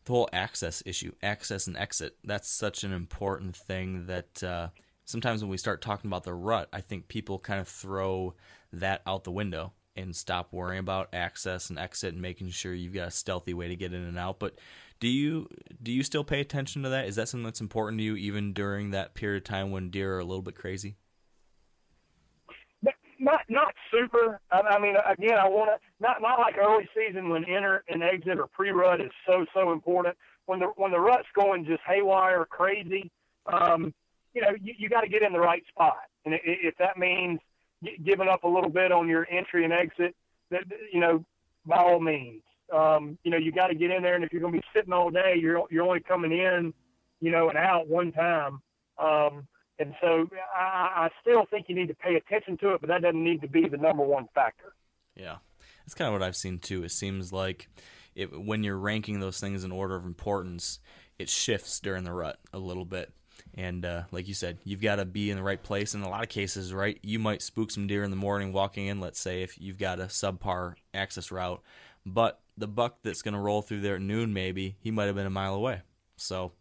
[0.07, 2.17] the whole access issue, access and exit.
[2.25, 4.69] That's such an important thing that uh,
[5.07, 8.35] sometimes when we start talking about the rut, I think people kind of throw
[8.73, 12.93] that out the window and stop worrying about access and exit and making sure you've
[12.93, 14.39] got a stealthy way to get in and out.
[14.39, 14.59] But
[15.01, 15.49] do you
[15.83, 17.07] do you still pay attention to that?
[17.07, 20.17] Is that something that's important to you even during that period of time when deer
[20.17, 20.97] are a little bit crazy?
[23.19, 24.41] Not not super.
[24.51, 28.39] I, mean, again, I want to not not like early season when enter and exit
[28.39, 30.17] or pre-rut is so so important.
[30.45, 33.11] When the when the rut's going just haywire crazy,
[33.47, 33.95] um,
[34.37, 35.97] you know, you, you got to get in the right spot,
[36.27, 37.41] and if that means
[38.05, 40.15] giving up a little bit on your entry and exit,
[40.51, 41.25] that you know,
[41.65, 44.15] by all means, um, you know, you got to get in there.
[44.15, 46.75] And if you're going to be sitting all day, you're you're only coming in,
[47.21, 48.61] you know, and out one time.
[48.99, 49.49] Um,
[49.79, 53.01] and so I, I still think you need to pay attention to it, but that
[53.01, 54.75] doesn't need to be the number one factor.
[55.15, 55.37] Yeah,
[55.87, 56.85] that's kind of what I've seen too.
[56.85, 57.69] It seems like
[58.15, 60.79] it, when you're ranking those things in order of importance,
[61.19, 63.15] it shifts during the rut a little bit.
[63.55, 65.95] And uh, like you said, you've got to be in the right place.
[65.95, 68.87] In a lot of cases, right, you might spook some deer in the morning walking
[68.87, 69.01] in.
[69.01, 71.63] Let's say if you've got a subpar access route,
[72.05, 75.15] but the buck that's going to roll through there at noon, maybe he might have
[75.15, 75.83] been a mile away.
[76.17, 76.53] So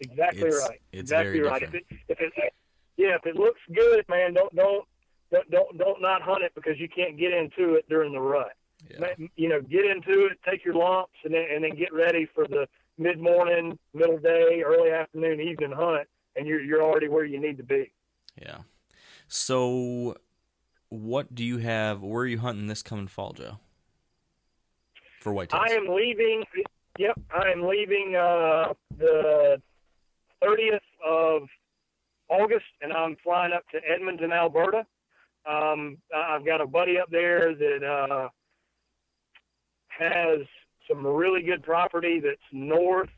[0.00, 0.80] exactly it's, right.
[0.92, 1.60] It's exactly very right.
[1.60, 1.86] different.
[1.90, 2.52] If it, if it,
[2.96, 4.84] yeah, if it looks good, man, don't don't
[5.30, 8.52] don't don't, don't not hunt it because you can't get into it during the rut.
[8.88, 9.08] Yeah.
[9.36, 12.46] You know, get into it, take your lumps, and then and then get ready for
[12.46, 12.68] the
[12.98, 16.06] mid morning, middle day, early afternoon, evening hunt,
[16.36, 17.92] and you're you're already where you need to be.
[18.40, 18.58] Yeah.
[19.28, 20.16] So,
[20.88, 22.02] what do you have?
[22.02, 23.58] Where are you hunting this coming fall, Joe?
[25.20, 25.60] For whitetails.
[25.60, 26.44] I am leaving.
[26.98, 29.62] Yep, I am leaving uh, the
[30.42, 31.42] 30th of
[32.28, 34.84] August, and I'm flying up to Edmonton, Alberta.
[35.48, 38.28] Um, I've got a buddy up there that uh,
[39.88, 40.40] has
[40.88, 43.10] some really good property that's north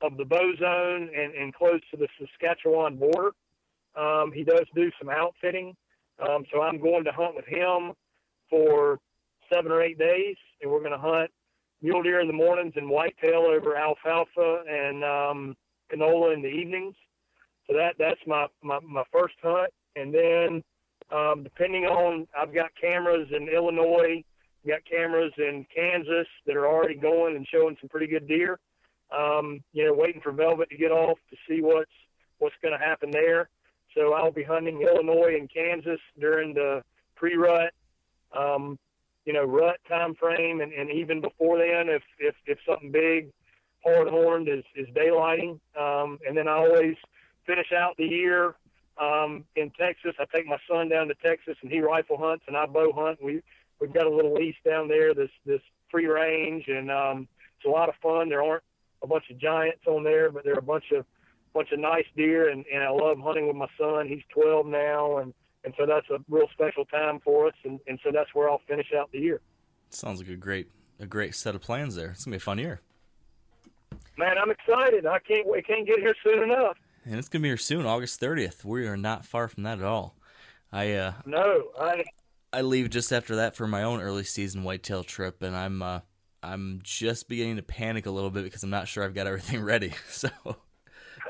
[0.00, 3.32] of the bow zone and, and close to the Saskatchewan border.
[3.96, 5.74] Um, he does do some outfitting.
[6.20, 7.92] Um, so I'm going to hunt with him
[8.48, 8.98] for
[9.52, 11.30] seven or eight days, and we're going to hunt
[11.82, 15.56] mule deer in the mornings and whitetail over alfalfa and um,
[15.92, 16.94] canola in the evenings.
[17.66, 19.72] So that that's my, my, my first hunt.
[19.96, 20.62] And then
[21.10, 24.22] um, depending on, I've got cameras in Illinois
[24.68, 28.58] got cameras in Kansas that are already going and showing some pretty good deer.
[29.16, 31.90] Um, you know, waiting for Velvet to get off to see what's
[32.38, 33.48] what's going to happen there.
[33.96, 36.82] So I'll be hunting Illinois and Kansas during the
[37.16, 37.72] pre-rut,
[38.36, 38.78] um,
[39.24, 43.30] you know, rut time frame, and, and even before then, if if if something big,
[43.84, 46.96] hard horned is is daylighting, um, and then I always
[47.46, 48.54] finish out the year
[49.00, 50.14] um, in Texas.
[50.18, 53.22] I take my son down to Texas, and he rifle hunts, and I bow hunt.
[53.22, 53.42] We
[53.80, 55.60] we've got a little lease down there, this this
[55.90, 58.28] free range, and um, it's a lot of fun.
[58.28, 58.62] There aren't
[59.02, 61.04] a bunch of giants on there, but there are a bunch of
[61.54, 64.06] bunch of nice deer, and, and I love hunting with my son.
[64.06, 65.34] He's 12 now, and
[65.64, 68.62] and so that's a real special time for us, and, and so that's where I'll
[68.68, 69.40] finish out the year.
[69.90, 70.68] Sounds like a great
[71.00, 72.10] a great set of plans there.
[72.10, 72.80] It's gonna be a fun year.
[74.16, 75.06] Man, I'm excited.
[75.06, 75.66] I can't wait.
[75.66, 76.76] Can't get here soon enough.
[77.04, 78.64] And it's gonna be here soon, August 30th.
[78.64, 80.14] We are not far from that at all.
[80.72, 82.04] I uh no, I
[82.52, 86.00] I leave just after that for my own early season whitetail trip, and I'm uh,
[86.42, 89.60] I'm just beginning to panic a little bit because I'm not sure I've got everything
[89.64, 89.92] ready.
[90.08, 90.30] So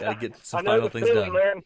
[0.00, 1.54] got to get some final things feeling, done.
[1.54, 1.62] Man.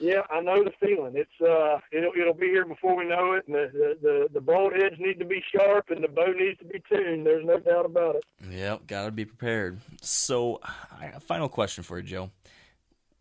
[0.00, 1.14] Yeah, I know the feeling.
[1.16, 4.98] It's uh, it'll it'll be here before we know it, and the the the, broadheads
[5.00, 7.26] need to be sharp, and the bow needs to be tuned.
[7.26, 8.24] There's no doubt about it.
[8.48, 9.80] Yep, got to be prepared.
[10.00, 10.60] So,
[11.02, 12.30] a final question for you, Joe.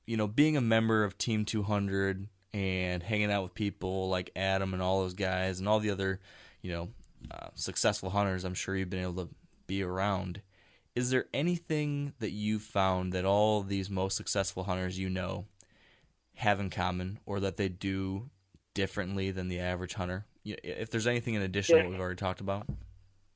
[0.06, 4.74] You know, being a member of Team 200 and hanging out with people like Adam
[4.74, 6.20] and all those guys and all the other,
[6.62, 6.90] you know,
[7.32, 9.30] uh, successful hunters I'm sure you've been able to
[9.66, 10.42] be around.
[10.96, 15.46] Is there anything that you've found that all these most successful hunters you know
[16.36, 18.30] have in common or that they do
[18.74, 20.26] differently than the average hunter?
[20.44, 21.82] If there's anything in addition yeah.
[21.84, 22.68] to what we've already talked about?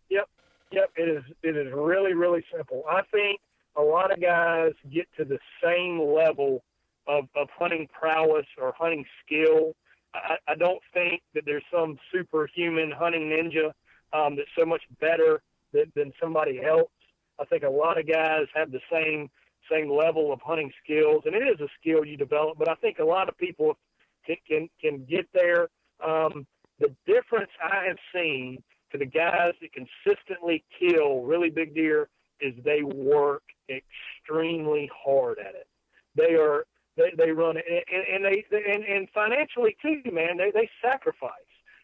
[0.10, 0.28] Yep.
[0.72, 0.92] Yep.
[0.96, 2.84] It is, it is really, really simple.
[2.90, 3.40] I think
[3.76, 6.64] a lot of guys get to the same level
[7.12, 9.74] of, of hunting prowess or hunting skill.
[10.14, 13.72] I, I don't think that there's some superhuman hunting ninja
[14.18, 15.42] um, that's so much better
[15.74, 16.92] than, than somebody else.
[17.40, 19.30] I think a lot of guys have the same
[19.72, 22.58] same level of hunting skills, and it is a skill you develop.
[22.58, 23.78] But I think a lot of people
[24.26, 25.68] can can, can get there.
[26.06, 26.48] Um,
[26.80, 32.10] the difference I have seen to the guys that consistently kill really big deer
[32.40, 35.68] is they work extremely hard at it.
[36.16, 36.66] They are
[36.98, 40.38] they they run it and, and they and, and financially too, man.
[40.38, 41.32] They they sacrifice.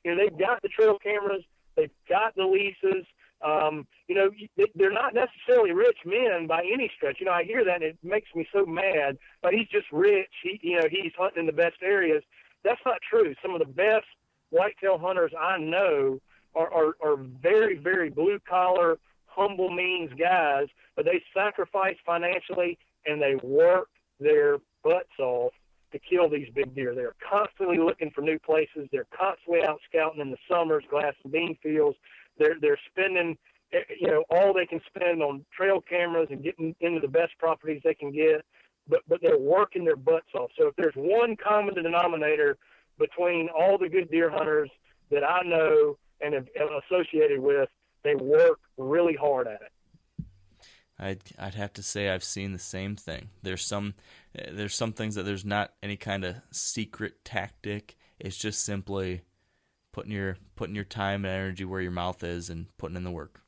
[0.04, 1.44] You know, they've got the trail cameras,
[1.76, 3.06] they've got the leases.
[3.46, 4.32] Um, you know,
[4.74, 7.18] they're not necessarily rich men by any stretch.
[7.20, 9.18] You know, I hear that and it makes me so mad.
[9.44, 10.32] But he's just rich.
[10.42, 12.24] He, you know, he's hunting in the best areas.
[12.64, 13.36] That's not true.
[13.44, 14.08] Some of the best
[14.50, 16.20] whitetail hunters I know
[16.56, 18.98] are, are, are very, very blue collar,
[19.28, 23.90] humble means guys, but they sacrifice financially and they work
[24.20, 25.54] their butts off
[25.92, 26.94] to kill these big deer.
[26.94, 28.88] They're constantly looking for new places.
[28.92, 31.98] They're constantly out scouting in the summers, glass and bean fields.
[32.38, 33.38] They're they're spending
[33.74, 37.38] eh, you know all they can spend on trail cameras and getting into the best
[37.40, 38.44] properties they can get.
[38.88, 40.52] But but they're working their butts off.
[40.60, 42.58] So if there's one common denominator
[43.00, 44.70] between all the good deer hunters
[45.12, 46.48] that I know and have
[46.90, 47.70] associated with,
[48.04, 49.72] they work really hard at it.
[51.00, 53.30] I'd I'd have to say I've seen the same thing.
[53.44, 53.94] There's some
[54.38, 57.98] eh, there's some things that there's not any kind of secret tactic.
[58.20, 59.22] It's just simply
[59.92, 63.12] putting your putting your time and energy where your mouth is and putting in the
[63.12, 63.42] work.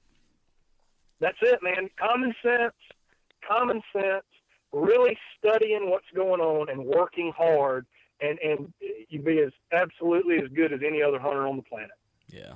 [1.20, 1.90] That's it, man.
[2.00, 2.74] Common sense,
[3.48, 4.26] common sense,
[4.72, 7.86] really studying what's going on and working hard
[8.22, 8.74] and and
[9.10, 11.92] you'd be as absolutely as good as any other hunter on the planet.
[12.28, 12.54] Yeah.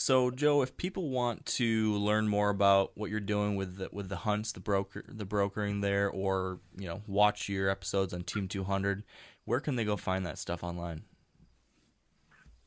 [0.00, 4.08] So, Joe, if people want to learn more about what you're doing with the, with
[4.08, 8.46] the hunts, the broker, the brokering there, or you know, watch your episodes on Team
[8.46, 9.02] 200,
[9.44, 11.02] where can they go find that stuff online?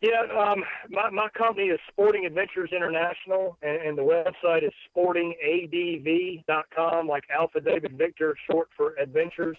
[0.01, 7.07] Yeah, um, my my company is Sporting Adventures International, and, and the website is sportingadv.com,
[7.07, 9.55] like Alpha David Victor, short for adventures.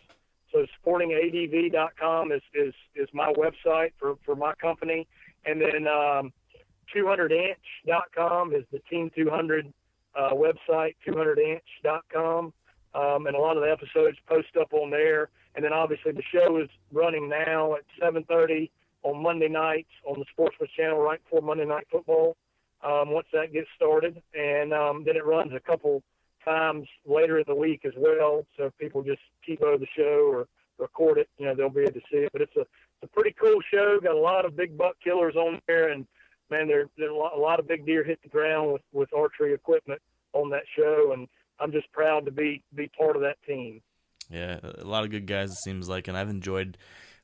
[0.53, 5.09] So sportingadv.com is is is my website for for my company,
[5.47, 5.89] and then.
[5.89, 6.35] Um,
[6.94, 9.73] 200inch.com is the Team 200
[10.14, 12.52] uh, website, 200inch.com.
[12.94, 15.31] Um, and a lot of the episodes post up on there.
[15.55, 18.70] And then obviously the show is running now at 7:30
[19.02, 22.36] on Monday nights on the Sportsman's Channel right before Monday Night Football.
[22.85, 26.02] Um, once that gets started, and um, then it runs a couple
[26.44, 28.44] times later in the week as well.
[28.56, 30.48] So if people just keep over the show or
[30.78, 32.32] record it, you know they'll be able to see it.
[32.32, 34.01] But it's a it's a pretty cool show.
[34.02, 36.06] Got a lot of big buck killers on there, and
[36.53, 39.09] man, there there a lot, a lot of big deer hit the ground with with
[39.12, 40.01] archery equipment
[40.33, 41.27] on that show, and
[41.59, 43.81] I'm just proud to be be part of that team.
[44.31, 46.79] Yeah, a lot of good guys it seems like, and I've enjoyed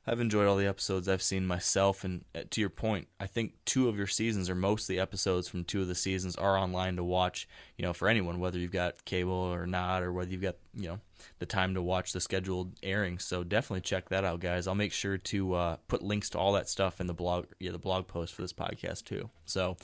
[0.07, 2.03] I've enjoyed all the episodes I've seen myself.
[2.03, 4.99] And uh, to your point, I think two of your seasons, or most of the
[4.99, 7.47] episodes from two of the seasons, are online to watch.
[7.77, 10.87] You know, for anyone, whether you've got cable or not, or whether you've got you
[10.87, 10.99] know
[11.39, 13.19] the time to watch the scheduled airing.
[13.19, 14.67] So definitely check that out, guys.
[14.67, 17.71] I'll make sure to uh, put links to all that stuff in the blog, yeah,
[17.71, 19.29] the blog post for this podcast too.
[19.45, 19.77] So,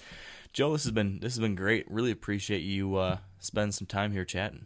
[0.53, 1.89] Joe, this has been this has been great.
[1.89, 4.65] Really appreciate you uh, spending some time here chatting.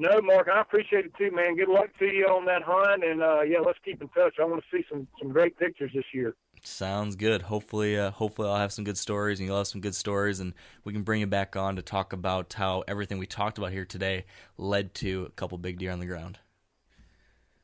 [0.00, 1.56] No, Mark, I appreciate it too, man.
[1.56, 4.34] Good luck to you on that hunt, and uh, yeah, let's keep in touch.
[4.40, 6.34] I want to see some some great pictures this year.
[6.62, 7.42] Sounds good.
[7.42, 10.54] Hopefully, uh, hopefully I'll have some good stories, and you'll have some good stories, and
[10.84, 13.84] we can bring you back on to talk about how everything we talked about here
[13.84, 14.24] today
[14.56, 16.38] led to a couple big deer on the ground.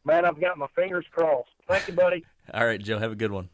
[0.04, 1.50] Man, I've got my fingers crossed.
[1.68, 2.24] Thank you, buddy.
[2.54, 2.98] All right, Joe.
[2.98, 3.48] Have a good one.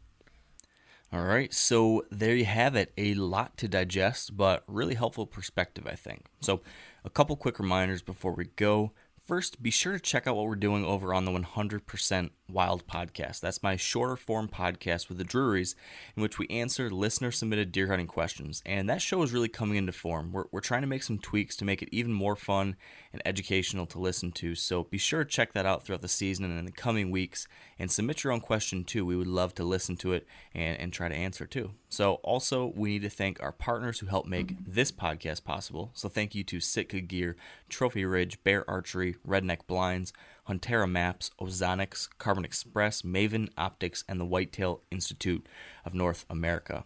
[1.13, 2.93] All right, so there you have it.
[2.97, 6.27] A lot to digest, but really helpful perspective, I think.
[6.39, 6.61] So,
[7.03, 8.93] a couple quick reminders before we go.
[9.21, 13.39] First, be sure to check out what we're doing over on the 100% Wild podcast.
[13.39, 15.75] That's my shorter form podcast with the Drurys,
[16.15, 18.61] in which we answer listener submitted deer hunting questions.
[18.65, 20.31] And that show is really coming into form.
[20.31, 22.75] We're, we're trying to make some tweaks to make it even more fun
[23.13, 24.55] and educational to listen to.
[24.55, 27.47] So be sure to check that out throughout the season and in the coming weeks
[27.79, 29.05] and submit your own question too.
[29.05, 31.71] We would love to listen to it and, and try to answer too.
[31.89, 35.91] So, also, we need to thank our partners who help make this podcast possible.
[35.93, 37.35] So, thank you to Sitka Gear,
[37.67, 40.13] Trophy Ridge, Bear Archery, Redneck Blinds,
[40.47, 45.45] Huntera Maps, Ozonics, Carbon Express, Maven Optics, and the Whitetail Institute
[45.85, 46.83] of North America.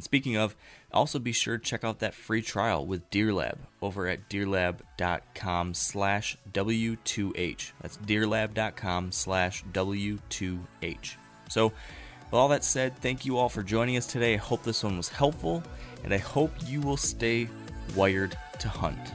[0.00, 0.56] And speaking of,
[0.92, 6.38] also be sure to check out that free trial with DeerLab over at deerlab.com slash
[6.52, 7.72] W2H.
[7.82, 11.16] That's deerlab.com slash W2H.
[11.50, 14.34] So, with all that said, thank you all for joining us today.
[14.34, 15.62] I hope this one was helpful,
[16.02, 17.48] and I hope you will stay
[17.94, 19.12] wired to hunt.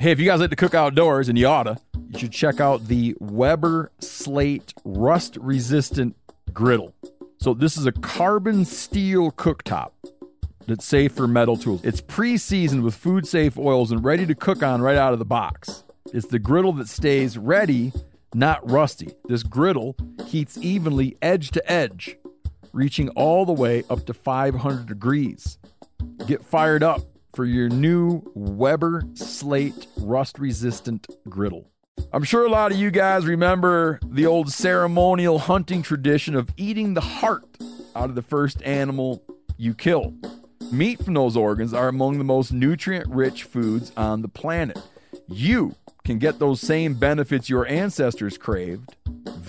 [0.00, 1.76] Hey, if you guys like to cook outdoors, and you oughta,
[2.08, 6.16] you should check out the Weber Slate Rust Resistant
[6.54, 6.94] Griddle.
[7.38, 9.90] So, this is a carbon steel cooktop
[10.66, 11.84] that's safe for metal tools.
[11.84, 15.18] It's pre seasoned with food safe oils and ready to cook on right out of
[15.18, 15.84] the box.
[16.14, 17.92] It's the griddle that stays ready,
[18.34, 19.12] not rusty.
[19.28, 22.16] This griddle heats evenly edge to edge,
[22.72, 25.58] reaching all the way up to 500 degrees.
[26.26, 27.02] Get fired up
[27.34, 31.70] for your new Weber Slate rust resistant griddle.
[32.12, 36.94] I'm sure a lot of you guys remember the old ceremonial hunting tradition of eating
[36.94, 37.44] the heart
[37.94, 39.22] out of the first animal
[39.56, 40.14] you kill.
[40.72, 44.78] Meat from those organs are among the most nutrient rich foods on the planet.
[45.28, 45.74] You
[46.04, 48.96] can get those same benefits your ancestors craved